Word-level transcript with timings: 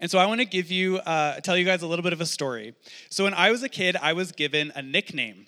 And 0.00 0.10
so 0.10 0.18
I 0.18 0.26
want 0.26 0.40
to 0.40 0.46
give 0.46 0.70
you, 0.70 0.98
uh, 0.98 1.40
tell 1.40 1.56
you 1.56 1.64
guys 1.64 1.82
a 1.82 1.86
little 1.86 2.02
bit 2.02 2.12
of 2.12 2.20
a 2.20 2.26
story. 2.26 2.74
So 3.10 3.24
when 3.24 3.34
I 3.34 3.50
was 3.50 3.62
a 3.62 3.68
kid, 3.68 3.96
I 3.96 4.12
was 4.12 4.32
given 4.32 4.72
a 4.74 4.82
nickname. 4.82 5.46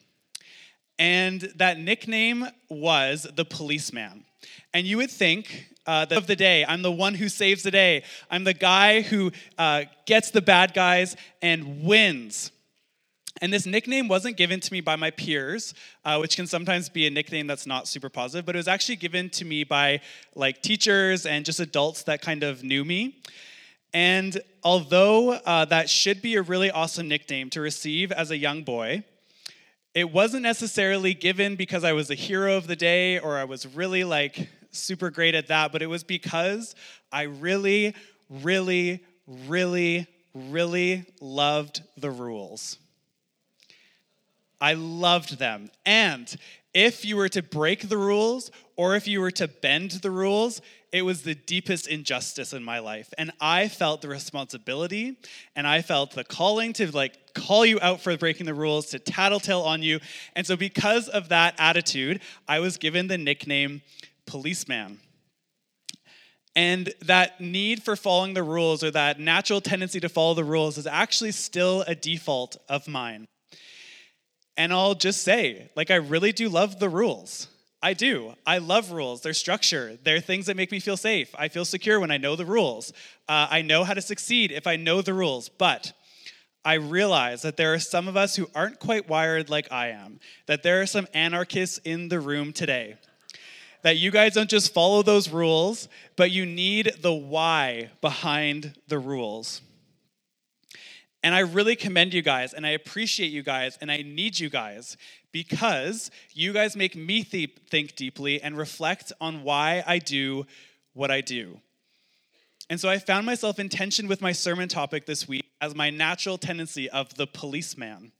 And 0.98 1.40
that 1.56 1.78
nickname 1.78 2.46
was 2.70 3.26
the 3.34 3.44
policeman. 3.44 4.24
And 4.72 4.86
you 4.86 4.96
would 4.98 5.10
think 5.10 5.66
uh, 5.86 6.06
of 6.10 6.26
the 6.26 6.36
day, 6.36 6.64
I'm 6.64 6.82
the 6.82 6.92
one 6.92 7.14
who 7.14 7.28
saves 7.28 7.62
the 7.62 7.70
day. 7.70 8.02
I'm 8.30 8.44
the 8.44 8.54
guy 8.54 9.02
who 9.02 9.32
uh, 9.58 9.84
gets 10.06 10.30
the 10.30 10.42
bad 10.42 10.74
guys 10.74 11.16
and 11.42 11.84
wins. 11.84 12.50
And 13.42 13.52
this 13.52 13.66
nickname 13.66 14.08
wasn't 14.08 14.38
given 14.38 14.60
to 14.60 14.72
me 14.72 14.80
by 14.80 14.96
my 14.96 15.10
peers, 15.10 15.74
uh, 16.04 16.18
which 16.18 16.36
can 16.36 16.46
sometimes 16.46 16.88
be 16.88 17.06
a 17.06 17.10
nickname 17.10 17.46
that's 17.46 17.66
not 17.66 17.86
super 17.86 18.08
positive, 18.08 18.46
but 18.46 18.56
it 18.56 18.58
was 18.58 18.68
actually 18.68 18.96
given 18.96 19.28
to 19.30 19.44
me 19.44 19.62
by 19.62 20.00
like 20.34 20.62
teachers 20.62 21.26
and 21.26 21.44
just 21.44 21.60
adults 21.60 22.04
that 22.04 22.22
kind 22.22 22.42
of 22.42 22.64
knew 22.64 22.84
me. 22.84 23.18
And 23.92 24.40
although 24.62 25.32
uh, 25.32 25.64
that 25.66 25.88
should 25.88 26.20
be 26.20 26.36
a 26.36 26.42
really 26.42 26.70
awesome 26.70 27.08
nickname 27.08 27.50
to 27.50 27.60
receive 27.60 28.12
as 28.12 28.30
a 28.30 28.36
young 28.36 28.62
boy, 28.62 29.04
it 29.94 30.12
wasn't 30.12 30.42
necessarily 30.42 31.14
given 31.14 31.56
because 31.56 31.82
I 31.82 31.92
was 31.92 32.10
a 32.10 32.14
hero 32.14 32.56
of 32.56 32.66
the 32.66 32.76
day 32.76 33.18
or 33.18 33.38
I 33.38 33.44
was 33.44 33.66
really 33.66 34.04
like 34.04 34.50
super 34.70 35.10
great 35.10 35.34
at 35.34 35.48
that, 35.48 35.72
but 35.72 35.80
it 35.80 35.86
was 35.86 36.04
because 36.04 36.74
I 37.10 37.22
really, 37.22 37.94
really, 38.28 39.02
really, 39.26 40.06
really 40.34 41.06
loved 41.20 41.82
the 41.96 42.10
rules. 42.10 42.76
I 44.60 44.74
loved 44.74 45.38
them. 45.38 45.70
And 45.84 46.34
if 46.74 47.04
you 47.04 47.16
were 47.16 47.28
to 47.30 47.42
break 47.42 47.88
the 47.88 47.96
rules 47.96 48.50
or 48.76 48.96
if 48.96 49.08
you 49.08 49.20
were 49.20 49.30
to 49.32 49.48
bend 49.48 49.92
the 49.92 50.10
rules, 50.10 50.60
it 50.92 51.02
was 51.02 51.22
the 51.22 51.34
deepest 51.34 51.88
injustice 51.88 52.52
in 52.52 52.62
my 52.62 52.78
life. 52.78 53.12
And 53.18 53.32
I 53.40 53.68
felt 53.68 54.02
the 54.02 54.08
responsibility 54.08 55.18
and 55.54 55.66
I 55.66 55.82
felt 55.82 56.12
the 56.12 56.24
calling 56.24 56.72
to 56.74 56.90
like 56.90 57.34
call 57.34 57.66
you 57.66 57.78
out 57.82 58.00
for 58.00 58.16
breaking 58.16 58.46
the 58.46 58.54
rules, 58.54 58.86
to 58.86 58.98
tattletale 58.98 59.62
on 59.62 59.82
you. 59.82 60.00
And 60.34 60.46
so, 60.46 60.56
because 60.56 61.08
of 61.08 61.28
that 61.28 61.54
attitude, 61.58 62.20
I 62.48 62.60
was 62.60 62.76
given 62.76 63.08
the 63.08 63.18
nickname 63.18 63.82
policeman. 64.26 65.00
And 66.54 66.94
that 67.02 67.38
need 67.38 67.82
for 67.82 67.96
following 67.96 68.32
the 68.32 68.42
rules 68.42 68.82
or 68.82 68.90
that 68.92 69.20
natural 69.20 69.60
tendency 69.60 70.00
to 70.00 70.08
follow 70.08 70.32
the 70.32 70.44
rules 70.44 70.78
is 70.78 70.86
actually 70.86 71.32
still 71.32 71.82
a 71.86 71.94
default 71.94 72.56
of 72.68 72.88
mine. 72.88 73.26
And 74.56 74.72
I'll 74.72 74.94
just 74.94 75.20
say, 75.20 75.70
like, 75.76 75.90
I 75.90 75.96
really 75.96 76.32
do 76.32 76.48
love 76.48 76.78
the 76.78 76.88
rules. 76.88 77.48
I 77.86 77.92
do. 77.92 78.34
I 78.44 78.58
love 78.58 78.90
rules. 78.90 79.20
They're 79.20 79.32
structure. 79.32 79.96
They're 80.02 80.18
things 80.18 80.46
that 80.46 80.56
make 80.56 80.72
me 80.72 80.80
feel 80.80 80.96
safe. 80.96 81.32
I 81.38 81.46
feel 81.46 81.64
secure 81.64 82.00
when 82.00 82.10
I 82.10 82.16
know 82.16 82.34
the 82.34 82.44
rules. 82.44 82.92
Uh, 83.28 83.46
I 83.48 83.62
know 83.62 83.84
how 83.84 83.94
to 83.94 84.02
succeed 84.02 84.50
if 84.50 84.66
I 84.66 84.74
know 84.74 85.02
the 85.02 85.14
rules. 85.14 85.48
But 85.48 85.92
I 86.64 86.74
realize 86.74 87.42
that 87.42 87.56
there 87.56 87.72
are 87.74 87.78
some 87.78 88.08
of 88.08 88.16
us 88.16 88.34
who 88.34 88.50
aren't 88.56 88.80
quite 88.80 89.08
wired 89.08 89.50
like 89.50 89.70
I 89.70 89.90
am, 89.90 90.18
that 90.46 90.64
there 90.64 90.82
are 90.82 90.86
some 90.86 91.06
anarchists 91.14 91.78
in 91.84 92.08
the 92.08 92.18
room 92.18 92.52
today. 92.52 92.96
That 93.82 93.98
you 93.98 94.10
guys 94.10 94.34
don't 94.34 94.50
just 94.50 94.74
follow 94.74 95.04
those 95.04 95.28
rules, 95.28 95.88
but 96.16 96.32
you 96.32 96.44
need 96.44 96.92
the 97.02 97.14
why 97.14 97.90
behind 98.00 98.74
the 98.88 98.98
rules. 98.98 99.60
And 101.26 101.34
I 101.34 101.40
really 101.40 101.74
commend 101.74 102.14
you 102.14 102.22
guys 102.22 102.54
and 102.54 102.64
I 102.64 102.70
appreciate 102.70 103.32
you 103.32 103.42
guys 103.42 103.76
and 103.80 103.90
I 103.90 103.96
need 104.02 104.38
you 104.38 104.48
guys 104.48 104.96
because 105.32 106.12
you 106.34 106.52
guys 106.52 106.76
make 106.76 106.94
me 106.94 107.24
th- 107.24 107.50
think 107.68 107.96
deeply 107.96 108.40
and 108.40 108.56
reflect 108.56 109.12
on 109.20 109.42
why 109.42 109.82
I 109.88 109.98
do 109.98 110.46
what 110.92 111.10
I 111.10 111.22
do. 111.22 111.60
And 112.70 112.78
so 112.78 112.88
I 112.88 113.00
found 113.00 113.26
myself 113.26 113.58
in 113.58 113.68
tension 113.68 114.06
with 114.06 114.22
my 114.22 114.30
sermon 114.30 114.68
topic 114.68 115.06
this 115.06 115.26
week 115.26 115.46
as 115.60 115.74
my 115.74 115.90
natural 115.90 116.38
tendency 116.38 116.88
of 116.90 117.12
the 117.16 117.26
policeman. 117.26 118.12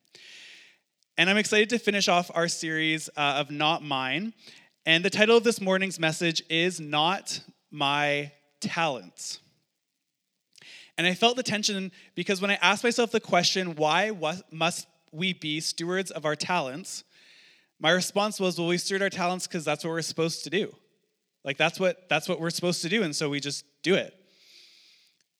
And 1.16 1.30
I'm 1.30 1.38
excited 1.38 1.70
to 1.70 1.78
finish 1.78 2.08
off 2.08 2.28
our 2.34 2.48
series 2.48 3.08
uh, 3.16 3.34
of 3.36 3.52
Not 3.52 3.84
Mine. 3.84 4.34
And 4.84 5.04
the 5.04 5.10
title 5.10 5.36
of 5.36 5.44
this 5.44 5.60
morning's 5.60 6.00
message 6.00 6.42
is 6.50 6.80
Not 6.80 7.40
My 7.70 8.32
Talents. 8.60 9.38
And 10.98 11.06
I 11.06 11.14
felt 11.14 11.36
the 11.36 11.42
tension 11.42 11.92
because 12.14 12.40
when 12.40 12.50
I 12.50 12.58
asked 12.62 12.84
myself 12.84 13.10
the 13.10 13.20
question, 13.20 13.76
why 13.76 14.12
must 14.50 14.86
we 15.12 15.32
be 15.32 15.60
stewards 15.60 16.10
of 16.10 16.24
our 16.24 16.36
talents? 16.36 17.04
My 17.78 17.90
response 17.90 18.40
was, 18.40 18.58
well, 18.58 18.68
we 18.68 18.78
steward 18.78 19.02
our 19.02 19.10
talents 19.10 19.46
because 19.46 19.64
that's 19.64 19.84
what 19.84 19.90
we're 19.90 20.02
supposed 20.02 20.44
to 20.44 20.50
do. 20.50 20.74
Like 21.46 21.56
that's 21.56 21.78
what 21.78 22.08
that's 22.08 22.28
what 22.28 22.40
we're 22.40 22.50
supposed 22.50 22.82
to 22.82 22.88
do, 22.88 23.04
and 23.04 23.14
so 23.14 23.30
we 23.30 23.38
just 23.38 23.64
do 23.82 23.94
it. 23.94 24.12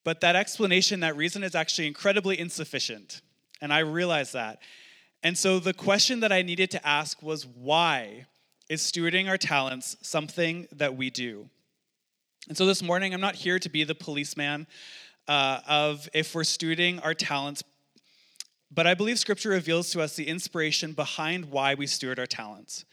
But 0.05 0.21
that 0.21 0.37
explanation, 0.37 1.00
that 1.00 1.16
reason 1.16 1.43
is 1.43 1.56
actually 1.56 1.89
incredibly 1.89 2.39
insufficient. 2.39 3.22
And 3.61 3.72
I 3.72 3.81
realized 3.81 4.34
that. 4.34 4.61
And 5.25 5.37
so 5.37 5.59
the 5.59 5.75
question 5.75 6.21
that 6.21 6.31
I 6.31 6.43
needed 6.43 6.71
to 6.71 6.87
ask 6.87 7.21
was 7.22 7.45
why 7.45 8.27
is 8.69 8.83
stewarding 8.83 9.28
our 9.28 9.37
talents 9.37 9.97
something 10.00 10.69
that 10.71 10.97
we 10.97 11.11
do? 11.11 11.50
And 12.49 12.56
so 12.56 12.66
this 12.66 12.84
morning, 12.84 13.12
I'm 13.12 13.21
not 13.21 13.34
here 13.34 13.59
to 13.59 13.69
be 13.69 13.83
the 13.83 13.97
policeman 13.97 14.69
uh, 15.29 15.61
of 15.67 16.09
if 16.15 16.35
we're 16.35 16.43
stewarding 16.43 17.05
our 17.05 17.15
talents. 17.15 17.63
But 18.71 18.87
I 18.87 18.95
believe 18.95 19.19
Scripture 19.19 19.51
reveals 19.51 19.91
to 19.91 20.01
us 20.01 20.17
the 20.17 20.27
inspiration 20.27 20.93
behind 20.93 21.47
why 21.47 21.75
we 21.75 21.87
steward 21.87 22.19
our 22.19 22.27
talents. 22.27 22.85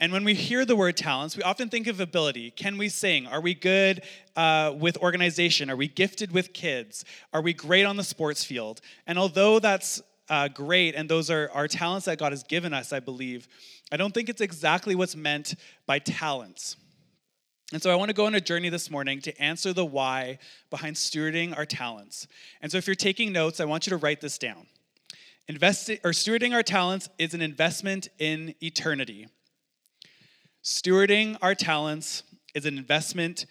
And 0.00 0.12
when 0.14 0.24
we 0.24 0.32
hear 0.32 0.64
the 0.64 0.74
word 0.74 0.96
talents, 0.96 1.36
we 1.36 1.42
often 1.42 1.68
think 1.68 1.86
of 1.86 2.00
ability. 2.00 2.52
Can 2.52 2.78
we 2.78 2.88
sing? 2.88 3.26
Are 3.26 3.40
we 3.42 3.52
good 3.52 4.02
uh, 4.34 4.74
with 4.74 4.96
organization? 4.96 5.68
Are 5.68 5.76
we 5.76 5.88
gifted 5.88 6.32
with 6.32 6.54
kids? 6.54 7.04
Are 7.34 7.42
we 7.42 7.52
great 7.52 7.84
on 7.84 7.98
the 7.98 8.02
sports 8.04 8.42
field? 8.42 8.80
And 9.06 9.18
although 9.18 9.58
that's 9.58 10.00
uh, 10.30 10.48
great 10.48 10.94
and 10.94 11.08
those 11.08 11.28
are 11.28 11.50
our 11.52 11.68
talents 11.68 12.06
that 12.06 12.18
God 12.18 12.32
has 12.32 12.42
given 12.44 12.72
us, 12.72 12.94
I 12.94 13.00
believe, 13.00 13.46
I 13.92 13.98
don't 13.98 14.14
think 14.14 14.30
it's 14.30 14.40
exactly 14.40 14.94
what's 14.94 15.16
meant 15.16 15.54
by 15.86 15.98
talents. 15.98 16.76
And 17.72 17.80
so 17.80 17.90
I 17.90 17.94
want 17.94 18.08
to 18.08 18.14
go 18.14 18.26
on 18.26 18.34
a 18.34 18.40
journey 18.40 18.68
this 18.68 18.90
morning 18.90 19.20
to 19.22 19.40
answer 19.40 19.72
the 19.72 19.84
why 19.84 20.38
behind 20.70 20.96
stewarding 20.96 21.56
our 21.56 21.64
talents. 21.64 22.26
And 22.60 22.72
so 22.72 22.78
if 22.78 22.86
you're 22.86 22.96
taking 22.96 23.32
notes, 23.32 23.60
I 23.60 23.64
want 23.64 23.86
you 23.86 23.90
to 23.90 23.96
write 23.96 24.20
this 24.20 24.38
down. 24.38 24.66
Investi- 25.48 26.00
or 26.04 26.10
stewarding 26.10 26.52
our 26.52 26.64
talents 26.64 27.08
is 27.18 27.32
an 27.32 27.42
investment 27.42 28.08
in 28.18 28.54
eternity. 28.60 29.28
Stewarding 30.64 31.36
our 31.42 31.54
talents 31.54 32.24
is 32.54 32.66
an 32.66 32.76
investment 32.76 33.46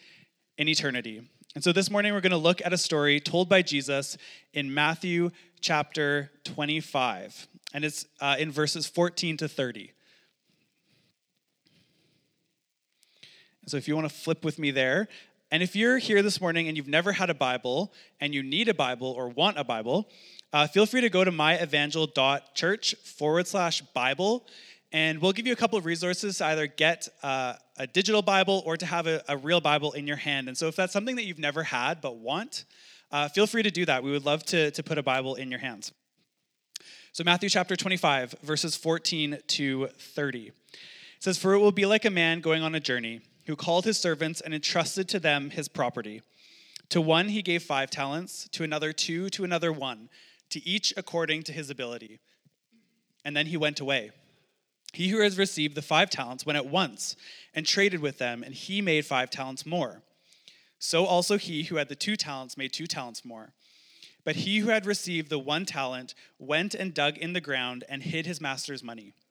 in 0.57 0.67
eternity. 0.67 1.21
And 1.55 1.63
so 1.63 1.71
this 1.71 1.89
morning 1.89 2.13
we're 2.13 2.21
going 2.21 2.31
to 2.31 2.37
look 2.37 2.61
at 2.63 2.73
a 2.73 2.77
story 2.77 3.19
told 3.19 3.47
by 3.47 3.61
Jesus 3.61 4.17
in 4.53 4.73
Matthew 4.73 5.31
chapter 5.61 6.29
25. 6.43 7.47
And 7.73 7.85
it's 7.85 8.05
uh, 8.19 8.35
in 8.37 8.51
verses 8.51 8.85
14 8.85 9.37
to 9.37 9.47
30. 9.47 9.91
So 13.69 13.77
if 13.77 13.87
you 13.87 13.95
want 13.95 14.09
to 14.09 14.13
flip 14.13 14.43
with 14.43 14.57
me 14.57 14.71
there, 14.71 15.07
and 15.51 15.63
if 15.63 15.75
you're 15.75 15.97
here 15.97 16.21
this 16.21 16.41
morning 16.41 16.67
and 16.67 16.75
you've 16.75 16.87
never 16.87 17.11
had 17.11 17.29
a 17.29 17.33
Bible 17.33 17.93
and 18.19 18.33
you 18.33 18.43
need 18.43 18.67
a 18.67 18.73
Bible 18.73 19.07
or 19.07 19.29
want 19.29 19.57
a 19.57 19.63
Bible, 19.63 20.09
uh, 20.51 20.67
feel 20.67 20.85
free 20.85 21.01
to 21.01 21.09
go 21.09 21.23
to 21.23 21.31
myevangel.church 21.31 22.95
forward 23.03 23.47
slash 23.47 23.81
Bible, 23.93 24.45
and 24.91 25.21
we'll 25.21 25.31
give 25.31 25.45
you 25.45 25.53
a 25.53 25.55
couple 25.55 25.77
of 25.77 25.85
resources 25.85 26.39
to 26.39 26.45
either 26.45 26.65
get 26.65 27.07
uh, 27.21 27.53
a 27.77 27.85
digital 27.85 28.23
Bible 28.23 28.63
or 28.65 28.75
to 28.75 28.85
have 28.85 29.05
a, 29.05 29.23
a, 29.27 29.37
real 29.37 29.61
Bible 29.61 29.91
in 29.91 30.07
your 30.07 30.17
hand. 30.17 30.47
And 30.47 30.57
so 30.57 30.67
if 30.67 30.75
that's 30.75 30.91
something 30.91 31.15
that 31.17 31.25
you've 31.25 31.37
never 31.37 31.61
had 31.61 32.01
but 32.01 32.17
want, 32.17 32.65
uh, 33.11 33.27
feel 33.27 33.45
free 33.45 33.61
to 33.61 33.71
do 33.71 33.85
that. 33.85 34.03
We 34.03 34.09
would 34.09 34.25
love 34.25 34.43
to, 34.47 34.71
to 34.71 34.83
put 34.83 34.97
a 34.97 35.03
Bible 35.03 35.35
in 35.35 35.51
your 35.51 35.59
hands. 35.59 35.91
So, 37.11 37.23
Matthew 37.23 37.49
chapter 37.49 37.75
25, 37.75 38.35
verses 38.43 38.75
14 38.75 39.39
to 39.47 39.87
30. 39.87 40.47
It 40.47 40.53
says, 41.19 41.37
For 41.37 41.53
it 41.53 41.59
will 41.59 41.71
be 41.71 41.85
like 41.85 42.05
a 42.05 42.11
man 42.11 42.39
going 42.39 42.63
on 42.63 42.75
a 42.75 42.79
journey 42.79 43.21
who 43.49 43.55
called 43.55 43.83
his 43.83 43.97
servants 43.97 44.41
and 44.41 44.53
entrusted 44.53 45.09
to 45.09 45.19
them 45.19 45.49
his 45.49 45.67
property. 45.67 46.21
To 46.89 47.01
one 47.01 47.29
he 47.29 47.41
gave 47.41 47.63
five 47.63 47.89
talents, 47.89 48.47
to 48.49 48.63
another 48.63 48.93
two, 48.93 49.27
to 49.31 49.43
another 49.43 49.73
one, 49.73 50.09
to 50.51 50.63
each 50.67 50.93
according 50.95 51.41
to 51.43 51.51
his 51.51 51.71
ability. 51.71 52.19
And 53.25 53.35
then 53.35 53.47
he 53.47 53.57
went 53.57 53.79
away. 53.79 54.11
He 54.93 55.07
who 55.07 55.21
has 55.21 55.39
received 55.39 55.73
the 55.73 55.81
five 55.81 56.11
talents 56.11 56.45
went 56.45 56.57
at 56.57 56.67
once 56.67 57.15
and 57.55 57.65
traded 57.65 58.01
with 58.01 58.19
them, 58.19 58.43
and 58.43 58.53
he 58.53 58.83
made 58.83 59.07
five 59.07 59.31
talents 59.31 59.65
more. 59.65 60.03
So 60.77 61.05
also 61.05 61.39
he 61.39 61.63
who 61.63 61.77
had 61.77 61.89
the 61.89 61.95
two 61.95 62.15
talents 62.15 62.55
made 62.55 62.71
two 62.71 62.85
talents 62.85 63.25
more. 63.25 63.53
But 64.25 64.35
he 64.35 64.59
who 64.59 64.69
had 64.69 64.85
received 64.85 65.31
the 65.31 65.39
one 65.39 65.65
talent 65.65 66.13
went 66.37 66.75
and 66.75 66.93
dug 66.93 67.17
in 67.17 67.33
the 67.33 67.41
ground 67.41 67.83
and 67.89 68.03
hid 68.03 68.27
his 68.27 68.39
master's 68.39 68.83
money. 68.83 69.13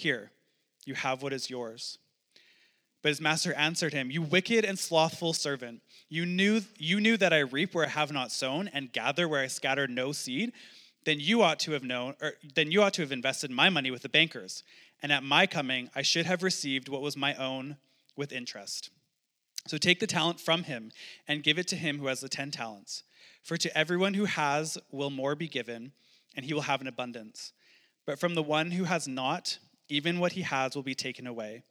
Here, 0.00 0.30
you 0.86 0.94
have 0.94 1.22
what 1.22 1.34
is 1.34 1.50
yours. 1.50 1.98
But 3.02 3.10
his 3.10 3.20
master 3.20 3.52
answered 3.52 3.92
him, 3.92 4.10
You 4.10 4.22
wicked 4.22 4.64
and 4.64 4.78
slothful 4.78 5.34
servant, 5.34 5.82
you 6.08 6.24
knew, 6.24 6.62
you 6.78 7.00
knew 7.00 7.18
that 7.18 7.34
I 7.34 7.40
reap 7.40 7.74
where 7.74 7.84
I 7.84 7.90
have 7.90 8.10
not 8.10 8.32
sown, 8.32 8.68
and 8.72 8.94
gather 8.94 9.28
where 9.28 9.42
I 9.42 9.46
scattered 9.46 9.90
no 9.90 10.12
seed. 10.12 10.52
Then 11.04 11.20
you 11.20 11.42
ought 11.42 11.58
to 11.60 11.72
have 11.72 11.84
known, 11.84 12.14
or 12.22 12.32
then 12.54 12.70
you 12.70 12.80
ought 12.82 12.94
to 12.94 13.02
have 13.02 13.12
invested 13.12 13.50
my 13.50 13.68
money 13.68 13.90
with 13.90 14.00
the 14.00 14.08
bankers, 14.08 14.64
and 15.02 15.12
at 15.12 15.22
my 15.22 15.46
coming 15.46 15.90
I 15.94 16.00
should 16.00 16.24
have 16.24 16.42
received 16.42 16.88
what 16.88 17.02
was 17.02 17.14
my 17.14 17.34
own 17.34 17.76
with 18.16 18.32
interest. 18.32 18.88
So 19.66 19.76
take 19.76 20.00
the 20.00 20.06
talent 20.06 20.40
from 20.40 20.62
him 20.62 20.92
and 21.28 21.42
give 21.42 21.58
it 21.58 21.68
to 21.68 21.76
him 21.76 21.98
who 21.98 22.06
has 22.06 22.20
the 22.20 22.28
ten 22.30 22.50
talents. 22.50 23.02
For 23.42 23.58
to 23.58 23.76
everyone 23.76 24.14
who 24.14 24.24
has 24.24 24.78
will 24.90 25.10
more 25.10 25.34
be 25.34 25.46
given, 25.46 25.92
and 26.34 26.46
he 26.46 26.54
will 26.54 26.62
have 26.62 26.80
an 26.80 26.86
abundance. 26.86 27.52
But 28.06 28.18
from 28.18 28.34
the 28.34 28.42
one 28.42 28.70
who 28.70 28.84
has 28.84 29.06
not, 29.06 29.58
even 29.90 30.18
what 30.18 30.32
he 30.32 30.42
has 30.42 30.74
will 30.74 30.82
be 30.82 30.94
taken 30.94 31.26
away. 31.26 31.62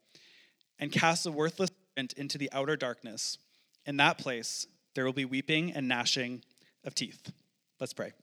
And 0.80 0.92
cast 0.92 1.24
the 1.24 1.32
worthless 1.32 1.72
servant 1.96 2.14
into 2.14 2.38
the 2.38 2.50
outer 2.52 2.76
darkness. 2.76 3.38
In 3.86 3.98
that 3.98 4.18
place, 4.18 4.68
there 4.96 5.06
will 5.06 5.14
be 5.14 5.26
weeping 5.26 5.74
and 5.74 5.88
gnashing 5.88 6.44
of 6.86 6.96
teeth. 6.96 7.32
Let's 7.80 7.94
pray. 7.94 8.14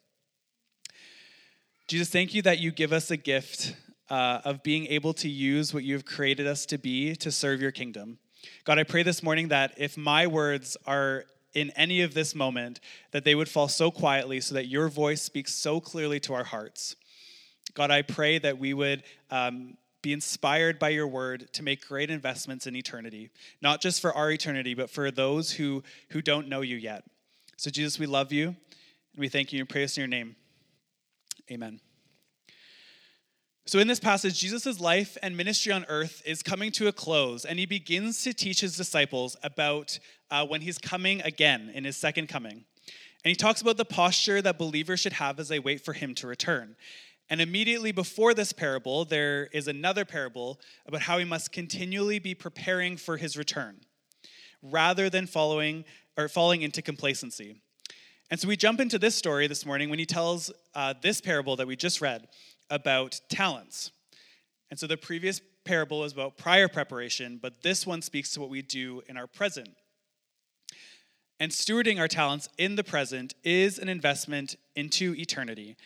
Jesus, 1.89 2.09
thank 2.09 2.35
you 2.35 2.43
that 2.43 2.59
you 2.59 2.71
give 2.73 2.93
us 2.93 3.11
a 3.11 3.17
gift 3.17 3.77
uh, 4.11 4.41
of 4.45 4.63
being 4.63 4.87
able 4.87 5.13
to 5.15 5.29
use 5.29 5.73
what 5.75 5.85
you 5.85 5.95
have 5.95 6.05
created 6.05 6.47
us 6.47 6.67
to 6.67 6.79
be 6.79 7.15
to 7.17 7.31
serve 7.31 7.61
your 7.61 7.71
kingdom. 7.71 8.19
God, 8.65 8.79
I 8.79 8.85
pray 8.85 9.03
this 9.03 9.23
morning 9.23 9.49
that 9.49 9.75
if 9.77 9.97
my 9.97 10.27
words 10.27 10.77
are 10.87 11.25
in 11.55 11.71
any 11.71 12.03
of 12.03 12.15
this 12.15 12.35
moment, 12.35 12.81
that 13.13 13.25
they 13.25 13.35
would 13.35 13.49
fall 13.49 13.69
so 13.69 13.91
quietly 13.91 14.41
so 14.41 14.55
that 14.55 14.67
your 14.67 14.89
voice 14.89 15.23
speaks 15.23 15.55
so 15.55 15.81
clearly 15.81 16.21
to 16.21 16.35
our 16.35 16.45
hearts. 16.45 16.97
God, 17.75 17.91
I 17.91 18.03
pray 18.03 18.39
that 18.39 18.59
we 18.59 18.75
would 18.75 19.03
um, 19.31 19.77
be 20.07 20.13
inspired 20.13 20.79
by 20.79 20.91
your 20.91 21.09
word 21.09 21.53
to 21.53 21.65
make 21.65 21.85
great 21.85 22.11
investments 22.11 22.69
in 22.69 22.77
eternity, 22.77 23.29
not 23.61 23.81
just 23.81 24.01
for 24.01 24.13
our 24.13 24.31
eternity, 24.31 24.73
but 24.73 24.89
for 24.89 25.11
those 25.11 25.51
who, 25.51 25.83
who 26.11 26.23
don't 26.23 26.47
know 26.47 26.61
you 26.61 26.77
yet. 26.77 27.03
So, 27.57 27.71
Jesus, 27.71 27.99
we 27.99 28.07
love 28.07 28.31
you 28.31 28.47
and 28.47 29.19
we 29.19 29.29
thank 29.29 29.53
you 29.53 29.59
and 29.59 29.69
praise 29.69 29.97
in 29.97 30.03
your 30.03 30.09
name. 30.09 30.37
Amen. 31.51 31.81
So, 33.67 33.81
in 33.81 33.89
this 33.89 33.99
passage, 33.99 34.39
Jesus' 34.39 34.79
life 34.79 35.19
and 35.25 35.37
ministry 35.37 35.73
on 35.73 35.85
earth 35.89 36.23
is 36.25 36.41
coming 36.41 36.71
to 36.73 36.87
a 36.87 36.93
close, 36.93 37.45
and 37.45 37.59
he 37.59 37.67
begins 37.67 38.23
to 38.23 38.33
teach 38.33 38.61
his 38.61 38.77
disciples 38.77 39.37
about 39.43 39.99
uh, 40.31 40.47
when 40.47 40.61
he's 40.61 40.79
coming 40.79 41.21
again 41.23 41.73
in 41.75 41.83
his 41.83 41.97
second 41.97 42.29
coming. 42.29 42.65
And 43.25 43.31
he 43.31 43.35
talks 43.35 43.61
about 43.61 43.77
the 43.77 43.85
posture 43.85 44.41
that 44.41 44.57
believers 44.57 45.01
should 45.01 45.15
have 45.15 45.41
as 45.41 45.49
they 45.49 45.59
wait 45.59 45.85
for 45.85 45.95
him 45.95 46.15
to 46.15 46.29
return. 46.29 46.77
And 47.29 47.41
immediately 47.41 47.91
before 47.91 48.35
this 48.35 48.53
parable, 48.53 49.05
there 49.05 49.47
is 49.47 49.67
another 49.67 50.05
parable 50.05 50.61
about 50.87 51.03
how 51.03 51.19
he 51.19 51.25
must 51.25 51.53
continually 51.53 52.19
be 52.19 52.35
preparing 52.35 52.97
for 52.97 53.17
his 53.17 53.37
return 53.37 53.81
rather 54.63 55.11
than 55.11 55.27
following 55.27 55.85
or 56.17 56.29
falling 56.29 56.63
into 56.63 56.83
complacency. 56.83 57.57
And 58.31 58.41
so 58.41 58.49
we 58.49 58.57
jump 58.57 58.81
into 58.81 58.99
this 58.99 59.15
story 59.15 59.47
this 59.47 59.67
morning 59.67 59.91
when 59.91 59.99
he 59.99 60.07
tells 60.07 60.51
uh, 60.75 60.95
this 61.01 61.21
parable 61.21 61.57
that 61.57 61.67
we 61.67 61.77
just 61.77 62.01
read 62.01 62.27
about 62.71 63.21
talents. 63.29 63.91
And 64.71 64.79
so 64.79 64.87
the 64.87 64.97
previous 64.97 65.41
parable 65.65 66.01
was 66.01 66.13
about 66.13 66.37
prior 66.37 66.69
preparation, 66.69 67.39
but 67.41 67.63
this 67.63 67.87
one 67.87 68.03
speaks 68.03 68.33
to 68.33 68.41
what 68.41 68.51
we 68.51 68.63
do 68.63 69.03
in 69.09 69.17
our 69.17 69.27
present. 69.27 69.71
And 71.39 71.53
stewarding 71.53 72.01
our 72.01 72.09
talents 72.09 72.49
in 72.57 72.77
the 72.77 72.85
present 72.85 73.35
is 73.45 73.79
an 73.79 73.89
investment 73.89 74.57
into 74.75 75.15
eternity. 75.17 75.77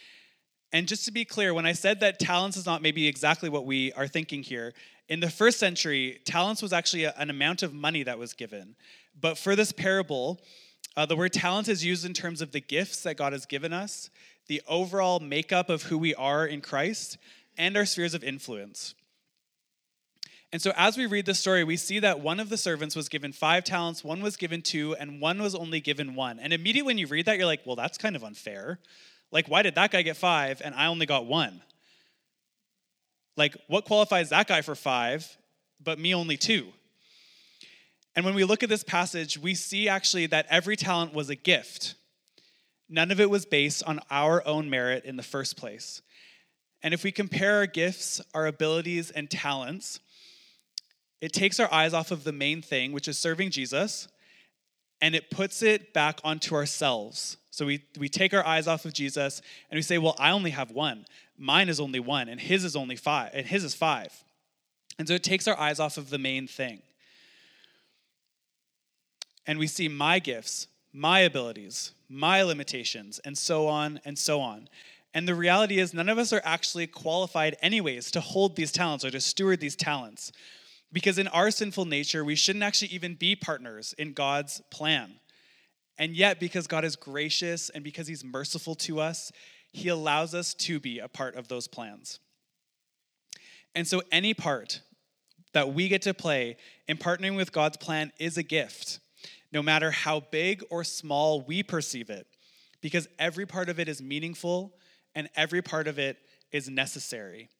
And 0.73 0.87
just 0.87 1.05
to 1.07 1.13
be 1.13 1.25
clear, 1.25 1.53
when 1.53 1.67
I 1.67 1.73
said 1.73 2.01
that 2.01 2.19
talents 2.19 2.57
is 2.57 2.67
not 2.67 2.83
maybe 2.83 3.09
exactly 3.09 3.49
what 3.49 3.67
we 3.67 3.93
are 3.93 4.07
thinking 4.07 4.43
here, 4.43 4.73
in 5.09 5.19
the 5.19 5.31
first 5.31 5.59
century, 5.59 6.21
talents 6.25 6.63
was 6.63 6.73
actually 6.73 7.05
a, 7.05 7.15
an 7.19 7.31
amount 7.31 7.63
of 7.63 7.75
money 7.75 8.05
that 8.05 8.19
was 8.19 8.33
given. 8.33 8.77
But 9.21 9.37
for 9.37 9.57
this 9.57 9.73
parable, 9.73 10.41
uh, 10.97 11.07
the 11.07 11.17
word 11.17 11.33
talent 11.33 11.69
is 11.69 11.85
used 11.85 12.05
in 12.05 12.15
terms 12.15 12.41
of 12.41 12.53
the 12.53 12.61
gifts 12.61 13.03
that 13.03 13.17
God 13.17 13.33
has 13.33 13.47
given 13.47 13.73
us, 13.73 14.11
the 14.47 14.63
overall 14.69 15.19
makeup 15.19 15.69
of 15.69 15.85
who 15.85 15.99
we 15.99 16.15
are 16.15 16.47
in 16.47 16.61
Christ, 16.61 17.19
and 17.59 17.77
our 17.77 17.85
spheres 17.85 18.15
of 18.15 18.23
influence. 18.23 18.95
And 20.53 20.61
so, 20.61 20.73
as 20.77 20.97
we 20.97 21.07
read 21.07 21.27
the 21.27 21.35
story, 21.35 21.63
we 21.63 21.77
see 21.77 22.01
that 22.01 22.21
one 22.21 22.41
of 22.41 22.49
the 22.49 22.57
servants 22.57 22.97
was 22.97 23.09
given 23.09 23.33
five 23.33 23.63
talents, 23.63 24.03
one 24.03 24.21
was 24.21 24.37
given 24.37 24.63
two, 24.63 24.97
and 24.97 25.21
one 25.21 25.41
was 25.41 25.55
only 25.55 25.81
given 25.81 26.17
one. 26.17 26.41
And 26.41 26.53
immediately 26.53 26.87
when 26.87 26.99
you 26.99 27.07
read 27.07 27.27
that, 27.27 27.37
you're 27.37 27.47
like, 27.47 27.65
well, 27.65 27.77
that's 27.77 27.99
kind 27.99 28.17
of 28.17 28.25
unfair. 28.25 28.81
Like, 29.33 29.49
why 29.49 29.63
did 29.63 29.77
that 29.77 29.91
guy 29.91 30.03
get 30.03 30.17
five 30.17 30.61
and 30.65 30.75
I 30.75 30.87
only 30.87 31.07
got 31.07 31.27
one? 31.27 31.63
Like, 33.37 33.57
what 33.69 33.85
qualifies 33.85 34.31
that 34.31 34.49
guy 34.49 34.63
for 34.63 34.75
five, 34.75 35.37
but 35.83 35.99
me 35.99 36.15
only 36.15 36.37
two? 36.37 36.69
And 38.17 38.25
when 38.25 38.35
we 38.35 38.45
look 38.45 38.63
at 38.63 38.69
this 38.69 38.83
passage, 38.83 39.39
we 39.39 39.55
see 39.55 39.89
actually 39.89 40.27
that 40.27 40.47
every 40.51 40.77
talent 40.77 41.15
was 41.15 41.31
a 41.31 41.37
gift. 41.37 41.95
None 42.89 43.13
of 43.13 43.21
it 43.21 43.31
was 43.31 43.47
based 43.47 43.85
on 43.85 44.01
our 44.11 44.47
own 44.47 44.69
merit 44.69 45.05
in 45.05 45.17
the 45.17 45.23
first 45.23 45.57
place. 45.57 46.03
And 46.83 46.93
if 46.93 47.05
we 47.05 47.13
compare 47.13 47.57
our 47.57 47.67
gifts, 47.67 48.21
our 48.35 48.47
abilities, 48.47 49.11
and 49.11 49.31
talents, 49.31 50.01
it 51.21 51.33
takes 51.33 51.61
our 51.61 51.73
eyes 51.73 51.95
off 51.95 52.11
of 52.11 52.25
the 52.25 52.33
main 52.33 52.63
thing, 52.63 52.93
which 52.93 53.07
is 53.07 53.19
serving 53.19 53.51
Jesus, 53.51 54.09
and 55.01 55.15
it 55.15 55.31
puts 55.31 55.63
it 55.63 55.93
back 55.93 56.21
onto 56.25 56.55
ourselves. 56.55 57.37
So 57.51 57.67
we, 57.67 57.85
we 57.99 58.09
take 58.09 58.33
our 58.33 58.47
eyes 58.47 58.69
off 58.69 58.85
of 58.85 58.93
Jesus 58.93 59.43
and 59.71 59.77
we 59.79 59.83
say, 59.83 59.99
Well, 59.99 60.17
I 60.19 60.31
only 60.31 60.51
have 60.51 60.71
one. 60.71 61.05
Mine 61.37 61.69
is 61.69 61.81
only 61.81 62.01
one, 62.01 62.29
and 62.29 62.41
his 62.41 62.65
is 62.65 62.77
only 62.77 62.97
five, 62.97 63.31
and 63.33 63.47
his 63.47 63.65
is 63.65 63.75
five. 63.75 64.13
And 64.99 65.09
so 65.09 65.15
it 65.15 65.23
takes 65.23 65.49
our 65.49 65.59
eyes 65.59 65.81
off 65.81 65.97
of 65.97 66.11
the 66.11 66.19
main 66.19 66.47
thing. 66.47 66.83
And 69.47 69.59
we 69.59 69.67
see 69.67 69.89
my 69.89 70.19
gifts, 70.19 70.69
my 70.93 71.21
abilities, 71.21 71.93
my 72.09 72.43
limitations, 72.43 73.19
and 73.25 73.37
so 73.37 73.67
on 73.67 74.01
and 74.05 74.19
so 74.19 74.41
on. 74.41 74.69
And 75.15 75.27
the 75.27 75.35
reality 75.35 75.79
is, 75.79 75.93
none 75.93 76.09
of 76.09 76.19
us 76.19 76.33
are 76.33 76.43
actually 76.45 76.87
qualified, 76.87 77.57
anyways, 77.63 78.11
to 78.13 78.21
hold 78.21 78.55
these 78.55 78.71
talents 78.71 79.05
or 79.05 79.11
to 79.11 79.21
steward 79.21 79.61
these 79.61 79.75
talents. 79.75 80.31
Because 80.93 81.19
in 81.19 81.29
our 81.29 81.51
sinful 81.51 81.85
nature, 81.85 82.25
we 82.25 82.35
shouldn't 82.35 82.63
actually 82.63 82.89
even 82.89 83.15
be 83.15 83.35
partners 83.35 83.95
in 83.99 84.13
God's 84.13 84.61
plan. 84.71 85.15
And 86.01 86.17
yet, 86.17 86.41
because 86.41 86.67
God 86.67 86.87
is 86.87 86.97
gracious 86.97 87.69
and 87.69 87.85
because 87.85 88.09
He's 88.09 88.25
merciful 88.25 88.75
to 88.77 89.01
us, 89.01 89.31
He 89.71 89.89
allows 89.89 90.35
us 90.35 90.55
to 90.55 90.81
be 90.81 90.99
a 90.99 91.09
part 91.09 91.37
of 91.37 91.49
those 91.49 91.69
plans. 91.69 92.19
And 93.75 93.87
so, 93.87 94.03
any 94.11 94.33
part 94.33 94.81
that 95.53 95.75
we 95.75 95.89
get 95.89 96.01
to 96.03 96.15
play 96.15 96.57
in 96.89 96.97
partnering 96.97 97.37
with 97.37 97.53
God's 97.53 97.77
plan 97.77 98.13
is 98.19 98.39
a 98.39 98.43
gift, 98.43 98.99
no 99.53 99.63
matter 99.63 99.91
how 99.91 100.21
big 100.21 100.65
or 100.71 100.85
small 100.85 101.43
we 101.43 101.63
perceive 101.63 102.09
it, 102.09 102.27
because 102.81 103.07
every 103.19 103.45
part 103.45 103.69
of 103.69 103.79
it 103.79 103.87
is 103.87 104.01
meaningful 104.01 104.73
and 105.15 105.29
every 105.37 105.61
part 105.61 105.87
of 105.87 105.99
it 105.99 106.17
is 106.51 106.71
necessary. 106.71 107.51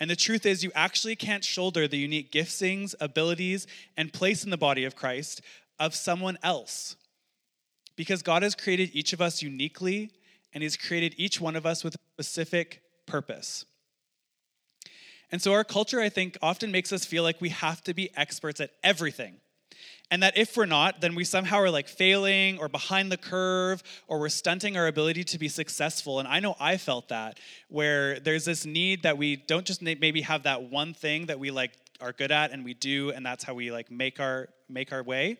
And 0.00 0.10
the 0.10 0.16
truth 0.16 0.46
is, 0.46 0.64
you 0.64 0.72
actually 0.74 1.14
can't 1.14 1.44
shoulder 1.44 1.86
the 1.86 1.98
unique 1.98 2.32
giftings, 2.32 2.96
abilities, 2.98 3.68
and 3.96 4.12
place 4.12 4.42
in 4.42 4.50
the 4.50 4.56
body 4.56 4.84
of 4.84 4.96
Christ 4.96 5.42
of 5.78 5.94
someone 5.94 6.38
else. 6.42 6.96
Because 7.96 8.22
God 8.22 8.42
has 8.42 8.54
created 8.54 8.90
each 8.92 9.12
of 9.12 9.20
us 9.20 9.42
uniquely, 9.42 10.10
and 10.52 10.62
He's 10.62 10.76
created 10.76 11.14
each 11.16 11.40
one 11.40 11.56
of 11.56 11.66
us 11.66 11.84
with 11.84 11.94
a 11.94 11.98
specific 12.14 12.82
purpose. 13.06 13.64
And 15.30 15.40
so, 15.40 15.52
our 15.52 15.64
culture, 15.64 16.00
I 16.00 16.10
think, 16.10 16.36
often 16.42 16.70
makes 16.70 16.92
us 16.92 17.04
feel 17.04 17.22
like 17.22 17.40
we 17.40 17.48
have 17.48 17.82
to 17.84 17.94
be 17.94 18.10
experts 18.16 18.60
at 18.60 18.70
everything. 18.82 19.36
And 20.10 20.22
that 20.22 20.36
if 20.36 20.58
we're 20.58 20.66
not, 20.66 21.00
then 21.00 21.14
we 21.14 21.24
somehow 21.24 21.56
are 21.56 21.70
like 21.70 21.88
failing 21.88 22.58
or 22.58 22.68
behind 22.68 23.10
the 23.10 23.16
curve 23.16 23.82
or 24.08 24.20
we're 24.20 24.28
stunting 24.28 24.76
our 24.76 24.86
ability 24.86 25.24
to 25.24 25.38
be 25.38 25.48
successful. 25.48 26.18
And 26.18 26.28
I 26.28 26.38
know 26.38 26.54
I 26.60 26.76
felt 26.76 27.08
that, 27.08 27.40
where 27.68 28.20
there's 28.20 28.44
this 28.44 28.66
need 28.66 29.04
that 29.04 29.16
we 29.16 29.36
don't 29.36 29.64
just 29.64 29.80
maybe 29.80 30.20
have 30.20 30.42
that 30.42 30.64
one 30.64 30.92
thing 30.92 31.26
that 31.26 31.38
we 31.38 31.50
like 31.50 31.72
are 32.02 32.12
good 32.12 32.32
at 32.32 32.50
and 32.50 32.64
we 32.64 32.74
do, 32.74 33.10
and 33.10 33.24
that's 33.24 33.44
how 33.44 33.54
we 33.54 33.70
like 33.70 33.90
make 33.90 34.20
our 34.20 34.48
make 34.68 34.92
our 34.92 35.02
way. 35.02 35.38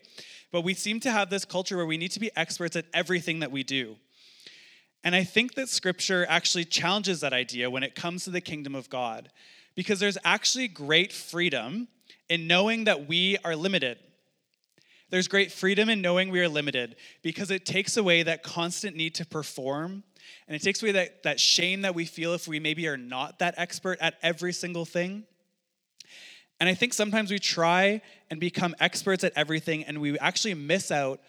But 0.51 0.61
we 0.61 0.73
seem 0.73 0.99
to 1.01 1.11
have 1.11 1.29
this 1.29 1.45
culture 1.45 1.77
where 1.77 1.85
we 1.85 1.97
need 1.97 2.11
to 2.11 2.19
be 2.19 2.31
experts 2.35 2.75
at 2.75 2.85
everything 2.93 3.39
that 3.39 3.51
we 3.51 3.63
do. 3.63 3.97
And 5.03 5.13
I 5.15 5.23
think 5.23 5.55
that 5.55 5.67
scripture 5.69 6.25
actually 6.29 6.65
challenges 6.65 7.19
that 7.19 7.33
idea 7.33 7.69
when 7.69 7.83
it 7.83 7.93
comes 7.93 8.23
to 8.23 8.29
the 8.29 8.41
kingdom 8.41 8.73
of 8.73 8.89
God. 8.89 9.29
because 9.75 9.99
there's 9.99 10.17
actually 10.23 10.67
great 10.67 11.11
freedom 11.11 11.87
in 12.29 12.47
knowing 12.47 12.85
that 12.85 13.07
we 13.07 13.37
are 13.43 13.55
limited. 13.55 13.97
There's 15.09 15.27
great 15.27 15.51
freedom 15.51 15.89
in 15.89 16.01
knowing 16.01 16.29
we 16.29 16.39
are 16.41 16.49
limited 16.49 16.95
because 17.21 17.51
it 17.51 17.65
takes 17.65 17.97
away 17.97 18.23
that 18.23 18.41
constant 18.41 18.95
need 18.95 19.13
to 19.15 19.25
perform 19.25 20.03
and 20.47 20.55
it 20.55 20.61
takes 20.61 20.81
away 20.81 20.93
that, 20.93 21.23
that 21.23 21.39
shame 21.39 21.81
that 21.81 21.93
we 21.93 22.05
feel 22.05 22.33
if 22.33 22.47
we 22.47 22.59
maybe 22.59 22.87
are 22.87 22.97
not 22.97 23.39
that 23.39 23.53
expert 23.57 23.99
at 24.01 24.15
every 24.23 24.53
single 24.53 24.85
thing. 24.85 25.25
And 26.59 26.69
I 26.69 26.73
think 26.73 26.93
sometimes 26.93 27.31
we 27.31 27.39
try 27.39 28.01
and 28.29 28.39
become 28.39 28.75
experts 28.79 29.23
at 29.23 29.33
everything 29.35 29.83
and 29.83 29.99
we 29.99 30.17
actually 30.19 30.53
miss 30.53 30.91
out 30.91 31.19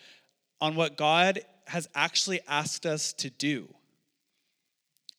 on 0.61 0.77
what 0.77 0.97
God 0.97 1.41
has 1.67 1.89
actually 1.95 2.41
asked 2.47 2.87
us 2.87 3.13
to 3.15 3.31
do 3.31 3.69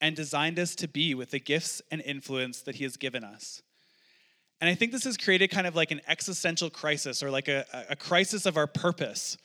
and 0.02 0.16
designed 0.16 0.60
us 0.60 0.76
to 0.76 0.88
be 0.88 1.16
with 1.16 1.32
the 1.32 1.40
gifts 1.40 1.82
and 1.92 2.02
influence 2.02 2.62
that 2.62 2.76
He 2.76 2.84
has 2.84 2.98
given 2.98 3.24
us. 3.24 3.62
And 4.62 4.70
I 4.70 4.76
think 4.76 4.92
this 4.92 5.04
has 5.04 5.18
created 5.18 5.50
kind 5.50 5.68
of 5.68 5.76
like 5.76 5.92
an 5.92 6.02
existential 6.08 6.70
crisis 6.70 7.22
or 7.22 7.30
like 7.30 7.48
a, 7.48 7.66
a 7.90 7.96
crisis 7.96 8.46
of 8.46 8.58
our 8.58 8.68
purpose. 8.68 9.38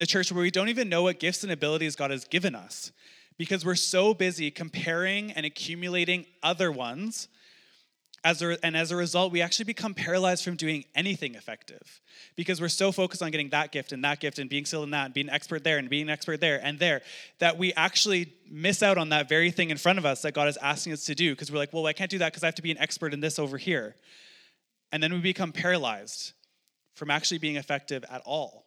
The 0.00 0.06
church 0.06 0.32
where 0.32 0.42
we 0.42 0.50
don't 0.50 0.68
even 0.68 0.88
know 0.88 1.02
what 1.02 1.20
gifts 1.20 1.42
and 1.42 1.52
abilities 1.52 1.96
God 1.96 2.10
has 2.10 2.24
given 2.24 2.54
us 2.54 2.92
because 3.36 3.64
we're 3.64 3.76
so 3.76 4.14
busy 4.14 4.50
comparing 4.50 5.32
and 5.32 5.46
accumulating 5.46 6.26
other 6.42 6.72
ones 6.72 7.28
as 8.24 8.42
a, 8.42 8.64
and 8.64 8.76
as 8.76 8.90
a 8.90 8.96
result, 8.96 9.32
we 9.32 9.40
actually 9.40 9.66
become 9.66 9.94
paralyzed 9.94 10.44
from 10.44 10.56
doing 10.56 10.84
anything 10.94 11.34
effective 11.34 12.00
because 12.36 12.60
we're 12.60 12.68
so 12.68 12.90
focused 12.90 13.22
on 13.22 13.30
getting 13.30 13.50
that 13.50 13.70
gift 13.70 13.92
and 13.92 14.02
that 14.04 14.20
gift 14.20 14.38
and 14.38 14.50
being 14.50 14.64
skilled 14.64 14.84
in 14.84 14.90
that 14.90 15.06
and 15.06 15.14
being 15.14 15.28
an 15.28 15.34
expert 15.34 15.62
there 15.62 15.78
and 15.78 15.88
being 15.88 16.02
an 16.02 16.10
expert 16.10 16.40
there 16.40 16.60
and 16.62 16.78
there 16.78 17.00
that 17.38 17.58
we 17.58 17.72
actually 17.74 18.32
miss 18.50 18.82
out 18.82 18.98
on 18.98 19.10
that 19.10 19.28
very 19.28 19.50
thing 19.50 19.70
in 19.70 19.76
front 19.76 19.98
of 19.98 20.06
us 20.06 20.22
that 20.22 20.34
God 20.34 20.48
is 20.48 20.56
asking 20.58 20.92
us 20.92 21.04
to 21.04 21.14
do 21.14 21.32
because 21.32 21.52
we're 21.52 21.58
like, 21.58 21.72
well, 21.72 21.86
I 21.86 21.92
can't 21.92 22.10
do 22.10 22.18
that 22.18 22.32
because 22.32 22.42
I 22.42 22.46
have 22.46 22.56
to 22.56 22.62
be 22.62 22.72
an 22.72 22.78
expert 22.78 23.14
in 23.14 23.20
this 23.20 23.38
over 23.38 23.56
here. 23.56 23.94
And 24.90 25.02
then 25.02 25.12
we 25.12 25.20
become 25.20 25.52
paralyzed 25.52 26.32
from 26.94 27.10
actually 27.10 27.38
being 27.38 27.56
effective 27.56 28.04
at 28.10 28.22
all. 28.24 28.64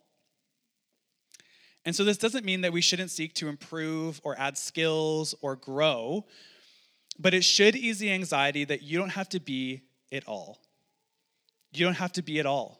And 1.84 1.96
so 1.96 2.04
this 2.04 2.18
doesn't 2.18 2.46
mean 2.46 2.62
that 2.62 2.72
we 2.72 2.82
shouldn't 2.82 3.10
seek 3.10 3.34
to 3.36 3.48
improve 3.48 4.22
or 4.24 4.38
add 4.40 4.58
skills 4.58 5.34
or 5.42 5.56
grow 5.56 6.26
but 7.22 7.34
it 7.34 7.44
should 7.44 7.76
ease 7.76 8.00
the 8.00 8.12
anxiety 8.12 8.64
that 8.66 8.82
you 8.82 8.98
don't 8.98 9.10
have 9.10 9.30
to 9.30 9.40
be 9.40 9.82
it 10.10 10.28
all. 10.28 10.60
You 11.72 11.86
don't 11.86 11.96
have 11.96 12.14
to 12.14 12.22
be 12.22 12.40
it 12.40 12.46
all. 12.46 12.80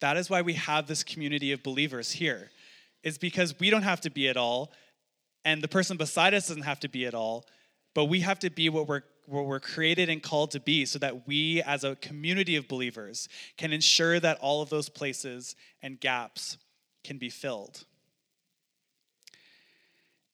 That 0.00 0.16
is 0.16 0.28
why 0.28 0.42
we 0.42 0.52
have 0.54 0.86
this 0.86 1.02
community 1.02 1.52
of 1.52 1.62
believers 1.62 2.12
here, 2.12 2.50
is 3.02 3.16
because 3.16 3.58
we 3.58 3.70
don't 3.70 3.82
have 3.82 4.02
to 4.02 4.10
be 4.10 4.26
it 4.26 4.36
all, 4.36 4.72
and 5.44 5.62
the 5.62 5.68
person 5.68 5.96
beside 5.96 6.34
us 6.34 6.48
doesn't 6.48 6.62
have 6.64 6.80
to 6.80 6.88
be 6.88 7.04
it 7.04 7.14
all, 7.14 7.46
but 7.94 8.04
we 8.06 8.20
have 8.20 8.38
to 8.40 8.50
be 8.50 8.68
what 8.68 8.86
we're 8.86 9.02
what 9.26 9.46
we're 9.46 9.60
created 9.60 10.10
and 10.10 10.22
called 10.22 10.50
to 10.50 10.60
be 10.60 10.84
so 10.84 10.98
that 10.98 11.26
we 11.26 11.62
as 11.62 11.82
a 11.82 11.96
community 11.96 12.56
of 12.56 12.68
believers 12.68 13.26
can 13.56 13.72
ensure 13.72 14.20
that 14.20 14.38
all 14.40 14.60
of 14.60 14.68
those 14.68 14.90
places 14.90 15.56
and 15.82 15.98
gaps 15.98 16.58
can 17.02 17.16
be 17.16 17.30
filled. 17.30 17.84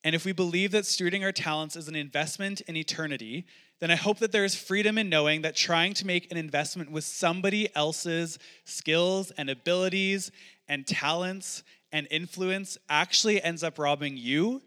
And 0.03 0.15
if 0.15 0.25
we 0.25 0.33
believe 0.33 0.73
that 0.73 0.85
stewarding 0.85 1.23
our 1.23 1.33
talents 1.33 1.77
is 1.77 1.89
an 1.89 1.95
investment 1.95 2.63
in 2.63 2.77
eternity, 2.77 3.47
then 3.81 3.91
I 3.91 3.97
hope 3.97 4.19
that 4.19 4.33
there 4.33 4.45
is 4.45 4.55
freedom 4.55 4.99
in 4.99 5.09
knowing 5.09 5.43
that 5.43 5.57
trying 5.57 5.95
to 5.95 6.07
make 6.07 6.31
an 6.31 6.39
investment 6.39 6.91
with 6.91 7.05
somebody 7.05 7.75
else's 7.75 8.39
skills 8.65 9.31
and 9.33 9.51
abilities 9.51 10.31
and 10.69 10.87
talents 10.87 11.63
and 11.93 12.07
influence 12.11 12.79
actually 12.89 13.43
ends 13.43 13.63
up 13.63 13.79
robbing 13.79 14.17
you 14.17 14.63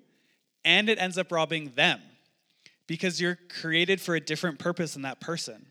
and 0.66 0.90
it 0.90 1.00
ends 1.00 1.18
up 1.18 1.32
robbing 1.32 1.72
them 1.76 2.02
because 2.88 3.22
you're 3.22 3.40
created 3.50 4.02
for 4.02 4.16
a 4.16 4.20
different 4.20 4.60
purpose 4.60 4.94
than 4.94 5.04
that 5.04 5.20
person. 5.20 5.68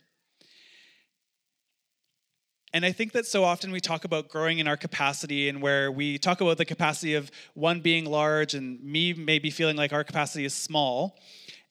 And 2.75 2.87
I 2.87 2.93
think 2.93 3.13
that 3.13 3.27
so 3.27 3.45
often 3.45 3.71
we 3.71 3.81
talk 3.81 4.05
about 4.05 4.31
growing 4.31 4.59
in 4.59 4.67
our 4.67 4.79
capacity, 4.79 5.51
and 5.51 5.61
where 5.61 5.93
we 5.93 6.17
talk 6.17 6.41
about 6.41 6.57
the 6.57 6.65
capacity 6.65 7.15
of 7.15 7.31
one 7.53 7.81
being 7.81 8.07
large 8.07 8.55
and 8.55 8.83
me 8.83 9.13
maybe 9.13 9.51
feeling 9.51 9.77
like 9.77 9.93
our 9.93 10.05
capacity 10.05 10.47
is 10.47 10.55
small. 10.55 11.19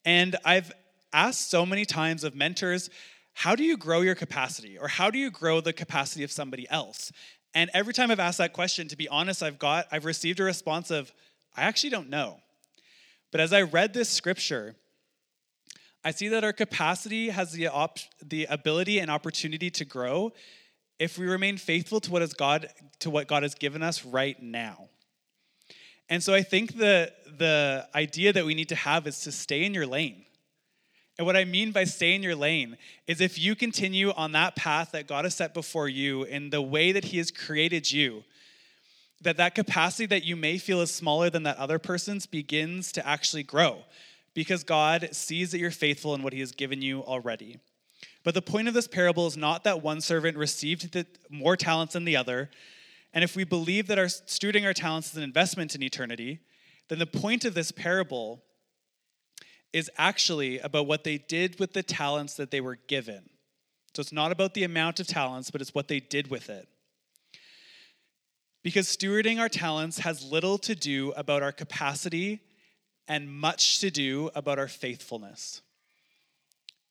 And 0.05 0.35
I've 0.45 0.71
asked 1.11 1.49
so 1.49 1.65
many 1.65 1.85
times 1.85 2.23
of 2.23 2.35
mentors, 2.35 2.91
how 3.33 3.55
do 3.55 3.63
you 3.63 3.77
grow 3.77 4.01
your 4.01 4.13
capacity? 4.13 4.77
Or 4.77 4.87
how 4.87 5.09
do 5.09 5.17
you 5.17 5.31
grow 5.31 5.59
the 5.59 5.73
capacity 5.73 6.23
of 6.23 6.31
somebody 6.31 6.69
else? 6.69 7.11
And 7.55 7.71
every 7.73 7.93
time 7.93 8.11
I've 8.11 8.19
asked 8.19 8.37
that 8.37 8.53
question, 8.53 8.87
to 8.89 8.95
be 8.95 9.09
honest, 9.09 9.41
I've 9.41 9.57
got, 9.57 9.87
I've 9.91 10.05
received 10.05 10.39
a 10.39 10.43
response 10.43 10.91
of, 10.91 11.11
I 11.57 11.63
actually 11.63 11.89
don't 11.89 12.09
know. 12.09 12.37
But 13.31 13.41
as 13.41 13.53
I 13.53 13.63
read 13.63 13.93
this 13.93 14.09
scripture, 14.09 14.75
I 16.03 16.11
see 16.11 16.27
that 16.29 16.43
our 16.43 16.53
capacity 16.53 17.29
has 17.29 17.53
the, 17.53 17.67
op- 17.67 17.99
the 18.23 18.45
ability 18.45 18.99
and 18.99 19.09
opportunity 19.09 19.69
to 19.71 19.85
grow 19.85 20.31
if 21.01 21.17
we 21.17 21.25
remain 21.25 21.57
faithful 21.57 21.99
to 21.99 22.11
what 22.11 22.21
is 22.21 22.31
God 22.35 22.69
to 22.99 23.09
what 23.09 23.27
God 23.27 23.41
has 23.41 23.55
given 23.55 23.81
us 23.81 24.05
right 24.05 24.39
now. 24.39 24.87
And 26.09 26.23
so 26.23 26.31
I 26.31 26.43
think 26.43 26.77
the 26.77 27.11
the 27.39 27.87
idea 27.95 28.31
that 28.33 28.45
we 28.45 28.53
need 28.53 28.69
to 28.69 28.75
have 28.75 29.07
is 29.07 29.21
to 29.21 29.31
stay 29.31 29.65
in 29.65 29.73
your 29.73 29.87
lane. 29.87 30.25
And 31.17 31.25
what 31.25 31.35
I 31.35 31.43
mean 31.43 31.71
by 31.71 31.85
stay 31.85 32.13
in 32.13 32.21
your 32.21 32.35
lane 32.35 32.77
is 33.07 33.19
if 33.19 33.39
you 33.39 33.55
continue 33.55 34.11
on 34.11 34.33
that 34.33 34.55
path 34.55 34.91
that 34.91 35.07
God 35.07 35.25
has 35.25 35.33
set 35.33 35.55
before 35.55 35.89
you 35.89 36.21
in 36.23 36.51
the 36.51 36.61
way 36.61 36.91
that 36.91 37.05
he 37.05 37.17
has 37.17 37.31
created 37.31 37.91
you, 37.91 38.23
that 39.21 39.37
that 39.37 39.55
capacity 39.55 40.05
that 40.05 40.23
you 40.23 40.35
may 40.35 40.59
feel 40.59 40.81
is 40.81 40.91
smaller 40.93 41.31
than 41.31 41.43
that 41.43 41.57
other 41.57 41.79
person's 41.79 42.27
begins 42.27 42.91
to 42.91 43.07
actually 43.07 43.43
grow 43.43 43.79
because 44.35 44.63
God 44.63 45.09
sees 45.13 45.49
that 45.51 45.57
you're 45.57 45.71
faithful 45.71 46.13
in 46.13 46.21
what 46.21 46.33
he 46.33 46.41
has 46.41 46.51
given 46.51 46.83
you 46.83 47.01
already. 47.01 47.57
But 48.23 48.33
the 48.33 48.41
point 48.41 48.67
of 48.67 48.73
this 48.73 48.87
parable 48.87 49.27
is 49.27 49.35
not 49.35 49.63
that 49.63 49.81
one 49.81 50.01
servant 50.01 50.37
received 50.37 50.95
more 51.29 51.57
talents 51.57 51.93
than 51.93 52.05
the 52.05 52.17
other. 52.17 52.49
And 53.13 53.23
if 53.23 53.35
we 53.35 53.43
believe 53.43 53.87
that 53.87 53.99
our 53.99 54.05
stewarding 54.05 54.65
our 54.65 54.73
talents 54.73 55.11
is 55.11 55.17
an 55.17 55.23
investment 55.23 55.75
in 55.75 55.83
eternity, 55.83 56.39
then 56.87 56.99
the 56.99 57.07
point 57.07 57.45
of 57.45 57.53
this 57.53 57.71
parable 57.71 58.43
is 59.73 59.89
actually 59.97 60.59
about 60.59 60.85
what 60.85 61.03
they 61.03 61.17
did 61.17 61.59
with 61.59 61.73
the 61.73 61.83
talents 61.83 62.35
that 62.35 62.51
they 62.51 62.61
were 62.61 62.77
given. 62.87 63.29
So 63.95 64.01
it's 64.01 64.11
not 64.11 64.31
about 64.31 64.53
the 64.53 64.63
amount 64.63 64.99
of 64.99 65.07
talents, 65.07 65.51
but 65.51 65.61
it's 65.61 65.73
what 65.73 65.87
they 65.87 65.99
did 65.99 66.29
with 66.29 66.49
it. 66.49 66.67
Because 68.63 68.87
stewarding 68.87 69.39
our 69.39 69.49
talents 69.49 69.99
has 69.99 70.23
little 70.23 70.57
to 70.59 70.75
do 70.75 71.11
about 71.13 71.41
our 71.41 71.51
capacity 71.51 72.41
and 73.07 73.31
much 73.31 73.79
to 73.79 73.89
do 73.89 74.29
about 74.35 74.59
our 74.59 74.67
faithfulness. 74.67 75.61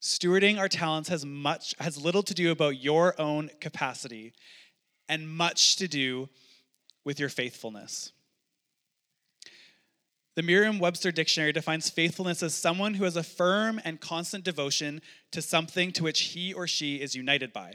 Stewarding 0.01 0.59
our 0.59 0.69
talents 0.69 1.09
has 1.11 1.27
much 1.27 1.75
has 1.79 2.03
little 2.03 2.23
to 2.23 2.35
do 2.35 2.51
about 2.51 2.81
your 2.83 3.21
own 3.21 3.51
capacity 3.61 4.33
and 5.09 5.29
much 5.29 5.77
to 5.77 5.87
do 5.87 6.29
with 7.05 7.21
your 7.21 7.29
faithfulness. 7.29 8.13
The 10.37 10.43
Merriam-Webster 10.43 11.13
dictionary 11.13 11.53
defines 11.53 11.91
faithfulness 11.91 12.43
as 12.43 12.55
someone 12.55 12.95
who 12.95 13.05
has 13.05 13.17
a 13.17 13.23
firm 13.23 13.81
and 13.85 14.01
constant 14.01 14.45
devotion 14.45 15.03
to 15.33 15.43
something 15.43 15.93
to 15.93 16.05
which 16.05 16.21
he 16.21 16.55
or 16.55 16.67
she 16.67 16.97
is 16.97 17.15
united 17.15 17.53
by. 17.53 17.75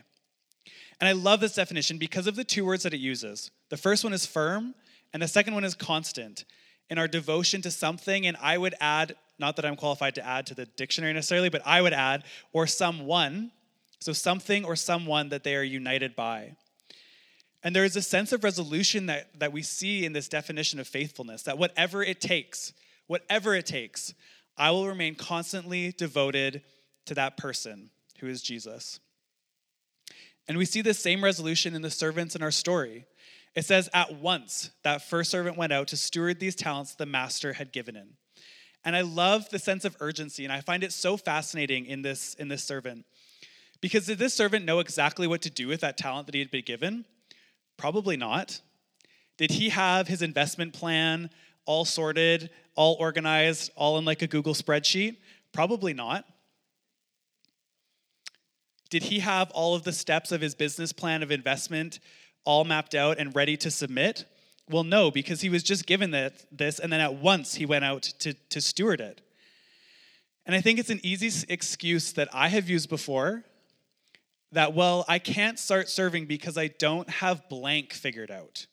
And 1.00 1.08
I 1.08 1.12
love 1.12 1.42
this 1.42 1.56
definition 1.56 1.98
because 1.98 2.26
of 2.26 2.36
the 2.36 2.46
two 2.46 2.66
words 2.66 2.84
that 2.84 2.94
it 2.94 3.00
uses. 3.00 3.52
The 3.70 3.78
first 3.78 4.04
one 4.04 4.14
is 4.14 4.26
firm, 4.26 4.74
and 5.14 5.22
the 5.22 5.28
second 5.28 5.54
one 5.54 5.66
is 5.66 5.76
constant 5.76 6.46
in 6.90 6.98
our 6.98 7.08
devotion 7.08 7.62
to 7.64 7.72
something. 7.72 8.26
And 8.26 8.38
I 8.42 8.58
would 8.58 8.76
add 8.80 9.16
not 9.38 9.56
that 9.56 9.66
I'm 9.66 9.76
qualified 9.76 10.16
to 10.16 10.26
add 10.26 10.46
to 10.48 10.56
the 10.56 10.66
dictionary 10.66 11.14
necessarily, 11.14 11.50
but 11.50 11.62
I 11.66 11.82
would 11.82 11.94
add, 11.94 12.24
or 12.54 12.68
someone, 12.68 13.52
so 14.00 14.14
something 14.14 14.66
or 14.66 14.76
someone 14.76 15.30
that 15.30 15.44
they 15.44 15.56
are 15.56 15.64
united 15.64 16.16
by. 16.16 16.56
And 17.64 17.76
there 17.76 17.84
is 17.84 17.96
a 17.96 18.02
sense 18.02 18.32
of 18.32 18.44
resolution 18.44 19.08
that, 19.08 19.40
that 19.40 19.52
we 19.52 19.64
see 19.64 20.06
in 20.06 20.14
this 20.14 20.30
definition 20.30 20.80
of 20.80 20.88
faithfulness 20.88 21.44
that 21.44 21.58
whatever 21.58 22.04
it 22.04 22.22
takes, 22.22 22.74
whatever 23.08 23.56
it 23.56 23.66
takes, 23.66 24.14
I 24.58 24.72
will 24.72 24.88
remain 24.88 25.16
constantly 25.16 25.92
devoted 25.92 26.62
to 27.08 27.16
that 27.16 27.38
person 27.38 27.90
who 28.20 28.28
is 28.28 28.42
Jesus. 28.42 29.00
And 30.48 30.58
we 30.58 30.66
see 30.66 30.82
the 30.82 30.94
same 30.94 31.24
resolution 31.24 31.76
in 31.76 31.82
the 31.82 31.90
servants 31.90 32.36
in 32.36 32.44
our 32.44 32.52
story. 32.52 33.06
It 33.56 33.66
says, 33.66 33.90
At 33.94 34.16
once, 34.16 34.70
that 34.84 35.02
first 35.02 35.32
servant 35.32 35.58
went 35.58 35.74
out 35.74 35.88
to 35.88 35.98
steward 35.98 36.40
these 36.40 36.56
talents 36.56 36.94
the 36.94 37.06
master 37.06 37.54
had 37.54 37.72
given 37.72 37.96
him. 37.96 38.18
And 38.86 38.96
I 38.96 39.02
love 39.02 39.50
the 39.50 39.60
sense 39.60 39.84
of 39.84 39.98
urgency, 40.00 40.44
and 40.44 40.54
I 40.54 40.62
find 40.62 40.84
it 40.84 40.94
so 40.94 41.18
fascinating 41.18 41.88
in 41.88 42.04
this, 42.04 42.36
in 42.36 42.48
this 42.48 42.64
servant. 42.64 43.06
Because 43.82 44.06
did 44.06 44.20
this 44.20 44.34
servant 44.34 44.64
know 44.64 44.80
exactly 44.80 45.28
what 45.28 45.42
to 45.42 45.50
do 45.50 45.68
with 45.68 45.82
that 45.82 45.98
talent 45.98 46.28
that 46.28 46.36
he 46.36 46.40
had 46.40 46.52
been 46.52 46.64
given? 46.64 47.06
Probably 47.78 48.16
not. 48.16 48.62
Did 49.38 49.52
he 49.52 49.70
have 49.70 50.08
his 50.08 50.22
investment 50.22 50.74
plan 50.74 51.30
all 51.66 51.84
sorted, 51.84 52.52
all 52.76 52.96
organized, 53.00 53.72
all 53.76 53.98
in 53.98 54.06
like 54.06 54.22
a 54.22 54.28
Google 54.28 54.54
spreadsheet? 54.54 55.18
Probably 55.52 55.94
not. 55.94 56.26
Did 58.90 59.04
he 59.04 59.20
have 59.20 59.52
all 59.52 59.76
of 59.76 59.84
the 59.84 59.92
steps 59.92 60.32
of 60.32 60.42
his 60.42 60.54
business 60.56 60.94
plan 60.94 61.24
of 61.24 61.32
investment 61.32 62.00
all 62.46 62.64
mapped 62.64 62.94
out 62.94 63.18
and 63.18 63.36
ready 63.36 63.58
to 63.58 63.72
submit? 63.72 64.26
Well, 64.70 64.84
no, 64.84 65.12
because 65.12 65.42
he 65.42 65.50
was 65.50 65.64
just 65.64 65.86
given 65.86 66.12
that, 66.12 66.46
this, 66.52 66.80
and 66.80 66.92
then 66.92 67.00
at 67.00 67.16
once 67.16 67.56
he 67.56 67.66
went 67.66 67.86
out 67.86 68.04
to, 68.20 68.34
to 68.34 68.62
steward 68.62 69.00
it. 69.00 69.22
And 70.46 70.56
I 70.56 70.62
think 70.62 70.80
it's 70.80 70.90
an 70.90 71.00
easy 71.04 71.46
excuse 71.50 72.14
that 72.14 72.30
I 72.34 72.48
have 72.50 72.70
used 72.70 72.90
before 72.90 73.44
that, 74.52 74.74
well, 74.74 75.06
I 75.08 75.20
can't 75.20 75.60
start 75.60 75.90
serving 75.90 76.26
because 76.26 76.58
I 76.58 76.68
don't 76.68 77.10
have 77.10 77.48
blank 77.50 77.94
figured 77.94 78.32
out. 78.32 78.66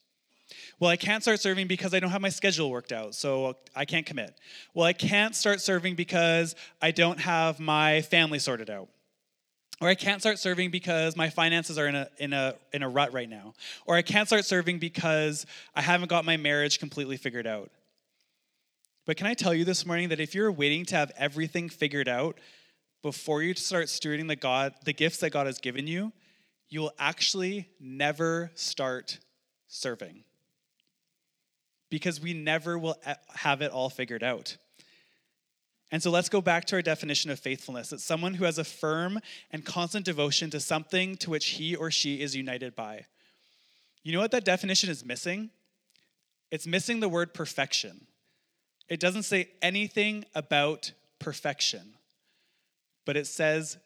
Well, 0.78 0.90
I 0.90 0.96
can't 0.96 1.22
start 1.22 1.40
serving 1.40 1.68
because 1.68 1.94
I 1.94 2.00
don't 2.00 2.10
have 2.10 2.20
my 2.20 2.28
schedule 2.28 2.70
worked 2.70 2.92
out, 2.92 3.14
so 3.14 3.56
I 3.74 3.84
can't 3.84 4.06
commit. 4.06 4.34
Well, 4.74 4.86
I 4.86 4.92
can't 4.92 5.34
start 5.34 5.60
serving 5.60 5.94
because 5.94 6.54
I 6.80 6.90
don't 6.90 7.20
have 7.20 7.60
my 7.60 8.02
family 8.02 8.38
sorted 8.38 8.70
out. 8.70 8.88
Or 9.82 9.88
I 9.88 9.96
can't 9.96 10.20
start 10.20 10.38
serving 10.38 10.70
because 10.70 11.16
my 11.16 11.28
finances 11.28 11.76
are 11.76 11.88
in 11.88 11.96
a, 11.96 12.08
in, 12.18 12.32
a, 12.32 12.54
in 12.72 12.84
a 12.84 12.88
rut 12.88 13.12
right 13.12 13.28
now. 13.28 13.52
Or 13.84 13.96
I 13.96 14.02
can't 14.02 14.28
start 14.28 14.44
serving 14.44 14.78
because 14.78 15.44
I 15.74 15.82
haven't 15.82 16.06
got 16.06 16.24
my 16.24 16.36
marriage 16.36 16.78
completely 16.78 17.16
figured 17.16 17.48
out. 17.48 17.68
But 19.06 19.16
can 19.16 19.26
I 19.26 19.34
tell 19.34 19.52
you 19.52 19.64
this 19.64 19.84
morning 19.84 20.10
that 20.10 20.20
if 20.20 20.36
you're 20.36 20.52
waiting 20.52 20.84
to 20.86 20.94
have 20.94 21.10
everything 21.16 21.68
figured 21.68 22.06
out 22.06 22.38
before 23.02 23.42
you 23.42 23.54
start 23.54 23.86
stewarding 23.86 24.28
the 24.28 24.36
God, 24.36 24.72
the 24.84 24.92
gifts 24.92 25.16
that 25.18 25.30
God 25.30 25.46
has 25.46 25.58
given 25.58 25.88
you, 25.88 26.12
you 26.68 26.80
will 26.80 26.94
actually 26.96 27.68
never 27.80 28.52
start 28.54 29.18
serving. 29.66 30.22
Because 31.90 32.20
we 32.20 32.34
never 32.34 32.78
will 32.78 32.94
have 33.34 33.62
it 33.62 33.72
all 33.72 33.90
figured 33.90 34.22
out. 34.22 34.56
And 35.92 36.02
so 36.02 36.10
let's 36.10 36.30
go 36.30 36.40
back 36.40 36.64
to 36.66 36.76
our 36.76 36.82
definition 36.82 37.30
of 37.30 37.38
faithfulness. 37.38 37.92
It's 37.92 38.02
someone 38.02 38.32
who 38.34 38.46
has 38.46 38.56
a 38.56 38.64
firm 38.64 39.20
and 39.50 39.62
constant 39.62 40.06
devotion 40.06 40.48
to 40.50 40.58
something 40.58 41.16
to 41.18 41.28
which 41.28 41.50
he 41.50 41.76
or 41.76 41.90
she 41.90 42.22
is 42.22 42.34
united 42.34 42.74
by. 42.74 43.04
You 44.02 44.14
know 44.14 44.20
what 44.20 44.30
that 44.30 44.46
definition 44.46 44.88
is 44.88 45.04
missing? 45.04 45.50
It's 46.50 46.66
missing 46.66 47.00
the 47.00 47.10
word 47.10 47.34
perfection. 47.34 48.06
It 48.88 49.00
doesn't 49.00 49.24
say 49.24 49.50
anything 49.60 50.24
about 50.34 50.92
perfection, 51.18 51.92
but 53.04 53.18
it 53.18 53.26
says 53.26 53.76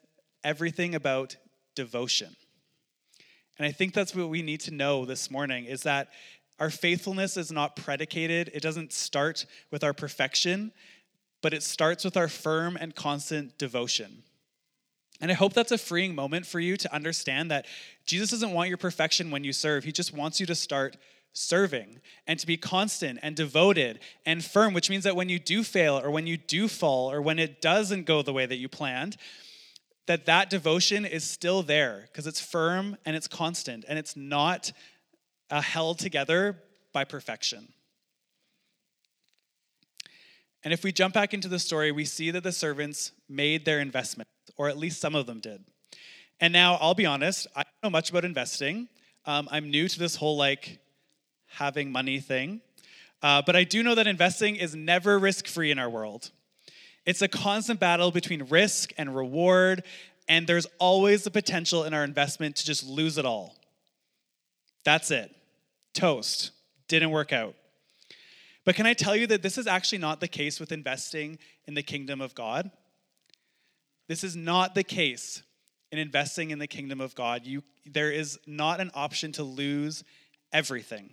everything 0.44 0.94
about 0.94 1.36
devotion. 1.74 2.36
And 3.58 3.66
I 3.66 3.72
think 3.72 3.94
that's 3.94 4.14
what 4.14 4.28
we 4.28 4.42
need 4.42 4.60
to 4.60 4.70
know 4.70 5.04
this 5.04 5.28
morning 5.28 5.64
is 5.64 5.82
that 5.82 6.08
our 6.58 6.70
faithfulness 6.70 7.36
is 7.36 7.50
not 7.50 7.76
predicated, 7.76 8.50
it 8.54 8.62
doesn't 8.62 8.92
start 8.92 9.44
with 9.70 9.82
our 9.84 9.92
perfection 9.92 10.72
but 11.42 11.54
it 11.54 11.62
starts 11.62 12.04
with 12.04 12.16
our 12.16 12.28
firm 12.28 12.76
and 12.76 12.94
constant 12.94 13.58
devotion. 13.58 14.22
And 15.20 15.30
I 15.30 15.34
hope 15.34 15.54
that's 15.54 15.72
a 15.72 15.78
freeing 15.78 16.14
moment 16.14 16.46
for 16.46 16.60
you 16.60 16.76
to 16.76 16.94
understand 16.94 17.50
that 17.50 17.66
Jesus 18.04 18.30
doesn't 18.30 18.52
want 18.52 18.68
your 18.68 18.78
perfection 18.78 19.30
when 19.30 19.44
you 19.44 19.52
serve. 19.52 19.84
He 19.84 19.92
just 19.92 20.12
wants 20.12 20.40
you 20.40 20.46
to 20.46 20.54
start 20.54 20.96
serving 21.32 22.00
and 22.26 22.38
to 22.38 22.46
be 22.46 22.56
constant 22.56 23.18
and 23.22 23.36
devoted 23.36 24.00
and 24.24 24.44
firm, 24.44 24.74
which 24.74 24.90
means 24.90 25.04
that 25.04 25.16
when 25.16 25.28
you 25.28 25.38
do 25.38 25.62
fail 25.62 25.98
or 25.98 26.10
when 26.10 26.26
you 26.26 26.36
do 26.36 26.68
fall 26.68 27.10
or 27.10 27.20
when 27.20 27.38
it 27.38 27.60
doesn't 27.60 28.06
go 28.06 28.22
the 28.22 28.32
way 28.32 28.46
that 28.46 28.56
you 28.56 28.68
planned, 28.68 29.16
that 30.06 30.26
that 30.26 30.50
devotion 30.50 31.04
is 31.04 31.24
still 31.24 31.62
there 31.62 32.04
because 32.06 32.26
it's 32.26 32.40
firm 32.40 32.96
and 33.04 33.16
it's 33.16 33.28
constant 33.28 33.84
and 33.88 33.98
it's 33.98 34.16
not 34.16 34.72
uh, 35.50 35.60
held 35.60 35.98
together 35.98 36.56
by 36.92 37.04
perfection. 37.04 37.68
And 40.66 40.72
if 40.72 40.82
we 40.82 40.90
jump 40.90 41.14
back 41.14 41.32
into 41.32 41.46
the 41.46 41.60
story, 41.60 41.92
we 41.92 42.04
see 42.04 42.32
that 42.32 42.42
the 42.42 42.50
servants 42.50 43.12
made 43.28 43.64
their 43.64 43.78
investment, 43.78 44.28
or 44.56 44.68
at 44.68 44.76
least 44.76 45.00
some 45.00 45.14
of 45.14 45.24
them 45.26 45.38
did. 45.38 45.62
And 46.40 46.52
now, 46.52 46.76
I'll 46.80 46.92
be 46.92 47.06
honest, 47.06 47.46
I 47.54 47.62
don't 47.62 47.84
know 47.84 47.90
much 47.90 48.10
about 48.10 48.24
investing. 48.24 48.88
Um, 49.26 49.48
I'm 49.52 49.70
new 49.70 49.86
to 49.86 49.96
this 49.96 50.16
whole 50.16 50.36
like 50.36 50.80
having 51.46 51.92
money 51.92 52.18
thing. 52.18 52.62
Uh, 53.22 53.42
but 53.46 53.54
I 53.54 53.62
do 53.62 53.84
know 53.84 53.94
that 53.94 54.08
investing 54.08 54.56
is 54.56 54.74
never 54.74 55.20
risk 55.20 55.46
free 55.46 55.70
in 55.70 55.78
our 55.78 55.88
world. 55.88 56.32
It's 57.04 57.22
a 57.22 57.28
constant 57.28 57.78
battle 57.78 58.10
between 58.10 58.42
risk 58.48 58.92
and 58.98 59.14
reward, 59.14 59.84
and 60.26 60.48
there's 60.48 60.66
always 60.80 61.22
the 61.22 61.30
potential 61.30 61.84
in 61.84 61.94
our 61.94 62.02
investment 62.02 62.56
to 62.56 62.66
just 62.66 62.84
lose 62.84 63.18
it 63.18 63.24
all. 63.24 63.54
That's 64.84 65.12
it. 65.12 65.32
Toast. 65.94 66.50
Didn't 66.88 67.12
work 67.12 67.32
out. 67.32 67.54
But 68.66 68.74
can 68.74 68.84
I 68.84 68.94
tell 68.94 69.14
you 69.16 69.28
that 69.28 69.42
this 69.42 69.56
is 69.56 69.68
actually 69.68 69.98
not 69.98 70.20
the 70.20 70.28
case 70.28 70.58
with 70.58 70.72
investing 70.72 71.38
in 71.66 71.74
the 71.74 71.84
kingdom 71.84 72.20
of 72.20 72.34
God? 72.34 72.70
This 74.08 74.24
is 74.24 74.34
not 74.34 74.74
the 74.74 74.82
case 74.82 75.42
in 75.92 76.00
investing 76.00 76.50
in 76.50 76.58
the 76.58 76.66
kingdom 76.66 77.00
of 77.00 77.14
God. 77.14 77.46
You, 77.46 77.62
there 77.86 78.10
is 78.10 78.40
not 78.44 78.80
an 78.80 78.90
option 78.92 79.30
to 79.32 79.44
lose 79.44 80.02
everything. 80.52 81.10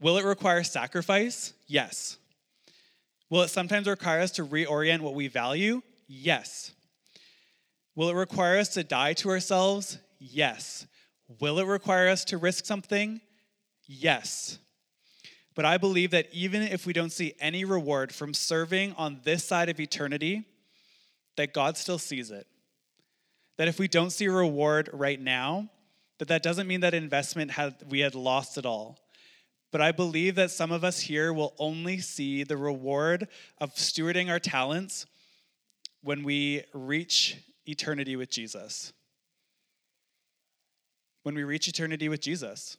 Will 0.00 0.16
it 0.18 0.24
require 0.24 0.62
sacrifice? 0.62 1.52
Yes. 1.66 2.16
Will 3.28 3.42
it 3.42 3.48
sometimes 3.48 3.88
require 3.88 4.20
us 4.20 4.30
to 4.32 4.46
reorient 4.46 5.00
what 5.00 5.14
we 5.14 5.26
value? 5.26 5.82
Yes. 6.06 6.70
Will 7.96 8.10
it 8.10 8.14
require 8.14 8.58
us 8.58 8.68
to 8.74 8.84
die 8.84 9.14
to 9.14 9.30
ourselves? 9.30 9.98
Yes. 10.20 10.86
Will 11.40 11.58
it 11.58 11.66
require 11.66 12.08
us 12.08 12.24
to 12.26 12.38
risk 12.38 12.66
something? 12.66 13.20
Yes. 13.84 14.58
But 15.58 15.64
I 15.64 15.76
believe 15.76 16.12
that 16.12 16.28
even 16.30 16.62
if 16.62 16.86
we 16.86 16.92
don't 16.92 17.10
see 17.10 17.34
any 17.40 17.64
reward 17.64 18.14
from 18.14 18.32
serving 18.32 18.94
on 18.96 19.18
this 19.24 19.42
side 19.42 19.68
of 19.68 19.80
eternity, 19.80 20.44
that 21.36 21.52
God 21.52 21.76
still 21.76 21.98
sees 21.98 22.30
it. 22.30 22.46
That 23.56 23.66
if 23.66 23.76
we 23.76 23.88
don't 23.88 24.10
see 24.10 24.26
a 24.26 24.30
reward 24.30 24.88
right 24.92 25.20
now, 25.20 25.68
that 26.18 26.28
that 26.28 26.44
doesn't 26.44 26.68
mean 26.68 26.78
that 26.82 26.94
investment 26.94 27.50
had 27.50 27.74
we 27.88 27.98
had 27.98 28.14
lost 28.14 28.56
it 28.56 28.66
all. 28.66 29.00
But 29.72 29.80
I 29.80 29.90
believe 29.90 30.36
that 30.36 30.52
some 30.52 30.70
of 30.70 30.84
us 30.84 31.00
here 31.00 31.32
will 31.32 31.54
only 31.58 31.98
see 31.98 32.44
the 32.44 32.56
reward 32.56 33.26
of 33.60 33.74
stewarding 33.74 34.30
our 34.30 34.38
talents 34.38 35.06
when 36.04 36.22
we 36.22 36.62
reach 36.72 37.36
eternity 37.66 38.14
with 38.14 38.30
Jesus. 38.30 38.92
When 41.24 41.34
we 41.34 41.42
reach 41.42 41.66
eternity 41.66 42.08
with 42.08 42.20
Jesus. 42.20 42.76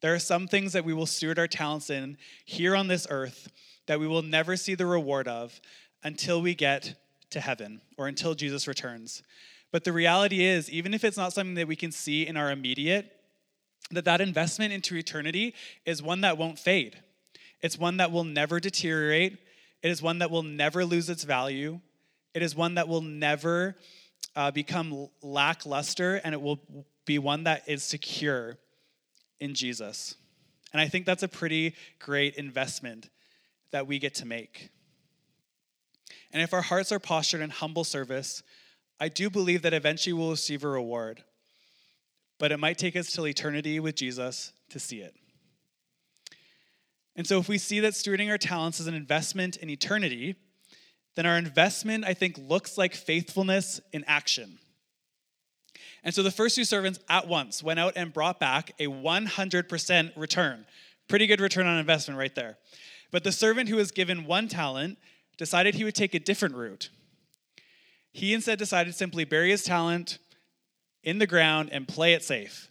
There 0.00 0.14
are 0.14 0.20
some 0.20 0.46
things 0.46 0.72
that 0.72 0.84
we 0.84 0.94
will 0.94 1.06
steward 1.06 1.38
our 1.38 1.48
talents 1.48 1.90
in 1.90 2.18
here 2.44 2.76
on 2.76 2.88
this 2.88 3.06
earth 3.10 3.50
that 3.86 3.98
we 3.98 4.06
will 4.06 4.22
never 4.22 4.56
see 4.56 4.74
the 4.74 4.86
reward 4.86 5.26
of 5.26 5.60
until 6.04 6.40
we 6.40 6.54
get 6.54 6.94
to 7.30 7.40
heaven 7.40 7.80
or 7.96 8.06
until 8.06 8.34
Jesus 8.34 8.68
returns. 8.68 9.22
But 9.72 9.84
the 9.84 9.92
reality 9.92 10.44
is, 10.44 10.70
even 10.70 10.94
if 10.94 11.04
it's 11.04 11.16
not 11.16 11.32
something 11.32 11.54
that 11.54 11.68
we 11.68 11.76
can 11.76 11.92
see 11.92 12.26
in 12.26 12.36
our 12.36 12.50
immediate, 12.50 13.12
that 13.90 14.04
that 14.04 14.20
investment 14.20 14.72
into 14.72 14.96
eternity 14.96 15.54
is 15.84 16.02
one 16.02 16.20
that 16.20 16.38
won't 16.38 16.58
fade. 16.58 16.98
It's 17.60 17.78
one 17.78 17.96
that 17.96 18.12
will 18.12 18.24
never 18.24 18.60
deteriorate. 18.60 19.38
It 19.82 19.90
is 19.90 20.00
one 20.00 20.18
that 20.18 20.30
will 20.30 20.42
never 20.42 20.84
lose 20.84 21.10
its 21.10 21.24
value. 21.24 21.80
It 22.34 22.42
is 22.42 22.54
one 22.54 22.74
that 22.74 22.88
will 22.88 23.00
never 23.00 23.76
uh, 24.36 24.50
become 24.50 25.08
lackluster, 25.22 26.16
and 26.16 26.34
it 26.34 26.40
will 26.40 26.60
be 27.04 27.18
one 27.18 27.44
that 27.44 27.64
is 27.66 27.82
secure 27.82 28.58
in 29.40 29.54
Jesus. 29.54 30.14
And 30.72 30.80
I 30.80 30.88
think 30.88 31.06
that's 31.06 31.22
a 31.22 31.28
pretty 31.28 31.74
great 31.98 32.34
investment 32.36 33.08
that 33.70 33.86
we 33.86 33.98
get 33.98 34.14
to 34.16 34.26
make. 34.26 34.70
And 36.32 36.42
if 36.42 36.52
our 36.52 36.62
hearts 36.62 36.92
are 36.92 36.98
postured 36.98 37.40
in 37.40 37.50
humble 37.50 37.84
service, 37.84 38.42
I 39.00 39.08
do 39.08 39.30
believe 39.30 39.62
that 39.62 39.72
eventually 39.72 40.12
we'll 40.12 40.30
receive 40.30 40.64
a 40.64 40.68
reward. 40.68 41.22
But 42.38 42.52
it 42.52 42.58
might 42.58 42.78
take 42.78 42.96
us 42.96 43.12
till 43.12 43.26
eternity 43.26 43.80
with 43.80 43.96
Jesus 43.96 44.52
to 44.70 44.78
see 44.78 45.00
it. 45.00 45.14
And 47.16 47.26
so, 47.26 47.40
if 47.40 47.48
we 47.48 47.58
see 47.58 47.80
that 47.80 47.94
stewarding 47.94 48.30
our 48.30 48.38
talents 48.38 48.78
is 48.78 48.86
an 48.86 48.94
investment 48.94 49.56
in 49.56 49.68
eternity, 49.70 50.36
then 51.16 51.26
our 51.26 51.36
investment, 51.36 52.04
I 52.04 52.14
think, 52.14 52.38
looks 52.38 52.78
like 52.78 52.94
faithfulness 52.94 53.80
in 53.92 54.04
action. 54.06 54.58
And 56.04 56.14
so 56.14 56.22
the 56.22 56.30
first 56.30 56.56
two 56.56 56.64
servants 56.64 56.98
at 57.08 57.28
once 57.28 57.62
went 57.62 57.80
out 57.80 57.94
and 57.96 58.12
brought 58.12 58.40
back 58.40 58.72
a 58.78 58.86
100% 58.86 60.12
return. 60.16 60.66
Pretty 61.08 61.26
good 61.26 61.40
return 61.40 61.66
on 61.66 61.78
investment 61.78 62.18
right 62.18 62.34
there. 62.34 62.58
But 63.10 63.24
the 63.24 63.32
servant 63.32 63.68
who 63.68 63.76
was 63.76 63.90
given 63.90 64.26
one 64.26 64.48
talent 64.48 64.98
decided 65.36 65.74
he 65.74 65.84
would 65.84 65.94
take 65.94 66.14
a 66.14 66.18
different 66.18 66.54
route. 66.54 66.90
He 68.12 68.34
instead 68.34 68.58
decided 68.58 68.92
to 68.92 68.96
simply 68.96 69.24
bury 69.24 69.50
his 69.50 69.62
talent 69.62 70.18
in 71.02 71.18
the 71.18 71.26
ground 71.26 71.70
and 71.72 71.86
play 71.86 72.14
it 72.14 72.22
safe. 72.22 72.70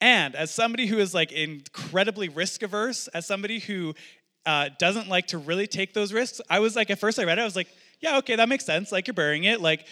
And 0.00 0.34
as 0.34 0.50
somebody 0.50 0.86
who 0.86 0.98
is 0.98 1.14
like 1.14 1.32
incredibly 1.32 2.28
risk 2.28 2.62
averse, 2.62 3.08
as 3.08 3.26
somebody 3.26 3.58
who 3.58 3.94
uh, 4.46 4.70
doesn't 4.78 5.08
like 5.08 5.26
to 5.28 5.38
really 5.38 5.66
take 5.66 5.92
those 5.92 6.12
risks, 6.12 6.40
I 6.48 6.60
was 6.60 6.76
like, 6.76 6.90
at 6.90 6.98
first 6.98 7.18
I 7.18 7.24
read 7.24 7.38
it, 7.38 7.42
I 7.42 7.44
was 7.44 7.56
like, 7.56 7.68
yeah, 8.00 8.18
okay, 8.18 8.36
that 8.36 8.48
makes 8.48 8.64
sense. 8.64 8.92
Like 8.92 9.06
you're 9.06 9.14
burying 9.14 9.44
it. 9.44 9.60
Like 9.60 9.86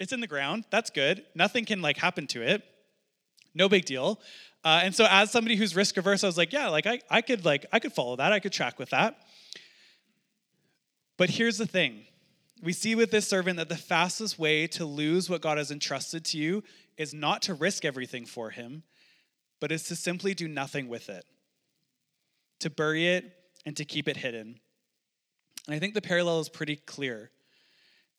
it's 0.00 0.12
in 0.12 0.20
the 0.20 0.26
ground. 0.26 0.64
That's 0.70 0.90
good. 0.90 1.24
Nothing 1.34 1.64
can 1.64 1.82
like 1.82 1.98
happen 1.98 2.26
to 2.28 2.42
it. 2.42 2.64
No 3.54 3.68
big 3.68 3.84
deal. 3.84 4.18
Uh, 4.64 4.80
and 4.82 4.94
so 4.94 5.06
as 5.08 5.30
somebody 5.30 5.56
who's 5.56 5.76
risk 5.76 5.96
averse, 5.96 6.24
I 6.24 6.26
was 6.26 6.36
like, 6.36 6.52
yeah, 6.52 6.68
like 6.68 6.86
I, 6.86 7.00
I 7.10 7.20
could 7.20 7.44
like 7.44 7.66
I 7.72 7.78
could 7.78 7.92
follow 7.92 8.16
that. 8.16 8.32
I 8.32 8.40
could 8.40 8.52
track 8.52 8.78
with 8.78 8.90
that. 8.90 9.16
But 11.16 11.30
here's 11.30 11.58
the 11.58 11.66
thing. 11.66 12.06
We 12.62 12.72
see 12.72 12.94
with 12.94 13.10
this 13.10 13.28
servant 13.28 13.58
that 13.58 13.68
the 13.68 13.76
fastest 13.76 14.38
way 14.38 14.66
to 14.68 14.84
lose 14.84 15.30
what 15.30 15.40
God 15.40 15.58
has 15.58 15.70
entrusted 15.70 16.24
to 16.26 16.38
you 16.38 16.64
is 16.96 17.14
not 17.14 17.42
to 17.42 17.54
risk 17.54 17.84
everything 17.84 18.26
for 18.26 18.50
him, 18.50 18.82
but 19.60 19.72
is 19.72 19.84
to 19.84 19.96
simply 19.96 20.34
do 20.34 20.48
nothing 20.48 20.88
with 20.88 21.08
it. 21.08 21.24
To 22.60 22.70
bury 22.70 23.08
it 23.08 23.32
and 23.64 23.76
to 23.76 23.84
keep 23.84 24.08
it 24.08 24.18
hidden. 24.18 24.60
And 25.66 25.74
I 25.74 25.78
think 25.78 25.94
the 25.94 26.02
parallel 26.02 26.40
is 26.40 26.48
pretty 26.48 26.76
clear. 26.76 27.30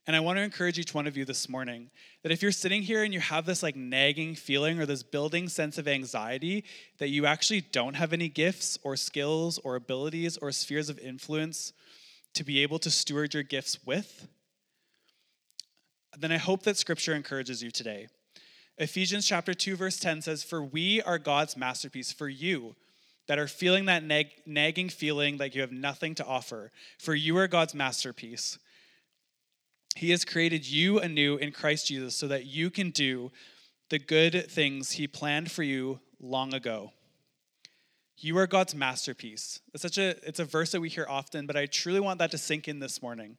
And 0.07 0.15
I 0.15 0.19
want 0.19 0.37
to 0.37 0.43
encourage 0.43 0.79
each 0.79 0.95
one 0.95 1.05
of 1.05 1.15
you 1.15 1.25
this 1.25 1.47
morning 1.47 1.91
that 2.23 2.31
if 2.31 2.41
you're 2.41 2.51
sitting 2.51 2.81
here 2.81 3.03
and 3.03 3.13
you 3.13 3.19
have 3.19 3.45
this 3.45 3.61
like 3.61 3.75
nagging 3.75 4.33
feeling 4.33 4.79
or 4.79 4.85
this 4.87 5.03
building 5.03 5.47
sense 5.47 5.77
of 5.77 5.87
anxiety 5.87 6.63
that 6.97 7.09
you 7.09 7.27
actually 7.27 7.61
don't 7.61 7.93
have 7.93 8.11
any 8.11 8.27
gifts 8.27 8.79
or 8.83 8.95
skills 8.95 9.59
or 9.59 9.75
abilities 9.75 10.37
or 10.37 10.51
spheres 10.51 10.89
of 10.89 10.97
influence 10.99 11.71
to 12.33 12.43
be 12.43 12.63
able 12.63 12.79
to 12.79 12.89
steward 12.89 13.33
your 13.33 13.43
gifts 13.43 13.85
with, 13.85 14.27
then 16.17 16.31
I 16.31 16.37
hope 16.37 16.63
that 16.63 16.77
scripture 16.77 17.13
encourages 17.13 17.61
you 17.61 17.71
today. 17.71 18.07
Ephesians 18.77 19.27
chapter 19.27 19.53
2 19.53 19.75
verse 19.75 19.99
10 19.99 20.21
says, 20.21 20.43
"For 20.43 20.63
we 20.63 21.01
are 21.01 21.19
God's 21.19 21.55
masterpiece 21.55 22.11
for 22.11 22.27
you." 22.27 22.75
That 23.27 23.37
are 23.37 23.47
feeling 23.47 23.85
that 23.85 24.03
nag- 24.03 24.41
nagging 24.45 24.89
feeling 24.89 25.37
like 25.37 25.53
you 25.55 25.61
have 25.61 25.71
nothing 25.71 26.15
to 26.15 26.25
offer. 26.25 26.71
For 26.97 27.13
you 27.13 27.37
are 27.37 27.47
God's 27.47 27.73
masterpiece 27.73 28.57
he 29.95 30.11
has 30.11 30.25
created 30.25 30.67
you 30.67 30.99
anew 30.99 31.37
in 31.37 31.51
Christ 31.51 31.87
Jesus 31.87 32.15
so 32.15 32.27
that 32.27 32.45
you 32.45 32.69
can 32.69 32.91
do 32.91 33.31
the 33.89 33.99
good 33.99 34.49
things 34.49 34.93
He 34.93 35.07
planned 35.07 35.51
for 35.51 35.63
you 35.63 35.99
long 36.19 36.53
ago. 36.53 36.93
You 38.17 38.37
are 38.37 38.47
God's 38.47 38.73
masterpiece. 38.73 39.59
It's 39.73 39.81
such 39.81 39.97
a 39.97 40.15
it's 40.27 40.39
a 40.39 40.45
verse 40.45 40.71
that 40.71 40.81
we 40.81 40.89
hear 40.89 41.05
often, 41.09 41.45
but 41.45 41.57
I 41.57 41.65
truly 41.65 41.99
want 41.99 42.19
that 42.19 42.31
to 42.31 42.37
sink 42.37 42.67
in 42.67 42.79
this 42.79 43.01
morning. 43.01 43.37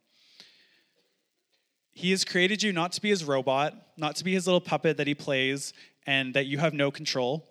He 1.93 2.11
has 2.11 2.25
created 2.25 2.63
you 2.63 2.73
not 2.73 2.93
to 2.93 3.01
be 3.01 3.11
his 3.11 3.25
robot, 3.25 3.75
not 3.97 4.17
to 4.17 4.25
be 4.25 4.33
his 4.33 4.47
little 4.47 4.61
puppet 4.61 4.97
that 4.97 5.07
he 5.07 5.15
plays 5.15 5.73
and 6.07 6.35
that 6.35 6.47
you 6.47 6.59
have 6.59 6.75
no 6.75 6.91
control, 6.91 7.49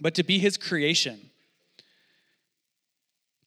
but 0.00 0.14
to 0.14 0.22
be 0.22 0.38
his 0.38 0.56
creation. 0.56 1.30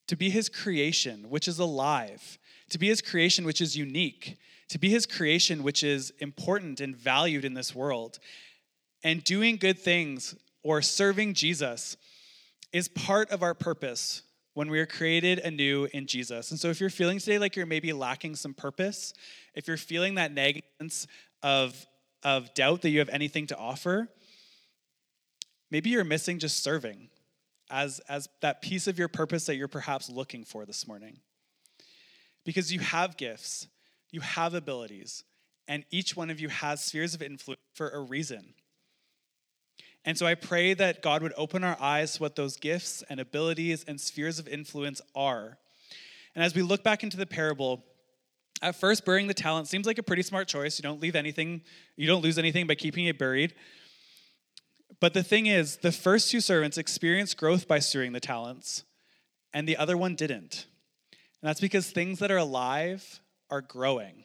To 0.07 0.15
be 0.15 0.29
his 0.29 0.47
creation, 0.47 1.29
which 1.29 1.47
is 1.47 1.59
alive. 1.59 2.37
To 2.69 2.77
be 2.77 2.87
his 2.87 3.01
creation, 3.01 3.45
which 3.45 3.61
is 3.61 3.75
unique 3.75 4.37
to 4.69 4.79
be 4.79 4.89
his 4.89 5.05
creation, 5.05 5.63
which 5.63 5.83
is 5.83 6.11
important 6.19 6.79
and 6.79 6.95
valued 6.95 7.45
in 7.45 7.53
this 7.53 7.75
world. 7.75 8.19
And 9.03 9.23
doing 9.23 9.57
good 9.57 9.77
things 9.77 10.35
or 10.63 10.81
serving 10.81 11.35
Jesus 11.35 11.97
is 12.73 12.87
part 12.87 13.29
of 13.29 13.43
our 13.43 13.53
purpose 13.53 14.23
when 14.55 14.69
we 14.69 14.79
are 14.79 14.85
created 14.85 15.39
anew 15.39 15.87
in 15.93 16.07
Jesus. 16.07 16.49
And 16.49 16.59
so 16.59 16.69
if 16.69 16.79
you're 16.79 16.89
feeling 16.89 17.19
today 17.19 17.37
like 17.37 17.55
you're 17.55 17.65
maybe 17.65 17.93
lacking 17.93 18.35
some 18.35 18.53
purpose, 18.53 19.13
if 19.53 19.67
you're 19.67 19.77
feeling 19.77 20.15
that 20.15 20.31
negligence 20.31 21.07
of, 21.43 21.85
of 22.23 22.53
doubt 22.53 22.81
that 22.81 22.89
you 22.89 22.99
have 22.99 23.09
anything 23.09 23.47
to 23.47 23.57
offer, 23.57 24.07
maybe 25.69 25.89
you're 25.89 26.03
missing 26.03 26.39
just 26.39 26.63
serving 26.63 27.09
as, 27.69 27.99
as 28.07 28.29
that 28.41 28.61
piece 28.61 28.87
of 28.87 28.97
your 28.97 29.07
purpose 29.07 29.45
that 29.45 29.55
you're 29.55 29.67
perhaps 29.67 30.09
looking 30.09 30.43
for 30.43 30.65
this 30.65 30.87
morning. 30.87 31.19
Because 32.45 32.71
you 32.71 32.79
have 32.79 33.17
gifts, 33.17 33.67
you 34.15 34.21
have 34.21 34.53
abilities, 34.53 35.23
and 35.67 35.83
each 35.91 36.15
one 36.15 36.29
of 36.29 36.39
you 36.39 36.47
has 36.47 36.81
spheres 36.81 37.13
of 37.13 37.21
influence 37.21 37.61
for 37.73 37.89
a 37.89 37.99
reason. 37.99 38.53
And 40.05 40.17
so 40.17 40.25
I 40.25 40.35
pray 40.35 40.73
that 40.73 41.01
God 41.01 41.21
would 41.21 41.33
open 41.35 41.63
our 41.63 41.77
eyes 41.81 42.13
to 42.13 42.21
what 42.21 42.35
those 42.35 42.55
gifts 42.55 43.03
and 43.09 43.19
abilities 43.19 43.83
and 43.87 43.99
spheres 43.99 44.39
of 44.39 44.47
influence 44.47 45.01
are. 45.15 45.57
And 46.33 46.43
as 46.43 46.55
we 46.55 46.61
look 46.61 46.83
back 46.83 47.03
into 47.03 47.17
the 47.17 47.25
parable, 47.25 47.83
at 48.61 48.75
first, 48.75 49.03
burying 49.03 49.27
the 49.27 49.33
talent 49.33 49.67
seems 49.67 49.85
like 49.85 49.97
a 49.97 50.03
pretty 50.03 50.21
smart 50.21 50.47
choice. 50.47 50.79
You 50.79 50.83
don't 50.83 51.01
leave 51.01 51.15
anything, 51.15 51.61
you 51.97 52.07
don't 52.07 52.21
lose 52.21 52.37
anything 52.37 52.67
by 52.67 52.75
keeping 52.75 53.05
it 53.05 53.19
buried. 53.19 53.53
But 55.01 55.13
the 55.13 55.23
thing 55.23 55.47
is, 55.47 55.77
the 55.77 55.91
first 55.91 56.31
two 56.31 56.39
servants 56.39 56.77
experienced 56.77 57.35
growth 57.35 57.67
by 57.67 57.79
stewarding 57.79 58.13
the 58.13 58.21
talents, 58.21 58.85
and 59.53 59.67
the 59.67 59.75
other 59.75 59.97
one 59.97 60.15
didn't. 60.15 60.67
And 61.41 61.49
that's 61.49 61.59
because 61.59 61.91
things 61.91 62.19
that 62.19 62.31
are 62.31 62.37
alive 62.37 63.19
are 63.49 63.61
growing, 63.61 64.23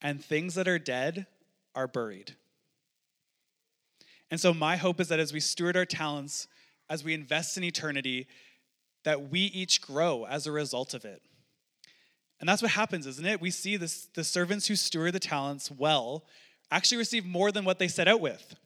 and 0.00 0.24
things 0.24 0.54
that 0.54 0.68
are 0.68 0.78
dead 0.78 1.26
are 1.74 1.88
buried. 1.88 2.36
And 4.30 4.40
so, 4.40 4.54
my 4.54 4.76
hope 4.76 5.00
is 5.00 5.08
that 5.08 5.20
as 5.20 5.32
we 5.32 5.40
steward 5.40 5.76
our 5.76 5.84
talents, 5.84 6.48
as 6.88 7.04
we 7.04 7.14
invest 7.14 7.56
in 7.56 7.64
eternity, 7.64 8.26
that 9.04 9.30
we 9.30 9.40
each 9.40 9.80
grow 9.80 10.24
as 10.24 10.46
a 10.46 10.52
result 10.52 10.94
of 10.94 11.04
it. 11.04 11.22
And 12.40 12.48
that's 12.48 12.62
what 12.62 12.72
happens, 12.72 13.06
isn't 13.06 13.24
it? 13.24 13.40
We 13.40 13.50
see 13.50 13.76
this, 13.76 14.08
the 14.14 14.24
servants 14.24 14.66
who 14.66 14.74
steward 14.74 15.12
the 15.12 15.20
talents 15.20 15.70
well 15.70 16.24
actually 16.70 16.98
receive 16.98 17.24
more 17.24 17.52
than 17.52 17.64
what 17.64 17.78
they 17.78 17.88
set 17.88 18.08
out 18.08 18.20
with. 18.20 18.56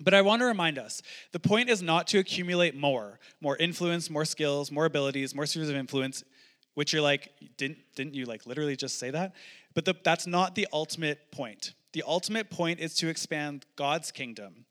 But 0.00 0.14
I 0.14 0.22
want 0.22 0.40
to 0.40 0.46
remind 0.46 0.78
us 0.78 1.02
the 1.32 1.38
point 1.38 1.68
is 1.68 1.82
not 1.82 2.06
to 2.08 2.18
accumulate 2.18 2.74
more, 2.74 3.20
more 3.40 3.56
influence, 3.58 4.08
more 4.08 4.24
skills, 4.24 4.72
more 4.72 4.86
abilities, 4.86 5.34
more 5.34 5.46
spheres 5.46 5.68
of 5.68 5.76
influence 5.76 6.24
which 6.74 6.92
you're 6.92 7.02
like, 7.02 7.32
didn't, 7.56 7.78
didn't 7.94 8.14
you 8.14 8.26
like 8.26 8.46
literally 8.46 8.76
just 8.76 8.98
say 8.98 9.10
that? 9.10 9.34
But 9.74 9.84
the, 9.84 9.94
that's 10.02 10.26
not 10.26 10.54
the 10.54 10.66
ultimate 10.72 11.30
point. 11.30 11.74
The 11.92 12.04
ultimate 12.06 12.50
point 12.50 12.80
is 12.80 12.94
to 12.96 13.08
expand 13.08 13.66
God's 13.76 14.10
kingdom 14.10 14.66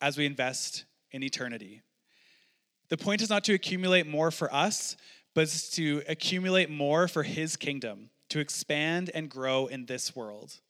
as 0.00 0.16
we 0.16 0.26
invest 0.26 0.84
in 1.10 1.22
eternity. 1.22 1.82
The 2.88 2.96
point 2.96 3.22
is 3.22 3.30
not 3.30 3.44
to 3.44 3.54
accumulate 3.54 4.06
more 4.06 4.30
for 4.30 4.52
us, 4.52 4.96
but 5.34 5.48
to 5.72 6.02
accumulate 6.08 6.70
more 6.70 7.06
for 7.06 7.22
His 7.22 7.56
kingdom, 7.56 8.10
to 8.30 8.40
expand 8.40 9.10
and 9.14 9.28
grow 9.28 9.66
in 9.66 9.86
this 9.86 10.16
world. 10.16 10.60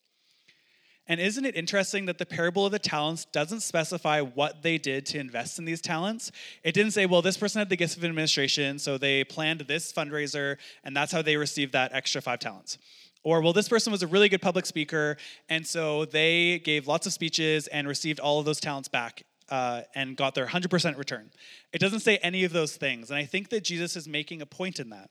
And 1.10 1.20
isn't 1.20 1.44
it 1.44 1.56
interesting 1.56 2.06
that 2.06 2.18
the 2.18 2.24
parable 2.24 2.64
of 2.66 2.70
the 2.70 2.78
talents 2.78 3.24
doesn't 3.24 3.62
specify 3.62 4.20
what 4.20 4.62
they 4.62 4.78
did 4.78 5.06
to 5.06 5.18
invest 5.18 5.58
in 5.58 5.64
these 5.64 5.80
talents? 5.80 6.30
It 6.62 6.72
didn't 6.72 6.92
say, 6.92 7.04
well, 7.04 7.20
this 7.20 7.36
person 7.36 7.58
had 7.58 7.68
the 7.68 7.74
gifts 7.76 7.96
of 7.96 8.04
administration, 8.04 8.78
so 8.78 8.96
they 8.96 9.24
planned 9.24 9.62
this 9.62 9.92
fundraiser, 9.92 10.58
and 10.84 10.96
that's 10.96 11.10
how 11.10 11.20
they 11.20 11.36
received 11.36 11.72
that 11.72 11.92
extra 11.92 12.22
five 12.22 12.38
talents. 12.38 12.78
Or, 13.24 13.40
well, 13.40 13.52
this 13.52 13.68
person 13.68 13.90
was 13.90 14.04
a 14.04 14.06
really 14.06 14.28
good 14.28 14.40
public 14.40 14.66
speaker, 14.66 15.16
and 15.48 15.66
so 15.66 16.04
they 16.04 16.60
gave 16.60 16.86
lots 16.86 17.08
of 17.08 17.12
speeches 17.12 17.66
and 17.66 17.88
received 17.88 18.20
all 18.20 18.38
of 18.38 18.44
those 18.44 18.60
talents 18.60 18.88
back 18.88 19.24
uh, 19.48 19.82
and 19.96 20.16
got 20.16 20.36
their 20.36 20.46
100% 20.46 20.96
return. 20.96 21.32
It 21.72 21.80
doesn't 21.80 22.00
say 22.00 22.18
any 22.18 22.44
of 22.44 22.52
those 22.52 22.76
things. 22.76 23.10
And 23.10 23.18
I 23.18 23.24
think 23.24 23.48
that 23.48 23.64
Jesus 23.64 23.96
is 23.96 24.06
making 24.06 24.42
a 24.42 24.46
point 24.46 24.78
in 24.78 24.90
that. 24.90 25.10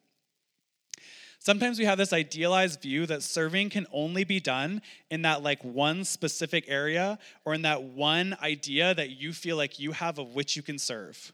Sometimes 1.41 1.79
we 1.79 1.85
have 1.85 1.97
this 1.97 2.11
idealized 2.11 2.81
view 2.81 3.05
that 3.05 3.23
serving 3.23 3.69
can 3.69 3.87
only 3.93 4.25
be 4.25 4.41
done 4.41 4.81
in 5.09 5.21
that 5.21 5.41
like 5.41 5.63
one 5.63 6.03
specific 6.03 6.65
area 6.67 7.17
or 7.45 7.53
in 7.53 7.61
that 7.61 7.81
one 7.81 8.37
idea 8.41 8.93
that 8.93 9.11
you 9.11 9.31
feel 9.31 9.55
like 9.55 9.79
you 9.79 9.93
have 9.93 10.19
of 10.19 10.35
which 10.35 10.57
you 10.57 10.61
can 10.61 10.77
serve. 10.77 11.31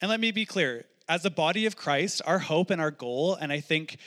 And 0.00 0.08
let 0.08 0.20
me 0.20 0.30
be 0.30 0.46
clear 0.46 0.84
as 1.08 1.24
a 1.24 1.30
body 1.30 1.66
of 1.66 1.76
Christ, 1.76 2.22
our 2.24 2.38
hope 2.38 2.70
and 2.70 2.80
our 2.80 2.92
goal, 2.92 3.34
and 3.34 3.52
I 3.52 3.58
think 3.58 3.98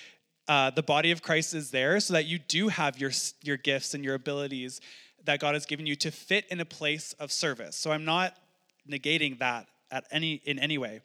uh, 0.47 0.69
the 0.69 0.81
body 0.81 1.11
of 1.11 1.21
Christ 1.21 1.53
is 1.53 1.69
there 1.71 1.99
so 1.99 2.13
that 2.13 2.25
you 2.25 2.39
do 2.39 2.69
have 2.69 2.97
your, 2.97 3.11
your 3.41 3.57
gifts 3.57 3.93
and 3.93 4.03
your 4.03 4.15
abilities 4.15 4.79
that 5.25 5.39
God 5.39 5.53
has 5.53 5.65
given 5.65 5.85
you 5.85 5.95
to 5.97 6.11
fit 6.11 6.45
in 6.49 6.61
a 6.61 6.65
place 6.65 7.13
of 7.19 7.31
service. 7.31 7.75
So 7.75 7.91
I'm 7.91 8.05
not 8.05 8.35
negating 8.89 9.39
that 9.39 9.67
at 9.91 10.05
any 10.11 10.41
in 10.45 10.59
any 10.59 10.77
way. 10.77 11.01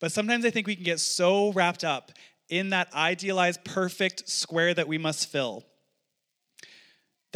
But 0.00 0.12
sometimes 0.12 0.44
I 0.44 0.50
think 0.50 0.66
we 0.66 0.74
can 0.74 0.84
get 0.84 1.00
so 1.00 1.52
wrapped 1.52 1.84
up 1.84 2.12
in 2.48 2.70
that 2.70 2.92
idealized 2.94 3.64
perfect 3.64 4.28
square 4.28 4.72
that 4.74 4.88
we 4.88 4.98
must 4.98 5.28
fill 5.28 5.64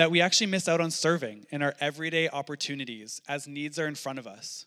that 0.01 0.11
we 0.11 0.23
actually 0.23 0.47
miss 0.47 0.67
out 0.67 0.81
on 0.81 0.91
serving 0.91 1.45
in 1.51 1.61
our 1.61 1.75
everyday 1.79 2.27
opportunities 2.27 3.21
as 3.29 3.47
needs 3.47 3.79
are 3.79 3.87
in 3.87 3.95
front 3.95 4.19
of 4.19 4.27
us. 4.27 4.65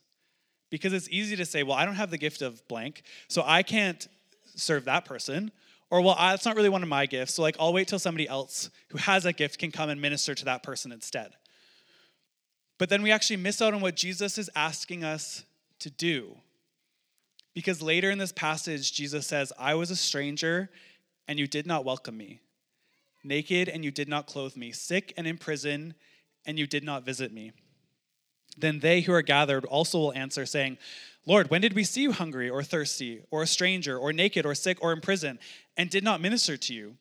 Because 0.70 0.94
it's 0.94 1.10
easy 1.10 1.36
to 1.36 1.44
say, 1.44 1.64
well, 1.64 1.76
I 1.76 1.86
don't 1.86 1.96
have 1.96 2.12
the 2.12 2.20
gift 2.20 2.44
of 2.44 2.68
blank, 2.68 3.02
so 3.30 3.42
I 3.44 3.64
can't 3.64 4.08
serve 4.54 4.86
that 4.86 5.06
person. 5.06 5.52
Or, 5.90 6.02
well, 6.02 6.16
that's 6.20 6.46
not 6.46 6.56
really 6.56 6.70
one 6.70 6.84
of 6.84 6.90
my 6.90 7.08
gifts, 7.08 7.34
so 7.34 7.42
like 7.42 7.56
I'll 7.60 7.74
wait 7.74 7.88
till 7.88 7.98
somebody 7.98 8.28
else 8.28 8.70
who 8.90 9.00
has 9.00 9.24
that 9.24 9.38
gift 9.38 9.58
can 9.58 9.72
come 9.72 9.90
and 9.90 10.00
minister 10.00 10.36
to 10.36 10.46
that 10.46 10.62
person 10.62 10.92
instead. 10.92 11.32
But 12.78 12.90
then 12.90 13.02
we 13.02 13.12
actually 13.12 13.38
miss 13.38 13.60
out 13.60 13.74
on 13.74 13.82
what 13.82 13.96
Jesus 13.96 14.38
is 14.38 14.52
asking 14.56 15.04
us 15.04 15.46
to 15.80 15.90
do 15.90 16.38
because 17.54 17.82
later 17.82 18.10
in 18.10 18.18
this 18.18 18.32
passage, 18.32 18.94
Jesus 18.94 19.28
says, 19.28 19.54
I 19.60 19.76
was 19.76 19.92
a 19.92 19.96
stranger 19.96 20.70
and 21.28 21.40
you 21.40 21.48
did 21.48 21.66
not 21.66 21.86
welcome 21.86 22.18
me, 22.18 22.40
naked 23.24 23.70
and 23.70 23.84
you 23.84 23.92
did 23.92 24.10
not 24.10 24.28
clothe 24.28 24.56
me, 24.56 24.72
sick 24.72 25.14
and 25.18 25.28
in 25.28 25.38
prison 25.38 25.94
and 26.46 26.60
you 26.60 26.68
did 26.68 26.84
not 26.84 27.06
visit 27.06 27.32
me. 27.32 27.52
Then 28.58 28.80
they 28.80 29.02
who 29.02 29.14
are 29.14 29.22
gathered 29.22 29.66
also 29.66 29.98
will 29.98 30.14
answer, 30.14 30.46
saying, 30.46 30.78
Lord, 31.26 31.50
when 31.50 31.62
did 31.62 31.74
we 31.74 31.84
see 31.84 32.02
you 32.02 32.12
hungry 32.12 32.50
or 32.50 32.64
thirsty 32.64 33.22
or 33.32 33.44
a 33.44 33.48
stranger 33.48 33.98
or 33.98 34.12
naked 34.14 34.46
or 34.46 34.54
sick 34.54 34.78
or 34.82 34.92
in 34.94 35.02
prison 35.02 35.40
and 35.78 35.90
did 35.90 36.04
not 36.04 36.22
minister 36.22 36.58
to 36.58 36.74
you? 36.74 36.98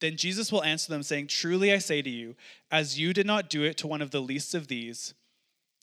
Then 0.00 0.16
Jesus 0.16 0.50
will 0.50 0.64
answer 0.64 0.90
them, 0.90 1.02
saying, 1.02 1.26
Truly 1.26 1.72
I 1.72 1.78
say 1.78 2.00
to 2.00 2.08
you, 2.08 2.34
as 2.70 2.98
you 2.98 3.12
did 3.12 3.26
not 3.26 3.50
do 3.50 3.62
it 3.62 3.76
to 3.78 3.86
one 3.86 4.00
of 4.00 4.10
the 4.10 4.20
least 4.20 4.54
of 4.54 4.68
these, 4.68 5.14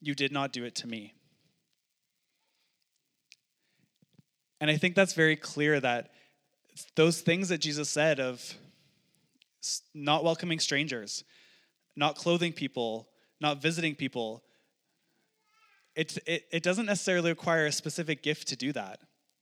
you 0.02 0.16
did 0.16 0.32
not 0.32 0.52
do 0.52 0.64
it 0.64 0.74
to 0.76 0.88
me. 0.88 1.14
And 4.60 4.72
I 4.72 4.78
think 4.78 4.96
that's 4.96 5.14
very 5.14 5.36
clear 5.36 5.80
that 5.80 6.12
those 6.96 7.22
things 7.22 7.50
that 7.50 7.60
Jesus 7.60 7.90
said 7.90 8.20
of 8.20 8.56
not 9.94 10.24
welcoming 10.24 10.60
strangers, 10.60 11.24
not 11.96 12.16
clothing 12.16 12.54
people, 12.54 13.08
not 13.40 13.62
visiting 13.62 13.96
people, 13.96 14.44
it, 15.96 16.18
it, 16.28 16.46
it 16.52 16.64
doesn't 16.64 16.86
necessarily 16.86 17.32
require 17.32 17.66
a 17.66 17.72
specific 17.72 18.22
gift 18.22 18.48
to 18.50 18.56
do 18.56 18.72
that. 18.74 19.00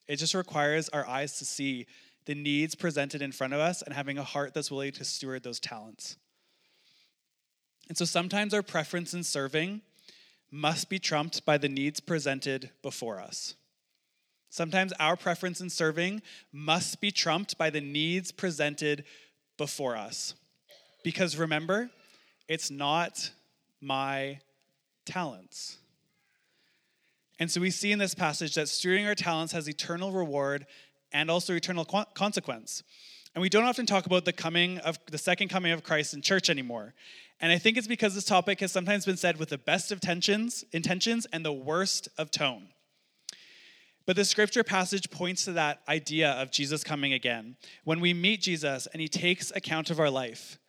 It 0.07 0.17
just 0.17 0.33
requires 0.33 0.89
our 0.89 1.05
eyes 1.05 1.37
to 1.39 1.45
see 1.45 1.85
the 2.25 2.35
needs 2.35 2.75
presented 2.75 3.21
in 3.21 3.31
front 3.31 3.53
of 3.53 3.59
us 3.59 3.81
and 3.81 3.93
having 3.93 4.17
a 4.17 4.23
heart 4.23 4.53
that's 4.53 4.71
willing 4.71 4.93
to 4.93 5.05
steward 5.05 5.43
those 5.43 5.59
talents. 5.59 6.17
And 7.87 7.97
so 7.97 8.05
sometimes 8.05 8.53
our 8.53 8.63
preference 8.63 9.13
in 9.13 9.23
serving 9.23 9.81
must 10.51 10.89
be 10.89 10.99
trumped 10.99 11.45
by 11.45 11.57
the 11.57 11.69
needs 11.69 11.99
presented 11.99 12.71
before 12.81 13.19
us. 13.19 13.55
Sometimes 14.55 14.93
our 15.01 15.17
preference 15.17 15.59
in 15.59 15.69
serving 15.69 16.21
must 16.53 17.01
be 17.01 17.11
trumped 17.11 17.57
by 17.57 17.69
the 17.69 17.81
needs 17.81 18.31
presented 18.31 19.03
before 19.57 19.97
us. 19.97 20.33
Because 21.03 21.35
remember, 21.35 21.89
it's 22.47 22.71
not 22.71 23.31
my 23.81 24.39
talents. 25.05 25.79
And 27.37 27.51
so 27.51 27.59
we 27.59 27.69
see 27.69 27.91
in 27.91 27.99
this 27.99 28.15
passage 28.15 28.55
that 28.55 28.67
stewarding 28.67 29.05
our 29.05 29.13
talents 29.13 29.51
has 29.51 29.67
eternal 29.67 30.13
reward 30.13 30.65
and 31.11 31.29
also 31.29 31.53
eternal 31.53 31.83
consequence. 32.13 32.81
And 33.33 33.41
we 33.41 33.49
don't 33.49 33.65
often 33.65 33.85
talk 33.85 34.05
about 34.05 34.23
the 34.23 34.31
coming 34.31 34.77
of 34.77 34.97
the 35.11 35.17
second 35.17 35.49
coming 35.49 35.73
of 35.73 35.83
Christ 35.83 36.13
in 36.13 36.21
church 36.21 36.49
anymore. 36.49 36.93
And 37.41 37.51
I 37.51 37.57
think 37.57 37.75
it's 37.75 37.87
because 37.87 38.15
this 38.15 38.23
topic 38.23 38.61
has 38.61 38.71
sometimes 38.71 39.05
been 39.05 39.17
said 39.17 39.35
with 39.35 39.49
the 39.49 39.57
best 39.57 39.91
of 39.91 39.99
tensions, 39.99 40.63
intentions 40.71 41.27
and 41.33 41.43
the 41.43 41.51
worst 41.51 42.07
of 42.17 42.31
tone. 42.31 42.69
But 44.05 44.15
the 44.15 44.25
scripture 44.25 44.63
passage 44.63 45.09
points 45.09 45.45
to 45.45 45.53
that 45.53 45.81
idea 45.87 46.31
of 46.31 46.51
Jesus 46.51 46.83
coming 46.83 47.13
again. 47.13 47.57
When 47.83 47.99
we 47.99 48.13
meet 48.13 48.41
Jesus 48.41 48.87
and 48.87 49.01
he 49.01 49.07
takes 49.07 49.51
account 49.51 49.89
of 49.89 49.99
our 49.99 50.11
life, 50.11 50.59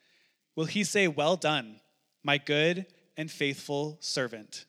will 0.55 0.65
he 0.65 0.83
say, 0.83 1.07
Well 1.07 1.35
done, 1.35 1.79
my 2.23 2.39
good 2.39 2.87
and 3.15 3.29
faithful 3.29 3.97
servant, 3.99 4.65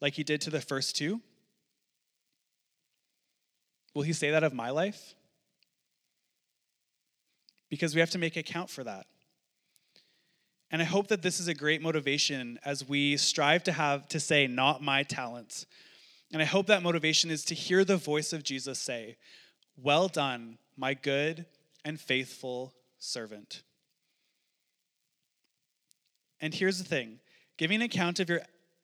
like 0.00 0.14
he 0.14 0.22
did 0.22 0.40
to 0.42 0.50
the 0.50 0.60
first 0.60 0.94
two? 0.96 1.20
Will 3.94 4.02
he 4.02 4.12
say 4.12 4.30
that 4.30 4.44
of 4.44 4.52
my 4.52 4.70
life? 4.70 5.14
Because 7.70 7.94
we 7.94 8.00
have 8.00 8.10
to 8.10 8.18
make 8.18 8.36
account 8.36 8.70
for 8.70 8.84
that. 8.84 9.06
And 10.70 10.82
I 10.82 10.84
hope 10.84 11.08
that 11.08 11.22
this 11.22 11.40
is 11.40 11.48
a 11.48 11.54
great 11.54 11.80
motivation 11.80 12.58
as 12.64 12.88
we 12.88 13.16
strive 13.16 13.64
to 13.64 13.72
have 13.72 14.06
to 14.08 14.20
say, 14.20 14.46
not 14.46 14.82
my 14.82 15.02
talents. 15.02 15.66
And 16.32 16.42
I 16.42 16.44
hope 16.44 16.66
that 16.66 16.82
motivation 16.82 17.30
is 17.30 17.44
to 17.46 17.54
hear 17.54 17.84
the 17.84 17.96
voice 17.96 18.32
of 18.32 18.42
Jesus 18.42 18.78
say, 18.78 19.16
Well 19.76 20.08
done, 20.08 20.58
my 20.76 20.94
good 20.94 21.46
and 21.84 22.00
faithful 22.00 22.74
servant. 22.98 23.62
And 26.40 26.52
here's 26.52 26.78
the 26.78 26.84
thing 26.84 27.20
giving 27.56 27.76
an 27.76 27.82
account 27.82 28.20
of 28.20 28.28
your 28.28 28.42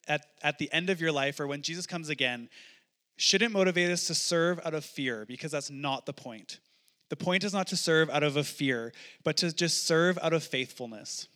at, 0.08 0.26
at 0.42 0.58
the 0.58 0.72
end 0.72 0.90
of 0.90 1.00
your 1.00 1.12
life 1.12 1.38
or 1.40 1.46
when 1.46 1.62
Jesus 1.62 1.86
comes 1.86 2.08
again 2.08 2.48
shouldn't 3.16 3.52
motivate 3.52 3.90
us 3.90 4.06
to 4.06 4.14
serve 4.14 4.60
out 4.64 4.74
of 4.74 4.84
fear 4.84 5.24
because 5.26 5.52
that's 5.52 5.70
not 5.70 6.06
the 6.06 6.12
point. 6.12 6.58
The 7.10 7.16
point 7.16 7.44
is 7.44 7.52
not 7.52 7.66
to 7.68 7.76
serve 7.76 8.08
out 8.08 8.22
of 8.22 8.36
a 8.36 8.42
fear, 8.42 8.92
but 9.22 9.36
to 9.38 9.52
just 9.52 9.86
serve 9.86 10.18
out 10.22 10.32
of 10.32 10.42
faithfulness. 10.42 11.28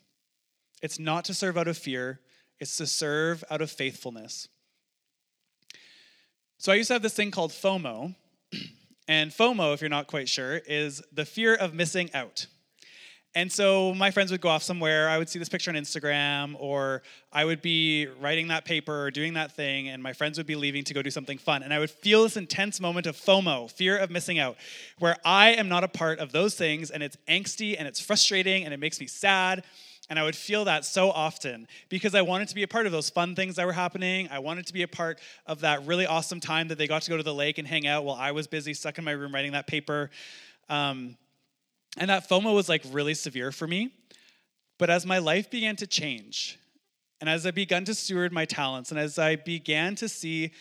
It's 0.83 0.99
not 0.99 1.27
to 1.27 1.35
serve 1.35 1.59
out 1.59 1.69
of 1.69 1.77
fear, 1.77 2.21
it's 2.59 2.77
to 2.79 2.87
serve 2.87 3.45
out 3.51 3.61
of 3.61 3.71
faithfulness. 3.71 4.49
So 6.59 6.73
I 6.73 6.77
used 6.77 6.88
to 6.88 6.95
have 6.95 7.03
this 7.03 7.14
thing 7.14 7.31
called 7.31 7.51
FOMO. 7.51 8.14
And 9.09 9.31
FOMO, 9.31 9.75
if 9.75 9.81
you're 9.81 9.90
not 9.90 10.07
quite 10.07 10.29
sure, 10.29 10.57
is 10.57 11.03
the 11.12 11.25
fear 11.25 11.55
of 11.55 11.75
missing 11.75 12.11
out. 12.14 12.47
And 13.37 13.53
so 13.53 13.92
my 13.95 14.11
friends 14.11 14.33
would 14.33 14.40
go 14.40 14.49
off 14.49 14.62
somewhere. 14.62 15.11
I 15.11 15.19
would 15.19 15.29
see 15.29 15.38
this 15.38 15.51
picture 15.51 15.71
on 15.71 15.77
Instagram, 15.77 16.57
or 16.59 17.03
I 17.31 17.45
would 17.45 17.61
be 17.61 18.07
writing 18.19 18.49
that 18.49 18.64
paper 18.64 19.03
or 19.03 19.11
doing 19.11 19.35
that 19.35 19.53
thing, 19.53 19.88
and 19.88 20.03
my 20.03 20.14
friends 20.14 20.38
would 20.38 20.47
be 20.47 20.57
leaving 20.57 20.85
to 20.85 20.95
go 20.95 21.03
do 21.03 21.11
something 21.11 21.37
fun. 21.37 21.62
And 21.62 21.75
I 21.75 21.79
would 21.79 21.90
feel 21.90 22.23
this 22.23 22.38
intense 22.38 22.81
moment 22.81 23.07
of 23.07 23.14
FOMO, 23.14 23.71
fear 23.71 23.99
of 23.99 24.11
missing 24.11 24.38
out, 24.38 24.57
where 24.99 25.19
I 25.23 25.51
am 25.51 25.69
not 25.69 25.85
a 25.85 25.88
part 25.88 26.19
of 26.19 26.33
those 26.33 26.55
things, 26.55 26.90
and 26.90 27.03
it's 27.03 27.19
angsty 27.29 27.77
and 27.79 27.87
it's 27.87 28.01
frustrating 28.01 28.64
and 28.64 28.73
it 28.73 28.81
makes 28.81 28.99
me 28.99 29.07
sad. 29.07 29.64
And 30.09 30.19
I 30.19 30.23
would 30.23 30.37
feel 30.37 30.64
that 30.66 30.85
so 30.85 31.11
often 31.11 31.66
because 31.88 32.14
I 32.14 32.23
wanted 32.23 32.49
to 32.49 32.55
be 32.55 32.62
a 32.62 32.69
part 32.69 32.87
of 32.87 32.92
those 32.92 33.11
fun 33.11 33.35
things 33.35 33.57
that 33.57 33.66
were 33.66 33.73
happening. 33.73 34.29
I 34.31 34.38
wanted 34.38 34.66
to 34.66 34.73
be 34.73 34.83
a 34.83 34.88
part 34.88 35.19
of 35.47 35.61
that 35.61 35.85
really 35.85 36.07
awesome 36.07 36.38
time 36.38 36.69
that 36.69 36.79
they 36.79 36.87
got 36.87 37.03
to 37.03 37.11
go 37.11 37.16
to 37.16 37.23
the 37.23 37.35
lake 37.35 37.59
and 37.59 37.66
hang 37.66 37.87
out 37.87 38.05
while 38.05 38.16
I 38.16 38.31
was 38.31 38.47
busy 38.47 38.73
stuck 38.73 38.99
in 38.99 39.05
my 39.05 39.11
room 39.11 39.35
writing 39.35 39.53
that 39.53 39.66
paper. 39.66 40.11
Um, 40.69 41.16
and 41.97 42.11
that 42.11 42.29
FOMO 42.29 42.55
was 42.55 42.69
like 42.69 42.83
really 42.90 43.14
severe 43.14 43.51
for 43.51 43.66
me. 43.66 43.90
But 44.79 44.90
as 44.90 45.07
my 45.07 45.19
life 45.19 45.51
began 45.51 45.77
to 45.77 45.87
change, 45.87 46.59
and 47.21 47.31
as 47.31 47.47
I 47.47 47.51
began 47.51 47.85
to 47.87 47.95
steward 47.95 48.33
my 48.33 48.45
talents, 48.45 48.90
and 48.90 49.01
as 49.01 49.19
I 49.19 49.37
began 49.37 49.95
to 49.97 50.09
see 50.09 50.53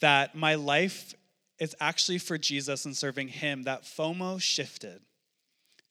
that 0.00 0.34
my 0.34 0.54
life 0.54 1.14
is 1.58 1.76
actually 1.80 2.18
for 2.18 2.38
Jesus 2.38 2.86
and 2.86 2.96
serving 2.96 3.28
Him, 3.28 3.64
that 3.64 3.82
FOMO 3.82 4.40
shifted. 4.40 5.02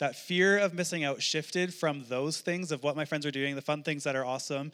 That 0.02 0.16
fear 0.16 0.58
of 0.58 0.74
missing 0.74 1.04
out 1.04 1.22
shifted 1.22 1.76
from 1.76 2.06
those 2.10 2.42
things 2.42 2.72
of 2.72 2.82
what 2.82 2.96
my 2.96 3.06
friends 3.06 3.24
are 3.24 3.32
doing, 3.32 3.54
the 3.54 3.62
fun 3.62 3.84
things 3.84 4.04
that 4.04 4.16
are 4.16 4.26
awesome, 4.26 4.72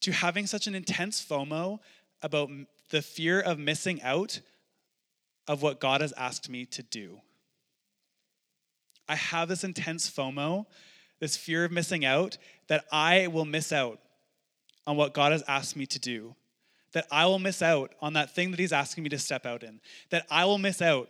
to 0.00 0.10
having 0.10 0.44
such 0.44 0.66
an 0.66 0.74
intense 0.74 1.24
FOMO 1.24 1.78
about 2.20 2.50
the 2.90 3.00
fear 3.00 3.40
of 3.40 3.60
missing 3.60 4.02
out 4.02 4.40
of 5.46 5.62
what 5.62 5.78
God 5.78 6.00
has 6.00 6.12
asked 6.16 6.50
me 6.50 6.66
to 6.66 6.82
do. 6.82 7.20
I 9.08 9.14
have 9.14 9.48
this 9.48 9.62
intense 9.62 10.10
FOMO, 10.10 10.66
this 11.20 11.36
fear 11.36 11.64
of 11.64 11.70
missing 11.70 12.04
out, 12.04 12.36
that 12.66 12.86
I 12.90 13.28
will 13.28 13.44
miss 13.44 13.70
out 13.72 14.00
on 14.84 14.96
what 14.96 15.14
God 15.14 15.30
has 15.30 15.44
asked 15.46 15.76
me 15.76 15.86
to 15.86 16.00
do. 16.00 16.34
That 16.92 17.06
I 17.12 17.26
will 17.26 17.38
miss 17.38 17.62
out 17.62 17.94
on 18.02 18.14
that 18.14 18.34
thing 18.34 18.50
that 18.50 18.58
He's 18.58 18.72
asking 18.72 19.04
me 19.04 19.10
to 19.10 19.18
step 19.20 19.46
out 19.46 19.62
in. 19.62 19.80
That 20.10 20.26
I 20.28 20.44
will 20.44 20.58
miss 20.58 20.82
out 20.82 21.08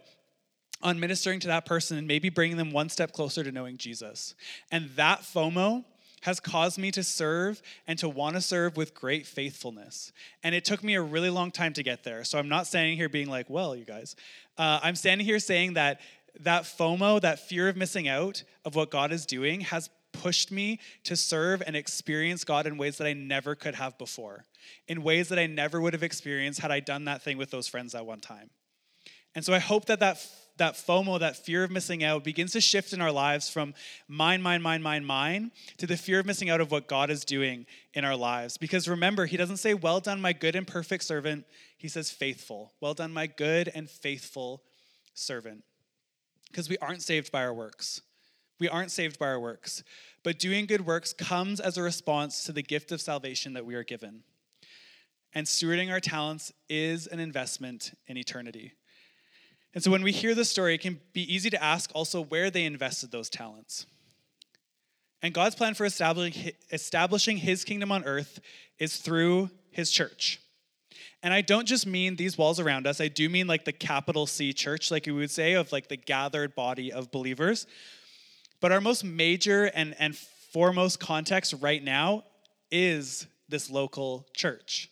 on 0.83 0.99
ministering 0.99 1.41
to 1.41 1.49
that 1.49 1.67
person 1.67 1.99
and 1.99 2.07
maybe 2.07 2.29
bringing 2.29 2.57
them 2.57 2.73
one 2.73 2.89
step 2.89 3.13
closer 3.13 3.45
to 3.45 3.53
knowing 3.53 3.77
Jesus. 3.77 4.35
And 4.71 4.91
that 4.97 5.21
FOMO 5.21 5.85
has 6.23 6.39
caused 6.39 6.79
me 6.79 6.91
to 6.91 7.03
serve 7.03 7.63
and 7.87 7.99
to 7.99 8.09
want 8.09 8.35
to 8.37 8.41
serve 8.41 8.77
with 8.77 8.95
great 8.95 9.27
faithfulness. 9.27 10.13
And 10.43 10.55
it 10.55 10.65
took 10.65 10.85
me 10.85 10.95
a 10.95 11.03
really 11.03 11.31
long 11.31 11.51
time 11.51 11.73
to 11.75 11.83
get 11.83 12.05
there. 12.05 12.25
So 12.25 12.39
I'm 12.39 12.49
not 12.49 12.67
standing 12.67 12.97
here 12.97 13.09
being 13.09 13.29
like, 13.29 13.49
well, 13.49 13.75
you 13.75 13.85
guys. 13.85 14.17
Uh, 14.59 14.81
I'm 14.83 14.97
standing 14.97 15.27
here 15.27 15.39
saying 15.39 15.75
that 15.75 16.01
that 16.41 16.63
FOMO, 16.63 17.21
that 17.23 17.41
fear 17.41 17.69
of 17.69 17.77
missing 17.77 18.07
out 18.09 18.45
of 18.65 18.75
what 18.75 18.91
God 18.91 19.13
is 19.13 19.27
doing, 19.27 19.63
has 19.63 19.91
pushed 20.13 20.51
me 20.51 20.79
to 21.05 21.17
serve 21.17 21.63
and 21.67 21.77
experience 21.77 22.45
God 22.45 22.67
in 22.67 22.77
ways 22.77 22.99
that 22.99 23.07
I 23.07 23.13
never 23.13 23.55
could 23.55 23.75
have 23.77 23.97
before, 23.99 24.45
in 24.89 25.03
ways 25.03 25.29
that 25.29 25.39
I 25.39 25.47
never 25.47 25.81
would 25.81 25.93
have 25.93 26.03
experienced 26.03 26.61
had 26.61 26.71
I 26.71 26.81
done 26.81 27.05
that 27.05 27.23
thing 27.23 27.39
with 27.39 27.51
those 27.51 27.69
friends 27.69 27.95
at 27.95 28.07
one 28.07 28.21
time. 28.21 28.51
And 29.35 29.45
so 29.45 29.55
I 29.55 29.59
hope 29.59 29.87
that 29.87 30.01
that, 30.01 30.25
that 30.61 30.75
FOMO, 30.75 31.19
that 31.19 31.37
fear 31.37 31.65
of 31.65 31.71
missing 31.71 32.05
out, 32.05 32.23
begins 32.25 32.53
to 32.53 32.61
shift 32.61 32.93
in 32.93 33.01
our 33.01 33.13
lives 33.13 33.51
from 33.51 33.75
mine, 34.09 34.41
mine, 34.41 34.63
mine, 34.63 34.83
mine, 34.83 35.05
mine, 35.05 35.51
to 35.79 35.87
the 35.87 35.97
fear 35.97 36.21
of 36.21 36.27
missing 36.27 36.49
out 36.49 36.61
of 36.61 36.71
what 36.71 36.87
God 36.87 37.11
is 37.11 37.25
doing 37.25 37.67
in 37.93 38.05
our 38.05 38.17
lives. 38.17 38.57
Because 38.57 38.89
remember, 38.89 39.27
He 39.27 39.37
doesn't 39.37 39.57
say, 39.57 39.75
Well 39.75 40.01
done, 40.01 40.21
my 40.21 40.33
good 40.33 40.55
and 40.55 40.67
perfect 40.67 41.05
servant. 41.05 41.45
He 41.77 41.89
says, 41.89 42.11
Faithful. 42.11 42.73
Well 42.81 42.95
done, 42.95 43.13
my 43.13 43.27
good 43.27 43.71
and 43.75 43.91
faithful 43.91 44.63
servant 45.15 45.65
because 46.51 46.69
we 46.69 46.79
aren't 46.79 47.03
saved 47.03 47.31
by 47.31 47.43
our 47.43 47.55
works. 47.55 48.03
We 48.59 48.69
aren't 48.69 48.91
saved 48.91 49.19
by 49.19 49.27
our 49.27 49.41
works. 49.41 49.83
But 50.23 50.39
doing 50.39 50.67
good 50.67 50.85
works 50.85 51.13
comes 51.13 51.61
as 51.61 51.79
a 51.79 51.83
response 51.83 52.45
to 52.45 52.53
the 52.53 52.63
gift 52.63 52.93
of 52.93 53.01
salvation 53.01 53.55
that 53.55 53.65
we 53.65 53.75
are 53.75 53.85
given. 53.85 54.23
And 55.33 55.47
stewarding 55.47 55.91
our 55.91 56.01
talents 56.01 56.53
is 56.69 57.07
an 57.07 57.21
investment 57.21 57.93
in 58.07 58.17
eternity. 58.17 58.73
And 59.75 59.83
so 59.85 59.91
when 59.91 60.03
we 60.03 60.13
hear 60.13 60.35
this 60.35 60.49
story, 60.49 60.75
it 60.75 60.81
can 60.81 61.01
be 61.13 61.33
easy 61.33 61.51
to 61.51 61.63
ask 61.63 61.91
also 61.95 62.23
where 62.23 62.51
they 62.51 62.65
invested 62.65 63.13
those 63.13 63.31
talents. 63.31 63.87
And 65.23 65.35
God's 65.35 65.55
plan 65.55 65.75
for 65.75 65.85
establishing 65.85 67.37
his 67.37 67.65
kingdom 67.65 67.93
on 67.93 68.05
earth 68.05 68.41
is 68.79 68.97
through 68.97 69.51
his 69.71 69.91
church. 69.91 70.41
And 71.23 71.35
I 71.35 71.43
don't 71.43 71.67
just 71.67 71.87
mean 71.87 72.17
these 72.17 72.39
walls 72.39 72.59
around 72.59 72.87
us, 72.87 73.01
I 73.01 73.09
do 73.09 73.29
mean 73.29 73.47
like 73.47 73.65
the 73.65 73.73
capital 73.73 74.27
C 74.27 74.53
church, 74.53 74.91
like 74.91 75.07
we 75.07 75.13
would 75.13 75.31
say, 75.31 75.53
of 75.53 75.71
like 75.71 75.89
the 75.89 75.97
gathered 75.97 76.55
body 76.55 76.91
of 76.91 77.11
believers. 77.11 77.67
But 78.61 78.73
our 78.73 78.81
most 78.81 79.05
major 79.05 79.67
and, 79.67 79.95
and 79.99 80.17
foremost 80.17 80.99
context 80.99 81.55
right 81.61 81.83
now 81.83 82.25
is 82.71 83.27
this 83.49 83.71
local 83.71 84.27
church. 84.35 84.91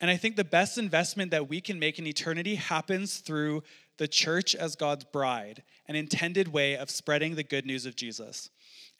And 0.00 0.10
I 0.10 0.16
think 0.16 0.36
the 0.36 0.44
best 0.44 0.78
investment 0.78 1.30
that 1.32 1.48
we 1.48 1.60
can 1.60 1.78
make 1.78 1.98
in 1.98 2.06
eternity 2.06 2.54
happens 2.54 3.18
through 3.18 3.62
the 3.96 4.08
church 4.08 4.54
as 4.54 4.76
God's 4.76 5.04
bride, 5.04 5.64
an 5.88 5.96
intended 5.96 6.48
way 6.48 6.76
of 6.76 6.90
spreading 6.90 7.34
the 7.34 7.42
good 7.42 7.66
news 7.66 7.84
of 7.84 7.96
Jesus. 7.96 8.50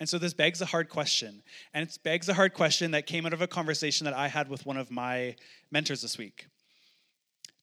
And 0.00 0.08
so 0.08 0.18
this 0.18 0.34
begs 0.34 0.60
a 0.60 0.66
hard 0.66 0.88
question. 0.88 1.42
And 1.72 1.88
it 1.88 1.98
begs 2.02 2.28
a 2.28 2.34
hard 2.34 2.52
question 2.52 2.90
that 2.92 3.06
came 3.06 3.26
out 3.26 3.32
of 3.32 3.42
a 3.42 3.46
conversation 3.46 4.04
that 4.06 4.14
I 4.14 4.28
had 4.28 4.48
with 4.48 4.66
one 4.66 4.76
of 4.76 4.90
my 4.90 5.36
mentors 5.70 6.02
this 6.02 6.18
week. 6.18 6.46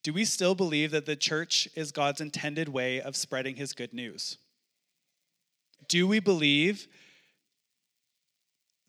Do 0.04 0.14
we 0.14 0.24
still 0.24 0.56
believe 0.56 0.92
that 0.92 1.06
the 1.06 1.16
church 1.16 1.68
is 1.76 1.92
God's 1.92 2.22
intended 2.22 2.70
way 2.70 3.02
of 3.02 3.16
spreading 3.16 3.56
his 3.56 3.74
good 3.74 3.94
news? 3.94 4.38
Do 5.88 6.08
we 6.08 6.20
believe 6.20 6.88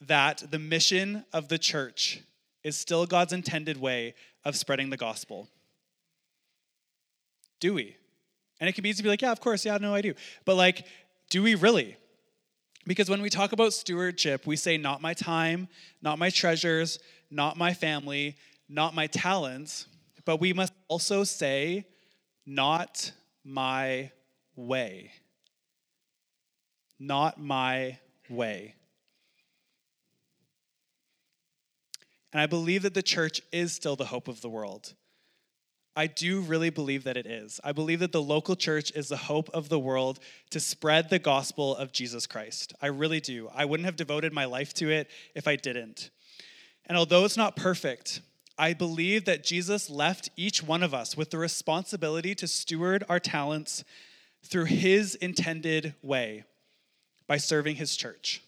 that 0.00 0.42
the 0.50 0.59
mission 0.59 1.24
of 1.32 1.48
the 1.48 1.59
church 1.59 2.20
is 2.66 2.76
still 2.76 3.07
God's 3.07 3.33
intended 3.33 3.81
way 3.81 4.12
of 4.44 4.57
spreading 4.57 4.90
the 4.90 4.96
gospel? 4.96 5.48
Do 7.61 7.72
we? 7.74 7.96
And 8.59 8.68
it 8.68 8.72
can 8.72 8.83
be 8.83 8.88
easy 8.88 8.96
to 8.96 9.02
be 9.05 9.09
like, 9.09 9.22
yeah, 9.22 9.31
of 9.31 9.40
course, 9.40 9.64
yeah, 9.64 9.79
no, 9.79 9.94
I 9.94 10.00
do. 10.00 10.14
But 10.44 10.57
like, 10.57 10.85
do 11.31 11.44
we 11.44 11.55
really? 11.55 11.96
Because 12.85 13.09
when 13.09 13.22
we 13.22 13.31
talk 13.31 13.52
about 13.52 13.72
stewardship, 13.72 14.48
we 14.48 14.57
say, 14.57 14.79
not 14.79 15.00
my 15.00 15.14
time, 15.14 15.68
not 16.02 16.18
my 16.18 16.29
treasures, 16.29 16.98
not 17.31 17.57
my 17.57 17.72
family, 17.72 18.35
not 18.68 18.96
my 18.96 19.07
talents, 19.07 19.87
but 20.24 20.40
we 20.40 20.52
must 20.52 20.72
also 20.88 21.22
say, 21.22 21.87
not 22.44 23.12
my 23.44 24.11
way. 24.57 25.12
Not 26.98 27.40
my 27.40 28.00
way. 28.29 28.74
And 32.37 32.42
I 32.42 32.44
believe 32.44 32.83
that 32.83 32.92
the 32.92 33.03
church 33.03 33.40
is 33.51 33.72
still 33.72 33.96
the 33.96 34.05
hope 34.05 34.29
of 34.29 34.42
the 34.42 34.51
world. 34.51 34.92
I 35.96 36.07
do 36.07 36.42
really 36.42 36.68
believe 36.68 37.05
that 37.05 37.16
it 37.16 37.25
is. 37.25 37.61
I 37.64 37.72
believe 37.72 38.01
that 38.01 38.12
the 38.12 38.20
local 38.20 38.55
church 38.55 38.92
is 38.94 39.09
the 39.09 39.16
hope 39.16 39.49
of 39.55 39.70
the 39.70 39.79
world 39.79 40.18
to 40.51 40.61
spread 40.61 41.09
the 41.09 41.18
gospel 41.18 41.75
of 41.75 41.92
Jesus 41.92 42.27
Christ. 42.27 42.75
I 42.83 42.88
really 42.88 43.20
do. 43.20 43.49
I 43.55 43.64
wouldn't 43.64 43.87
have 43.87 43.96
devoted 43.96 44.35
my 44.35 44.44
life 44.44 44.75
to 44.75 44.90
it 44.90 45.09
if 45.35 45.49
I 45.49 45.57
didn't. 45.57 46.11
And 46.85 46.99
although 46.99 47.25
it's 47.25 47.38
not 47.38 47.57
perfect, 47.57 48.20
I 48.59 48.75
believe 48.75 49.25
that 49.25 49.42
Jesus 49.42 49.88
left 49.88 50.29
each 50.37 50.62
one 50.62 50.83
of 50.83 50.92
us 50.92 51.16
with 51.16 51.31
the 51.31 51.38
responsibility 51.38 52.35
to 52.35 52.46
steward 52.46 53.03
our 53.09 53.18
talents 53.18 53.83
through 54.44 54.66
his 54.66 55.14
intended 55.14 55.94
way 56.03 56.44
by 57.27 57.38
serving 57.38 57.77
his 57.77 57.96
church. 57.96 58.42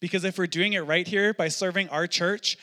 Because 0.00 0.24
if 0.24 0.38
we're 0.38 0.46
doing 0.46 0.72
it 0.72 0.80
right 0.80 1.06
here 1.06 1.34
by 1.34 1.48
serving 1.48 1.90
our 1.90 2.06
church, 2.06 2.56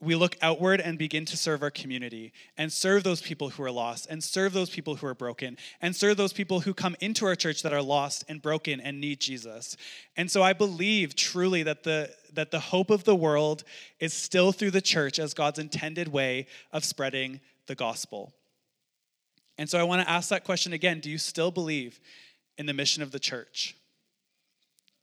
we 0.00 0.14
look 0.14 0.36
outward 0.42 0.80
and 0.80 0.98
begin 0.98 1.24
to 1.24 1.36
serve 1.38 1.62
our 1.62 1.70
community 1.70 2.32
and 2.58 2.70
serve 2.70 3.02
those 3.02 3.22
people 3.22 3.48
who 3.48 3.62
are 3.62 3.70
lost 3.70 4.06
and 4.10 4.22
serve 4.22 4.52
those 4.52 4.68
people 4.68 4.96
who 4.96 5.06
are 5.06 5.14
broken 5.14 5.56
and 5.80 5.96
serve 5.96 6.18
those 6.18 6.34
people 6.34 6.60
who 6.60 6.74
come 6.74 6.94
into 7.00 7.24
our 7.24 7.34
church 7.34 7.62
that 7.62 7.72
are 7.72 7.82
lost 7.82 8.22
and 8.28 8.42
broken 8.42 8.78
and 8.78 9.00
need 9.00 9.20
Jesus. 9.20 9.74
And 10.14 10.30
so 10.30 10.42
I 10.42 10.52
believe 10.52 11.14
truly 11.14 11.62
that 11.62 11.84
the 11.84 12.10
that 12.34 12.50
the 12.50 12.60
hope 12.60 12.90
of 12.90 13.04
the 13.04 13.16
world 13.16 13.64
is 13.98 14.12
still 14.12 14.52
through 14.52 14.72
the 14.72 14.82
church 14.82 15.18
as 15.18 15.32
God's 15.32 15.58
intended 15.58 16.08
way 16.08 16.46
of 16.72 16.84
spreading 16.84 17.40
the 17.66 17.74
gospel. 17.74 18.34
And 19.56 19.70
so 19.70 19.78
I 19.78 19.84
want 19.84 20.02
to 20.02 20.10
ask 20.10 20.28
that 20.28 20.44
question 20.44 20.74
again, 20.74 21.00
do 21.00 21.10
you 21.10 21.16
still 21.16 21.50
believe 21.50 21.98
in 22.58 22.66
the 22.66 22.74
mission 22.74 23.02
of 23.02 23.12
the 23.12 23.18
church? 23.18 23.74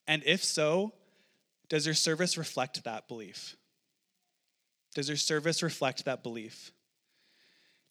And 0.08 0.22
if 0.26 0.44
so, 0.44 0.94
does 1.70 1.88
your 1.88 1.96
service 1.96 2.38
reflect 2.38 2.84
that 2.84 3.08
belief? 3.08 3.56
Does 4.94 5.08
your 5.08 5.18
service 5.18 5.64
reflect 5.64 6.06
that 6.06 6.24
belief? 6.24 6.72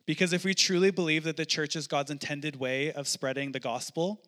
Because 0.07 0.33
if 0.33 0.45
we 0.45 0.55
truly 0.55 0.91
believe 0.91 1.25
that 1.25 1.37
the 1.37 1.47
church 1.47 1.77
is 1.77 1.87
God's 1.87 2.11
intended 2.11 2.57
way 2.57 2.93
of 2.93 3.07
spreading 3.07 3.53
the 3.53 3.61
gospel, 3.61 4.21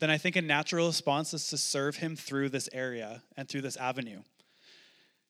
then 0.00 0.10
I 0.10 0.18
think 0.18 0.36
a 0.36 0.42
natural 0.42 0.86
response 0.86 1.34
is 1.34 1.48
to 1.48 1.58
serve 1.58 1.96
Him 1.96 2.16
through 2.16 2.48
this 2.48 2.68
area 2.72 3.22
and 3.36 3.48
through 3.48 3.60
this 3.60 3.76
avenue. 3.76 4.22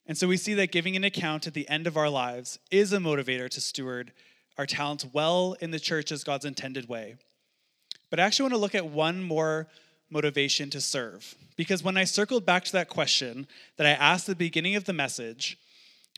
And 0.06 0.16
so 0.16 0.26
we 0.26 0.36
see 0.36 0.54
that 0.54 0.72
giving 0.72 0.96
an 0.96 1.04
account 1.04 1.46
at 1.46 1.54
the 1.54 1.68
end 1.68 1.86
of 1.86 1.96
our 1.96 2.08
lives 2.08 2.58
is 2.70 2.92
a 2.92 2.98
motivator 2.98 3.48
to 3.50 3.60
steward 3.60 4.12
our 4.58 4.66
talents 4.66 5.06
well 5.12 5.56
in 5.60 5.70
the 5.70 5.80
church 5.80 6.12
as 6.12 6.24
God's 6.24 6.44
intended 6.44 6.88
way. 6.88 7.16
But 8.10 8.20
I 8.20 8.24
actually 8.24 8.44
want 8.44 8.54
to 8.54 8.60
look 8.60 8.74
at 8.74 8.86
one 8.86 9.22
more 9.22 9.68
motivation 10.10 10.70
to 10.70 10.80
serve. 10.80 11.34
Because 11.56 11.82
when 11.82 11.96
I 11.96 12.04
circled 12.04 12.44
back 12.44 12.64
to 12.64 12.72
that 12.72 12.88
question 12.88 13.46
that 13.76 13.86
I 13.86 13.90
asked 13.90 14.28
at 14.28 14.38
the 14.38 14.44
beginning 14.44 14.76
of 14.76 14.84
the 14.84 14.92
message, 14.92 15.58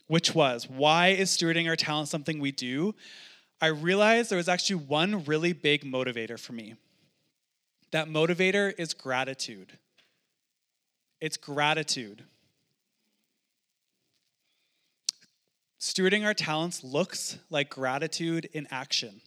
which 0.07 0.35
was 0.35 0.69
why 0.69 1.09
is 1.09 1.29
stewarding 1.29 1.67
our 1.67 1.75
talent 1.75 2.09
something 2.09 2.39
we 2.39 2.51
do? 2.51 2.95
I 3.61 3.67
realized 3.67 4.29
there 4.29 4.37
was 4.37 4.49
actually 4.49 4.83
one 4.85 5.23
really 5.25 5.53
big 5.53 5.83
motivator 5.83 6.39
for 6.39 6.53
me. 6.53 6.75
That 7.91 8.07
motivator 8.07 8.73
is 8.77 8.93
gratitude. 8.93 9.77
It's 11.21 11.37
gratitude. 11.37 12.23
Stewarding 15.79 16.25
our 16.25 16.33
talents 16.33 16.83
looks 16.83 17.37
like 17.49 17.69
gratitude 17.69 18.49
in 18.53 18.67
action. 18.71 19.21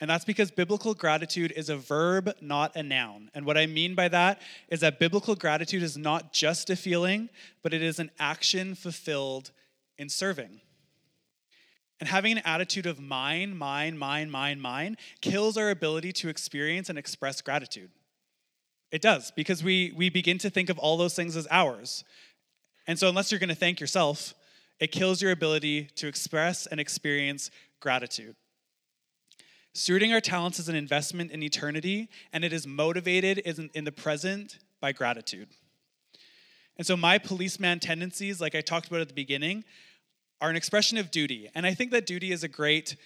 And 0.00 0.08
that's 0.08 0.24
because 0.24 0.50
biblical 0.50 0.94
gratitude 0.94 1.52
is 1.56 1.68
a 1.68 1.76
verb, 1.76 2.32
not 2.40 2.76
a 2.76 2.82
noun. 2.82 3.30
And 3.34 3.44
what 3.44 3.58
I 3.58 3.66
mean 3.66 3.96
by 3.96 4.08
that 4.08 4.40
is 4.68 4.80
that 4.80 5.00
biblical 5.00 5.34
gratitude 5.34 5.82
is 5.82 5.96
not 5.96 6.32
just 6.32 6.70
a 6.70 6.76
feeling, 6.76 7.28
but 7.62 7.74
it 7.74 7.82
is 7.82 7.98
an 7.98 8.10
action 8.18 8.76
fulfilled 8.76 9.50
in 9.96 10.08
serving. 10.08 10.60
And 11.98 12.08
having 12.08 12.32
an 12.32 12.42
attitude 12.44 12.86
of 12.86 13.00
mine, 13.00 13.56
mine, 13.56 13.98
mine, 13.98 14.30
mine, 14.30 14.60
mine 14.60 14.96
kills 15.20 15.56
our 15.56 15.70
ability 15.70 16.12
to 16.12 16.28
experience 16.28 16.88
and 16.88 16.96
express 16.96 17.40
gratitude. 17.40 17.90
It 18.92 19.02
does, 19.02 19.32
because 19.32 19.64
we, 19.64 19.92
we 19.96 20.08
begin 20.10 20.38
to 20.38 20.50
think 20.50 20.70
of 20.70 20.78
all 20.78 20.96
those 20.96 21.14
things 21.14 21.36
as 21.36 21.48
ours. 21.50 22.04
And 22.86 22.98
so, 22.98 23.08
unless 23.08 23.32
you're 23.32 23.40
going 23.40 23.48
to 23.48 23.54
thank 23.54 23.80
yourself, 23.80 24.32
it 24.78 24.92
kills 24.92 25.20
your 25.20 25.32
ability 25.32 25.88
to 25.96 26.06
express 26.06 26.66
and 26.66 26.78
experience 26.78 27.50
gratitude. 27.80 28.36
Stewarding 29.74 30.12
our 30.12 30.20
talents 30.20 30.58
is 30.58 30.68
an 30.68 30.74
investment 30.74 31.30
in 31.30 31.42
eternity, 31.42 32.08
and 32.32 32.44
it 32.44 32.52
is 32.52 32.66
motivated 32.66 33.38
in 33.38 33.84
the 33.84 33.92
present 33.92 34.58
by 34.80 34.92
gratitude. 34.92 35.48
And 36.76 36.86
so, 36.86 36.96
my 36.96 37.18
policeman 37.18 37.80
tendencies, 37.80 38.40
like 38.40 38.54
I 38.54 38.60
talked 38.60 38.88
about 38.88 39.00
at 39.00 39.08
the 39.08 39.14
beginning, 39.14 39.64
are 40.40 40.50
an 40.50 40.56
expression 40.56 40.98
of 40.98 41.10
duty. 41.10 41.50
And 41.54 41.66
I 41.66 41.74
think 41.74 41.90
that 41.90 42.06
duty 42.06 42.32
is 42.32 42.44
a 42.44 42.48
great 42.48 42.96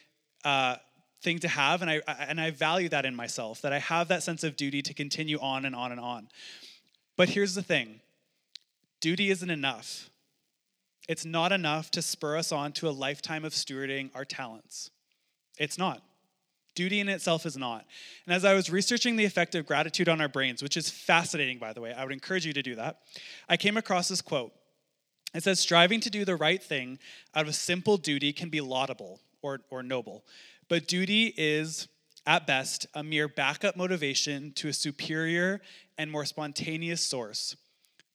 uh, 0.44 0.77
thing 1.22 1.38
to 1.40 1.48
have, 1.48 1.83
and 1.83 1.90
I, 1.90 2.03
and 2.07 2.40
I 2.40 2.51
value 2.51 2.88
that 2.90 3.07
in 3.07 3.14
myself, 3.14 3.62
that 3.62 3.72
I 3.72 3.79
have 3.79 4.09
that 4.09 4.22
sense 4.22 4.44
of 4.44 4.57
duty 4.57 4.83
to 4.83 4.94
continue 4.94 5.38
on 5.40 5.64
and 5.64 5.75
on 5.75 5.92
and 5.92 6.01
on. 6.01 6.29
But 7.16 7.31
here's 7.31 7.55
the 7.55 7.62
thing 7.62 8.01
duty 9.01 9.31
isn't 9.31 9.51
enough. 9.51 10.11
It's 11.09 11.25
not 11.25 11.51
enough 11.51 11.90
to 11.92 12.03
spur 12.03 12.37
us 12.37 12.53
on 12.53 12.72
to 12.72 12.88
a 12.88 12.90
lifetime 12.90 13.44
of 13.44 13.53
stewarding 13.53 14.11
our 14.14 14.25
talents. 14.25 14.90
It's 15.59 15.77
not. 15.77 16.03
Duty 16.75 17.01
in 17.01 17.09
itself 17.09 17.45
is 17.45 17.57
not. 17.57 17.85
And 18.27 18.35
as 18.35 18.45
I 18.45 18.55
was 18.55 18.71
researching 18.71 19.17
the 19.17 19.25
effect 19.25 19.55
of 19.55 19.67
gratitude 19.67 20.09
on 20.09 20.21
our 20.21 20.29
brains, 20.29 20.63
which 20.63 20.77
is 20.77 20.89
fascinating, 20.89 21.59
by 21.59 21.73
the 21.73 21.81
way, 21.81 21.93
I 21.93 22.05
would 22.05 22.13
encourage 22.13 22.47
you 22.47 22.53
to 22.55 22.63
do 22.63 22.75
that, 22.77 23.01
I 23.49 23.57
came 23.57 23.77
across 23.77 24.09
this 24.09 24.23
quote. 24.23 24.53
It 25.35 25.43
says, 25.43 25.61
Striving 25.61 26.01
to 26.01 26.11
do 26.11 26.25
the 26.25 26.37
right 26.37 26.63
thing 26.63 26.99
out 27.35 27.47
of 27.47 27.55
simple 27.55 27.97
duty 27.97 28.33
can 28.33 28.49
be 28.49 28.61
laudable 28.61 29.21
or, 29.43 29.61
or 29.71 29.83
noble, 29.83 30.25
but 30.69 30.87
duty 30.87 31.35
is, 31.37 31.89
at 32.27 32.47
best, 32.47 32.87
a 32.95 33.03
mere 33.03 33.29
backup 33.29 33.77
motivation 33.77 34.53
to 34.53 34.69
a 34.69 34.73
superior 34.73 35.61
and 35.99 36.11
more 36.11 36.25
spontaneous 36.25 37.03
source 37.03 37.57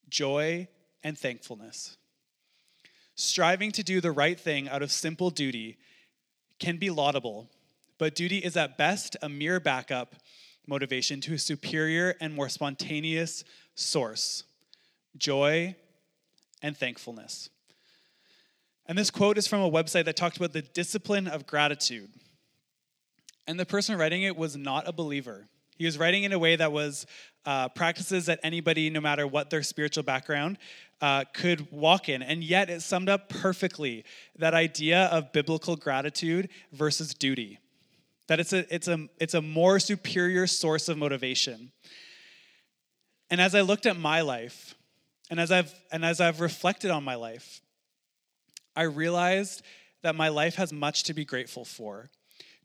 joy 0.10 0.67
and 1.04 1.17
thankfulness. 1.17 1.98
Striving 3.15 3.72
to 3.74 3.84
do 3.84 4.00
the 4.00 4.12
right 4.12 4.39
thing 4.39 4.70
out 4.70 4.82
of 4.82 4.91
simple 4.91 5.30
duty 5.30 5.78
can 6.60 6.78
be 6.78 6.89
laudable, 6.89 7.50
but 7.97 8.15
duty 8.15 8.38
is 8.38 8.55
at 8.57 8.77
best 8.77 9.15
a 9.21 9.29
mere 9.29 9.60
backup 9.60 10.15
motivation 10.67 11.21
to 11.21 11.33
a 11.33 11.39
superior 11.39 12.15
and 12.19 12.33
more 12.33 12.49
spontaneous 12.49 13.43
source 13.75 14.43
joy 15.17 15.75
and 16.62 16.77
thankfulness. 16.77 17.49
And 18.86 18.97
this 18.97 19.10
quote 19.10 19.38
is 19.38 19.47
from 19.47 19.62
a 19.62 19.69
website 19.69 20.05
that 20.05 20.15
talked 20.15 20.38
about 20.38 20.53
the 20.53 20.62
discipline 20.62 21.27
of 21.27 21.47
gratitude. 21.47 22.10
And 23.47 23.60
the 23.60 23.65
person 23.65 23.97
writing 23.97 24.23
it 24.23 24.38
was 24.38 24.55
not 24.55 24.88
a 24.88 24.91
believer. 24.91 25.47
He 25.77 25.86
was 25.86 25.97
writing 25.97 26.23
in 26.23 26.33
a 26.33 26.39
way 26.39 26.55
that 26.55 26.71
was 26.71 27.05
uh, 27.45 27.69
practices 27.69 28.25
that 28.25 28.39
anybody, 28.43 28.89
no 28.89 29.01
matter 29.01 29.25
what 29.25 29.49
their 29.49 29.63
spiritual 29.63 30.03
background, 30.03 30.57
uh, 31.01 31.23
could 31.33 31.71
walk 31.71 32.10
in. 32.10 32.21
And 32.21 32.43
yet 32.43 32.69
it 32.69 32.81
summed 32.81 33.10
up 33.10 33.29
perfectly 33.29 34.03
that 34.38 34.53
idea 34.53 35.05
of 35.05 35.31
biblical 35.31 35.75
gratitude 35.75 36.49
versus 36.71 37.13
duty 37.13 37.60
that 38.28 38.39
it's 38.39 38.53
a, 38.53 38.73
it's 38.73 38.88
a, 38.88 39.07
it's 39.19 39.34
a 39.34 39.41
more 39.41 39.80
superior 39.80 40.47
source 40.47 40.89
of 40.89 40.97
motivation. 40.97 41.71
And 43.30 43.41
as 43.41 43.55
I 43.55 43.61
looked 43.61 43.86
at 43.86 43.97
my 43.97 44.21
life, 44.21 44.75
and 45.30 45.39
as 45.39 45.51
I've, 45.51 45.73
and 45.91 46.05
as 46.05 46.21
I've 46.21 46.39
reflected 46.39 46.91
on 46.91 47.03
my 47.03 47.15
life, 47.15 47.61
I 48.75 48.84
realized 48.84 49.63
that 50.03 50.15
my 50.15 50.30
life 50.30 50.55
has 50.55 50.71
much 50.71 51.03
to 51.03 51.13
be 51.13 51.25
grateful 51.25 51.65
for. 51.65 52.09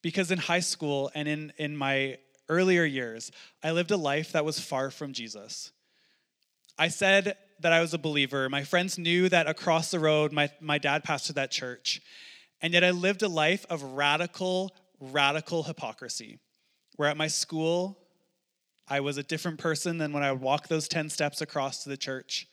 Because 0.02 0.30
in 0.30 0.38
high 0.38 0.60
school 0.60 1.10
and 1.14 1.28
in, 1.28 1.52
in 1.58 1.76
my 1.76 2.18
earlier 2.48 2.84
years, 2.84 3.30
I 3.62 3.70
lived 3.70 3.90
a 3.90 3.96
life 3.96 4.32
that 4.32 4.44
was 4.44 4.60
far 4.60 4.90
from 4.90 5.12
Jesus. 5.12 5.70
I 6.78 6.88
said 6.88 7.36
that 7.60 7.72
I 7.72 7.80
was 7.80 7.94
a 7.94 7.98
believer. 7.98 8.48
My 8.48 8.64
friends 8.64 8.98
knew 8.98 9.28
that 9.28 9.48
across 9.48 9.90
the 9.90 10.00
road, 10.00 10.32
my, 10.32 10.50
my 10.60 10.78
dad 10.78 11.04
pastored 11.04 11.34
that 11.34 11.50
church. 11.50 12.00
And 12.60 12.74
yet 12.74 12.84
I 12.84 12.90
lived 12.90 13.22
a 13.22 13.28
life 13.28 13.64
of 13.70 13.82
radical 13.82 14.72
radical 15.02 15.64
hypocrisy, 15.64 16.38
where 16.96 17.08
at 17.08 17.16
my 17.16 17.26
school, 17.26 17.98
I 18.88 19.00
was 19.00 19.16
a 19.16 19.22
different 19.22 19.58
person 19.58 19.98
than 19.98 20.12
when 20.12 20.22
I 20.22 20.32
would 20.32 20.40
walk 20.40 20.68
those 20.68 20.88
10 20.88 21.08
steps 21.10 21.40
across 21.40 21.82
to 21.82 21.88
the 21.88 21.96
church. 21.96 22.46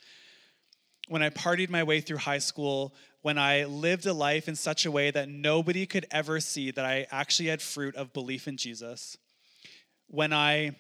When 1.08 1.22
I 1.22 1.30
partied 1.30 1.70
my 1.70 1.84
way 1.84 2.02
through 2.02 2.18
high 2.18 2.38
school, 2.39 2.95
when 3.22 3.38
I 3.38 3.66
lived 3.66 4.06
a 4.06 4.14
life 4.14 4.47
in 4.47 4.56
such 4.56 4.86
a 4.86 4.91
way 4.91 5.12
that 5.12 5.30
nobody 5.30 5.86
could 5.86 6.06
ever 6.12 6.39
see 6.39 6.72
that 6.72 6.86
I 6.86 7.08
actually 7.12 7.50
had 7.50 7.62
fruit 7.62 7.95
of 7.95 8.14
belief 8.14 8.47
in 8.47 8.58
Jesus. 8.58 9.18
When 10.08 10.34
I 10.34 10.76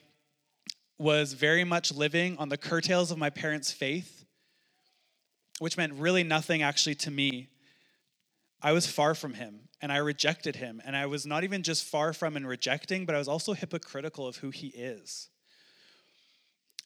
was 0.97 1.33
very 1.33 1.63
much 1.63 1.93
living 1.93 2.37
on 2.37 2.49
the 2.49 2.57
curtails 2.57 3.11
of 3.11 3.17
my 3.17 3.29
parents' 3.29 3.71
faith, 3.71 4.25
which 5.59 5.77
meant 5.77 5.93
really 5.93 6.23
nothing 6.23 6.61
actually 6.61 6.95
to 6.95 7.11
me. 7.11 7.49
I 8.61 8.73
was 8.73 8.87
far 8.87 9.15
from 9.15 9.35
him 9.35 9.68
and 9.81 9.91
I 9.91 9.97
rejected 9.97 10.57
him. 10.57 10.81
And 10.85 10.95
I 10.95 11.05
was 11.05 11.25
not 11.25 11.43
even 11.43 11.63
just 11.63 11.83
far 11.85 12.13
from 12.13 12.35
and 12.35 12.47
rejecting, 12.47 13.05
but 13.05 13.15
I 13.15 13.17
was 13.17 13.27
also 13.27 13.53
hypocritical 13.53 14.27
of 14.27 14.37
who 14.37 14.49
he 14.49 14.67
is. 14.67 15.29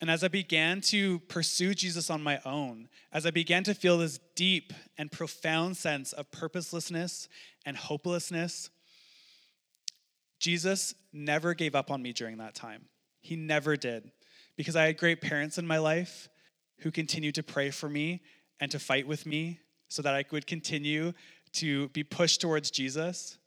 And 0.02 0.12
as 0.12 0.24
I 0.24 0.28
began 0.28 0.82
to 0.82 1.20
pursue 1.20 1.74
Jesus 1.74 2.10
on 2.10 2.22
my 2.22 2.40
own, 2.46 2.90
as 3.14 3.26
I 3.26 3.32
began 3.32 3.64
to 3.64 3.74
feel 3.74 3.98
this 3.98 4.20
deep 4.36 4.74
and 4.98 5.12
profound 5.12 5.78
sense 5.78 6.12
of 6.12 6.30
purposelessness 6.30 7.30
and 7.66 7.78
hopelessness, 7.78 8.70
Jesus 10.40 10.94
never 11.14 11.54
gave 11.54 11.74
up 11.74 11.90
on 11.90 12.02
me 12.02 12.12
during 12.12 12.38
that 12.38 12.54
time. 12.54 12.90
He 13.22 13.38
never 13.38 13.78
did. 13.78 14.12
Because 14.58 14.76
I 14.76 14.88
had 14.88 14.98
great 14.98 15.22
parents 15.22 15.58
in 15.58 15.66
my 15.66 15.78
life 15.78 16.28
who 16.80 16.92
continued 16.92 17.36
to 17.36 17.44
pray 17.44 17.70
for 17.70 17.88
me 17.88 18.24
and 18.60 18.70
to 18.72 18.80
fight 18.80 19.08
with 19.08 19.26
me 19.26 19.60
so 19.88 20.02
that 20.02 20.14
I 20.14 20.26
would 20.32 20.48
continue 20.48 21.14
to 21.54 21.90
be 21.90 22.04
pushed 22.04 22.42
towards 22.42 22.72
Jesus 22.72 23.38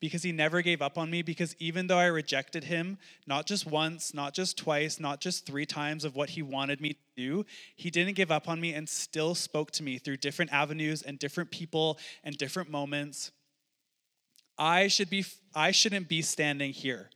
because 0.00 0.22
he 0.22 0.32
never 0.32 0.62
gave 0.62 0.80
up 0.82 0.98
on 0.98 1.10
me. 1.10 1.22
Because 1.22 1.54
even 1.58 1.86
though 1.86 1.98
I 1.98 2.06
rejected 2.06 2.64
him, 2.64 2.98
not 3.26 3.46
just 3.46 3.66
once, 3.66 4.12
not 4.14 4.34
just 4.34 4.56
twice, 4.56 4.98
not 4.98 5.20
just 5.20 5.46
three 5.46 5.66
times 5.66 6.04
of 6.04 6.16
what 6.16 6.30
he 6.30 6.42
wanted 6.42 6.80
me 6.80 6.94
to 6.94 6.98
do, 7.16 7.46
he 7.76 7.90
didn't 7.90 8.14
give 8.14 8.30
up 8.30 8.48
on 8.48 8.60
me 8.60 8.72
and 8.72 8.88
still 8.88 9.34
spoke 9.34 9.70
to 9.72 9.82
me 9.82 9.98
through 9.98 10.16
different 10.16 10.52
avenues 10.52 11.02
and 11.02 11.18
different 11.18 11.50
people 11.50 11.98
and 12.24 12.36
different 12.36 12.70
moments. 12.70 13.30
I 14.58 14.88
should 14.88 15.10
be 15.10 15.24
I 15.54 15.70
shouldn't 15.70 16.08
be 16.08 16.22
standing 16.22 16.72
here. 16.72 17.10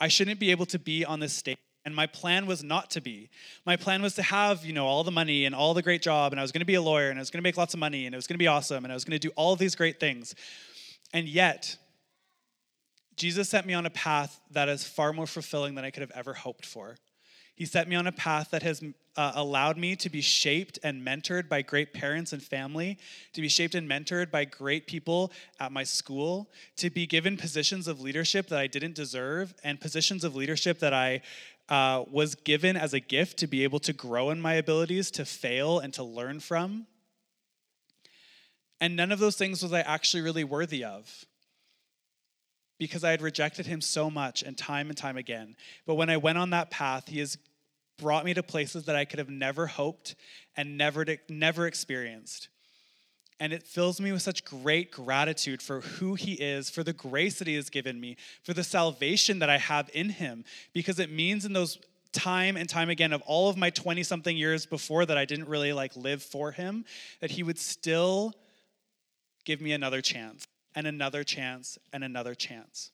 I 0.00 0.08
shouldn't 0.08 0.40
be 0.40 0.50
able 0.50 0.66
to 0.66 0.78
be 0.78 1.04
on 1.04 1.20
this 1.20 1.32
stage. 1.32 1.58
And 1.84 1.94
my 1.94 2.06
plan 2.06 2.46
was 2.46 2.62
not 2.62 2.90
to 2.92 3.00
be. 3.00 3.28
My 3.66 3.76
plan 3.76 4.02
was 4.02 4.14
to 4.14 4.22
have, 4.22 4.64
you 4.64 4.72
know, 4.72 4.86
all 4.86 5.02
the 5.02 5.10
money 5.10 5.44
and 5.46 5.54
all 5.54 5.74
the 5.74 5.82
great 5.82 6.00
job 6.00 6.32
and 6.32 6.38
I 6.38 6.42
was 6.42 6.52
going 6.52 6.60
to 6.60 6.66
be 6.66 6.74
a 6.74 6.82
lawyer 6.82 7.10
and 7.10 7.18
I 7.18 7.22
was 7.22 7.30
going 7.30 7.40
to 7.40 7.42
make 7.42 7.56
lots 7.56 7.74
of 7.74 7.80
money 7.80 8.06
and 8.06 8.14
it 8.14 8.18
was 8.18 8.26
going 8.26 8.34
to 8.34 8.42
be 8.42 8.46
awesome 8.46 8.84
and 8.84 8.92
I 8.92 8.94
was 8.94 9.04
going 9.04 9.18
to 9.18 9.28
do 9.28 9.32
all 9.36 9.56
these 9.56 9.74
great 9.74 9.98
things. 9.98 10.34
And 11.12 11.28
yet, 11.28 11.76
Jesus 13.16 13.48
sent 13.48 13.66
me 13.66 13.74
on 13.74 13.84
a 13.84 13.90
path 13.90 14.40
that 14.52 14.68
is 14.68 14.84
far 14.84 15.12
more 15.12 15.26
fulfilling 15.26 15.74
than 15.74 15.84
I 15.84 15.90
could 15.90 16.00
have 16.00 16.12
ever 16.14 16.32
hoped 16.32 16.64
for. 16.64 16.96
He 17.62 17.66
set 17.66 17.86
me 17.86 17.94
on 17.94 18.08
a 18.08 18.12
path 18.12 18.50
that 18.50 18.64
has 18.64 18.82
uh, 19.16 19.32
allowed 19.36 19.78
me 19.78 19.94
to 19.94 20.10
be 20.10 20.20
shaped 20.20 20.80
and 20.82 21.06
mentored 21.06 21.48
by 21.48 21.62
great 21.62 21.92
parents 21.92 22.32
and 22.32 22.42
family, 22.42 22.98
to 23.34 23.40
be 23.40 23.46
shaped 23.46 23.76
and 23.76 23.88
mentored 23.88 24.32
by 24.32 24.44
great 24.44 24.88
people 24.88 25.30
at 25.60 25.70
my 25.70 25.84
school, 25.84 26.50
to 26.78 26.90
be 26.90 27.06
given 27.06 27.36
positions 27.36 27.86
of 27.86 28.00
leadership 28.00 28.48
that 28.48 28.58
I 28.58 28.66
didn't 28.66 28.96
deserve, 28.96 29.54
and 29.62 29.80
positions 29.80 30.24
of 30.24 30.34
leadership 30.34 30.80
that 30.80 30.92
I 30.92 31.22
uh, 31.68 32.02
was 32.10 32.34
given 32.34 32.76
as 32.76 32.94
a 32.94 32.98
gift 32.98 33.38
to 33.38 33.46
be 33.46 33.62
able 33.62 33.78
to 33.78 33.92
grow 33.92 34.30
in 34.30 34.40
my 34.40 34.54
abilities, 34.54 35.12
to 35.12 35.24
fail, 35.24 35.78
and 35.78 35.94
to 35.94 36.02
learn 36.02 36.40
from. 36.40 36.88
And 38.80 38.96
none 38.96 39.12
of 39.12 39.20
those 39.20 39.36
things 39.36 39.62
was 39.62 39.72
I 39.72 39.82
actually 39.82 40.22
really 40.22 40.42
worthy 40.42 40.82
of 40.82 41.26
because 42.80 43.04
I 43.04 43.12
had 43.12 43.22
rejected 43.22 43.66
him 43.66 43.80
so 43.80 44.10
much 44.10 44.42
and 44.42 44.58
time 44.58 44.88
and 44.88 44.98
time 44.98 45.16
again. 45.16 45.54
But 45.86 45.94
when 45.94 46.10
I 46.10 46.16
went 46.16 46.38
on 46.38 46.50
that 46.50 46.68
path, 46.68 47.06
he 47.06 47.20
has 47.20 47.38
brought 48.02 48.24
me 48.24 48.34
to 48.34 48.42
places 48.42 48.84
that 48.84 48.96
I 48.96 49.04
could 49.04 49.18
have 49.18 49.30
never 49.30 49.66
hoped 49.66 50.16
and 50.56 50.76
never, 50.76 51.06
never 51.28 51.66
experienced. 51.66 52.48
And 53.40 53.52
it 53.52 53.62
fills 53.62 54.00
me 54.00 54.12
with 54.12 54.22
such 54.22 54.44
great 54.44 54.90
gratitude 54.90 55.62
for 55.62 55.80
who 55.80 56.14
he 56.14 56.34
is, 56.34 56.68
for 56.68 56.82
the 56.84 56.92
grace 56.92 57.38
that 57.38 57.48
he 57.48 57.54
has 57.54 57.70
given 57.70 58.00
me, 58.00 58.16
for 58.42 58.54
the 58.54 58.64
salvation 58.64 59.38
that 59.38 59.50
I 59.50 59.58
have 59.58 59.88
in 59.94 60.10
him, 60.10 60.44
because 60.72 60.98
it 60.98 61.10
means 61.10 61.44
in 61.44 61.52
those 61.52 61.78
time 62.12 62.56
and 62.56 62.68
time 62.68 62.90
again 62.90 63.12
of 63.12 63.22
all 63.22 63.48
of 63.48 63.56
my 63.56 63.70
20 63.70 64.02
something 64.02 64.36
years 64.36 64.66
before 64.66 65.06
that 65.06 65.16
I 65.16 65.24
didn't 65.24 65.48
really 65.48 65.72
like 65.72 65.96
live 65.96 66.22
for 66.22 66.52
him, 66.52 66.84
that 67.20 67.30
he 67.30 67.42
would 67.42 67.58
still 67.58 68.34
give 69.44 69.60
me 69.60 69.72
another 69.72 70.00
chance 70.00 70.46
and 70.74 70.86
another 70.86 71.24
chance 71.24 71.78
and 71.92 72.04
another 72.04 72.34
chance. 72.34 72.90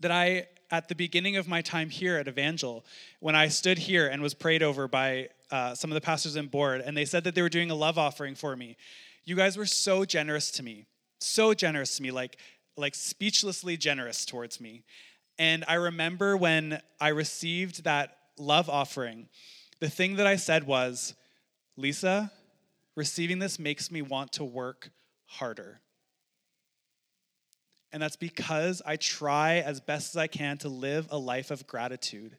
That 0.00 0.10
I, 0.10 0.48
at 0.70 0.88
the 0.88 0.94
beginning 0.94 1.36
of 1.36 1.46
my 1.46 1.62
time 1.62 1.90
here 1.90 2.16
at 2.16 2.28
Evangel, 2.28 2.84
when 3.20 3.34
I 3.34 3.48
stood 3.48 3.78
here 3.78 4.08
and 4.08 4.22
was 4.22 4.34
prayed 4.34 4.62
over 4.62 4.88
by 4.88 5.28
uh, 5.50 5.74
some 5.74 5.90
of 5.90 5.94
the 5.94 6.00
pastors 6.00 6.36
and 6.36 6.50
board, 6.50 6.80
and 6.80 6.96
they 6.96 7.04
said 7.04 7.24
that 7.24 7.34
they 7.34 7.42
were 7.42 7.48
doing 7.48 7.70
a 7.70 7.74
love 7.74 7.98
offering 7.98 8.34
for 8.34 8.56
me, 8.56 8.76
you 9.24 9.36
guys 9.36 9.56
were 9.56 9.66
so 9.66 10.04
generous 10.04 10.50
to 10.52 10.62
me, 10.62 10.86
so 11.20 11.54
generous 11.54 11.96
to 11.96 12.02
me, 12.02 12.10
like, 12.10 12.38
like 12.76 12.94
speechlessly 12.94 13.76
generous 13.76 14.24
towards 14.24 14.60
me. 14.60 14.82
And 15.38 15.64
I 15.68 15.74
remember 15.74 16.36
when 16.36 16.80
I 17.00 17.08
received 17.08 17.84
that 17.84 18.16
love 18.38 18.68
offering, 18.68 19.28
the 19.80 19.90
thing 19.90 20.16
that 20.16 20.26
I 20.26 20.36
said 20.36 20.66
was, 20.66 21.14
Lisa, 21.76 22.32
receiving 22.96 23.38
this 23.38 23.58
makes 23.58 23.90
me 23.90 24.02
want 24.02 24.32
to 24.32 24.44
work 24.44 24.90
harder. 25.26 25.80
And 27.92 28.02
that's 28.02 28.16
because 28.16 28.82
I 28.84 28.96
try 28.96 29.56
as 29.56 29.80
best 29.80 30.14
as 30.14 30.16
I 30.16 30.26
can 30.26 30.58
to 30.58 30.68
live 30.68 31.06
a 31.10 31.18
life 31.18 31.50
of 31.50 31.66
gratitude. 31.66 32.36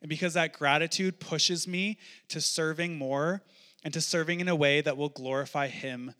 And 0.00 0.08
because 0.08 0.34
that 0.34 0.52
gratitude 0.52 1.20
pushes 1.20 1.68
me 1.68 1.98
to 2.28 2.40
serving 2.40 2.98
more 2.98 3.42
and 3.84 3.94
to 3.94 4.00
serving 4.00 4.40
in 4.40 4.48
a 4.48 4.56
way 4.56 4.80
that 4.80 4.96
will 4.96 5.08
glorify 5.08 5.68
Him 5.68 6.14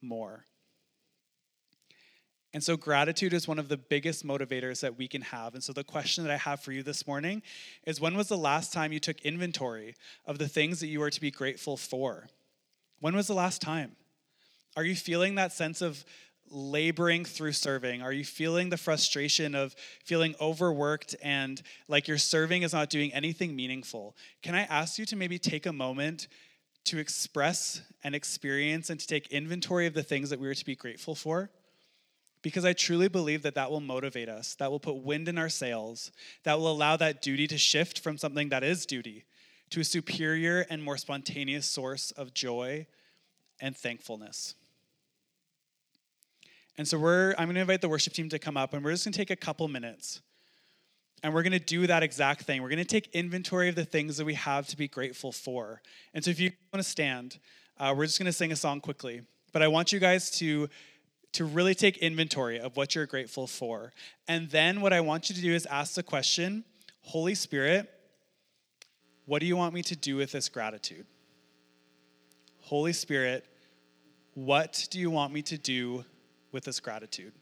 more. 0.00 0.46
And 2.54 2.62
so, 2.62 2.76
gratitude 2.76 3.32
is 3.32 3.48
one 3.48 3.58
of 3.58 3.68
the 3.68 3.76
biggest 3.76 4.24
motivators 4.24 4.80
that 4.80 4.96
we 4.96 5.08
can 5.08 5.22
have. 5.22 5.54
And 5.54 5.62
so, 5.62 5.72
the 5.72 5.82
question 5.82 6.22
that 6.22 6.32
I 6.32 6.36
have 6.36 6.60
for 6.60 6.70
you 6.70 6.84
this 6.84 7.04
morning 7.04 7.42
is 7.84 8.00
when 8.00 8.16
was 8.16 8.28
the 8.28 8.38
last 8.38 8.72
time 8.72 8.92
you 8.92 9.00
took 9.00 9.20
inventory 9.22 9.96
of 10.24 10.38
the 10.38 10.46
things 10.46 10.78
that 10.78 10.86
you 10.86 11.02
are 11.02 11.10
to 11.10 11.20
be 11.20 11.32
grateful 11.32 11.76
for? 11.76 12.28
When 13.00 13.16
was 13.16 13.26
the 13.26 13.34
last 13.34 13.60
time? 13.60 13.96
Are 14.76 14.84
you 14.84 14.94
feeling 14.94 15.34
that 15.34 15.52
sense 15.52 15.82
of 15.82 16.04
laboring 16.50 17.24
through 17.24 17.52
serving? 17.52 18.02
Are 18.02 18.12
you 18.12 18.24
feeling 18.24 18.70
the 18.70 18.76
frustration 18.76 19.54
of 19.54 19.74
feeling 20.04 20.34
overworked 20.40 21.16
and 21.22 21.60
like 21.88 22.08
your 22.08 22.18
serving 22.18 22.62
is 22.62 22.72
not 22.72 22.90
doing 22.90 23.12
anything 23.12 23.56
meaningful? 23.56 24.16
Can 24.42 24.54
I 24.54 24.62
ask 24.62 24.98
you 24.98 25.06
to 25.06 25.16
maybe 25.16 25.38
take 25.38 25.66
a 25.66 25.72
moment 25.72 26.28
to 26.84 26.98
express 26.98 27.82
and 28.02 28.14
experience 28.14 28.90
and 28.90 29.00
to 29.00 29.06
take 29.06 29.28
inventory 29.28 29.86
of 29.86 29.94
the 29.94 30.02
things 30.02 30.30
that 30.30 30.38
we 30.38 30.48
are 30.48 30.54
to 30.54 30.64
be 30.64 30.76
grateful 30.76 31.14
for? 31.14 31.50
Because 32.42 32.64
I 32.64 32.74
truly 32.74 33.08
believe 33.08 33.42
that 33.42 33.54
that 33.54 33.70
will 33.70 33.80
motivate 33.80 34.28
us, 34.28 34.54
that 34.56 34.70
will 34.70 34.80
put 34.80 34.96
wind 34.96 35.28
in 35.28 35.38
our 35.38 35.48
sails, 35.48 36.12
that 36.42 36.58
will 36.58 36.70
allow 36.70 36.96
that 36.98 37.22
duty 37.22 37.46
to 37.46 37.56
shift 37.56 38.00
from 38.00 38.18
something 38.18 38.50
that 38.50 38.62
is 38.62 38.84
duty 38.84 39.24
to 39.70 39.80
a 39.80 39.84
superior 39.84 40.66
and 40.68 40.82
more 40.82 40.98
spontaneous 40.98 41.66
source 41.66 42.10
of 42.12 42.34
joy 42.34 42.86
and 43.60 43.76
thankfulness. 43.76 44.54
And 46.76 46.86
so 46.86 46.98
we're 46.98 47.34
I'm 47.38 47.46
going 47.46 47.54
to 47.54 47.60
invite 47.60 47.80
the 47.80 47.88
worship 47.88 48.12
team 48.12 48.28
to 48.30 48.38
come 48.38 48.56
up 48.56 48.74
and 48.74 48.84
we're 48.84 48.92
just 48.92 49.04
going 49.04 49.12
to 49.12 49.18
take 49.18 49.30
a 49.30 49.36
couple 49.36 49.66
minutes. 49.68 50.20
And 51.22 51.32
we're 51.32 51.42
going 51.42 51.52
to 51.52 51.58
do 51.58 51.86
that 51.86 52.02
exact 52.02 52.42
thing. 52.42 52.62
We're 52.62 52.68
going 52.68 52.78
to 52.78 52.84
take 52.84 53.08
inventory 53.14 53.70
of 53.70 53.76
the 53.76 53.84
things 53.86 54.18
that 54.18 54.26
we 54.26 54.34
have 54.34 54.66
to 54.68 54.76
be 54.76 54.88
grateful 54.88 55.32
for. 55.32 55.80
And 56.12 56.22
so 56.22 56.30
if 56.30 56.38
you 56.38 56.50
want 56.72 56.84
to 56.84 56.90
stand, 56.90 57.38
uh, 57.78 57.94
we're 57.96 58.04
just 58.04 58.18
going 58.18 58.26
to 58.26 58.32
sing 58.32 58.52
a 58.52 58.56
song 58.56 58.80
quickly. 58.80 59.22
But 59.52 59.62
I 59.62 59.68
want 59.68 59.92
you 59.92 59.98
guys 59.98 60.30
to 60.38 60.68
to 61.34 61.44
really 61.44 61.74
take 61.74 61.98
inventory 61.98 62.60
of 62.60 62.76
what 62.76 62.94
you're 62.94 63.06
grateful 63.06 63.48
for. 63.48 63.92
And 64.28 64.48
then 64.50 64.80
what 64.80 64.92
I 64.92 65.00
want 65.00 65.28
you 65.28 65.34
to 65.34 65.42
do 65.42 65.52
is 65.52 65.66
ask 65.66 65.94
the 65.94 66.02
question, 66.02 66.64
Holy 67.02 67.34
Spirit, 67.34 67.90
what 69.26 69.40
do 69.40 69.46
you 69.46 69.56
want 69.56 69.74
me 69.74 69.82
to 69.82 69.96
do 69.96 70.14
with 70.14 70.30
this 70.30 70.48
gratitude? 70.48 71.06
Holy 72.60 72.92
Spirit, 72.92 73.44
what 74.34 74.86
do 74.90 75.00
you 75.00 75.10
want 75.10 75.32
me 75.32 75.42
to 75.42 75.58
do 75.58 76.04
with 76.54 76.64
this 76.64 76.80
gratitude. 76.80 77.32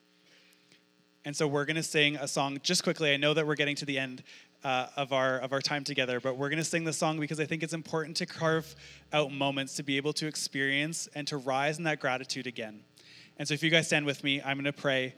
And 1.24 1.36
so 1.36 1.46
we're 1.46 1.66
going 1.66 1.76
to 1.76 1.84
sing 1.84 2.16
a 2.16 2.26
song 2.26 2.58
just 2.64 2.82
quickly. 2.82 3.12
I 3.12 3.16
know 3.16 3.32
that 3.34 3.46
we're 3.46 3.54
getting 3.54 3.76
to 3.76 3.84
the 3.84 3.98
end 3.98 4.24
uh, 4.64 4.86
of 4.96 5.12
our 5.12 5.38
of 5.38 5.52
our 5.52 5.60
time 5.60 5.84
together, 5.84 6.18
but 6.18 6.36
we're 6.36 6.48
going 6.48 6.58
to 6.58 6.64
sing 6.64 6.84
the 6.84 6.92
song 6.92 7.20
because 7.20 7.38
I 7.38 7.44
think 7.44 7.62
it's 7.62 7.74
important 7.74 8.16
to 8.16 8.26
carve 8.26 8.74
out 9.12 9.30
moments 9.30 9.76
to 9.76 9.84
be 9.84 9.96
able 9.96 10.12
to 10.14 10.26
experience 10.26 11.08
and 11.14 11.28
to 11.28 11.36
rise 11.36 11.78
in 11.78 11.84
that 11.84 12.00
gratitude 12.00 12.48
again. 12.48 12.80
And 13.38 13.46
so 13.46 13.54
if 13.54 13.62
you 13.62 13.70
guys 13.70 13.86
stand 13.86 14.06
with 14.06 14.24
me, 14.24 14.40
I'm 14.42 14.56
going 14.56 14.64
to 14.64 14.72
pray, 14.72 15.14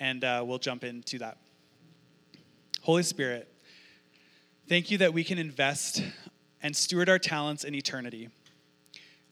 and 0.00 0.24
uh, 0.24 0.42
we'll 0.46 0.58
jump 0.58 0.84
into 0.84 1.18
that. 1.18 1.38
Holy 2.80 3.02
Spirit, 3.02 3.48
thank 4.68 4.90
you 4.90 4.98
that 4.98 5.12
we 5.12 5.24
can 5.24 5.38
invest 5.38 6.02
and 6.62 6.74
steward 6.74 7.08
our 7.08 7.18
talents 7.18 7.64
in 7.64 7.74
eternity. 7.74 8.28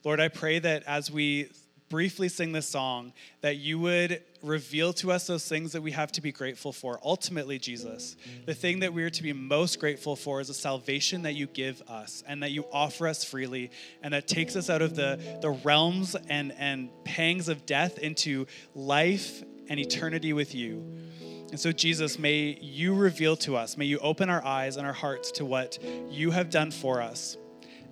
Lord, 0.03 0.19
I 0.19 0.27
pray 0.27 0.59
that 0.59 0.83
as 0.83 1.09
we 1.09 1.49
briefly 1.93 2.27
sing 2.27 2.53
this 2.53 2.67
song, 2.67 3.13
that 3.41 3.57
you 3.57 3.77
would 3.77 4.19
reveal 4.41 4.93
to 4.93 5.11
us 5.11 5.27
those 5.27 5.47
things 5.47 5.73
that 5.73 5.83
we 5.83 5.91
have 5.91 6.11
to 6.11 6.21
be 6.21 6.31
grateful 6.31 6.73
for. 6.73 6.99
Ultimately, 7.03 7.59
Jesus, 7.59 8.15
the 8.47 8.55
thing 8.55 8.79
that 8.79 8.91
we 8.91 9.03
are 9.03 9.11
to 9.11 9.21
be 9.21 9.31
most 9.31 9.79
grateful 9.79 10.15
for 10.15 10.41
is 10.41 10.47
the 10.47 10.55
salvation 10.55 11.21
that 11.21 11.33
you 11.33 11.45
give 11.45 11.83
us 11.83 12.23
and 12.27 12.41
that 12.41 12.49
you 12.49 12.65
offer 12.73 13.07
us 13.07 13.23
freely 13.23 13.69
and 14.01 14.11
that 14.15 14.27
takes 14.27 14.55
us 14.55 14.71
out 14.71 14.81
of 14.81 14.95
the, 14.95 15.19
the 15.43 15.51
realms 15.51 16.15
and, 16.29 16.51
and 16.57 16.89
pangs 17.03 17.47
of 17.47 17.63
death 17.67 17.99
into 17.99 18.47
life 18.73 19.43
and 19.69 19.79
eternity 19.79 20.33
with 20.33 20.55
you. 20.55 20.83
And 21.51 21.59
so, 21.59 21.71
Jesus, 21.71 22.17
may 22.17 22.57
you 22.59 22.95
reveal 22.95 23.35
to 23.37 23.55
us, 23.55 23.77
may 23.77 23.85
you 23.85 23.99
open 23.99 24.31
our 24.31 24.43
eyes 24.43 24.77
and 24.77 24.87
our 24.87 24.93
hearts 24.93 25.29
to 25.33 25.45
what 25.45 25.77
you 26.09 26.31
have 26.31 26.49
done 26.49 26.71
for 26.71 27.03
us. 27.03 27.37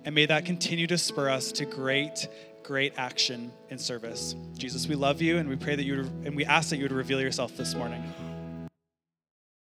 And 0.04 0.16
may 0.16 0.26
that 0.26 0.44
continue 0.44 0.88
to 0.88 0.98
spur 0.98 1.28
us 1.28 1.52
to 1.52 1.64
great, 1.64 2.26
great 2.62 2.94
action 2.96 3.52
in 3.70 3.78
service. 3.78 4.34
Jesus, 4.56 4.86
we 4.86 4.94
love 4.94 5.20
you 5.20 5.38
and 5.38 5.48
we 5.48 5.56
pray 5.56 5.76
that 5.76 5.84
you 5.84 6.00
and 6.24 6.36
we 6.36 6.44
ask 6.44 6.70
that 6.70 6.76
you 6.76 6.84
would 6.84 6.92
reveal 6.92 7.20
yourself 7.20 7.56
this 7.56 7.74
morning. 7.74 8.02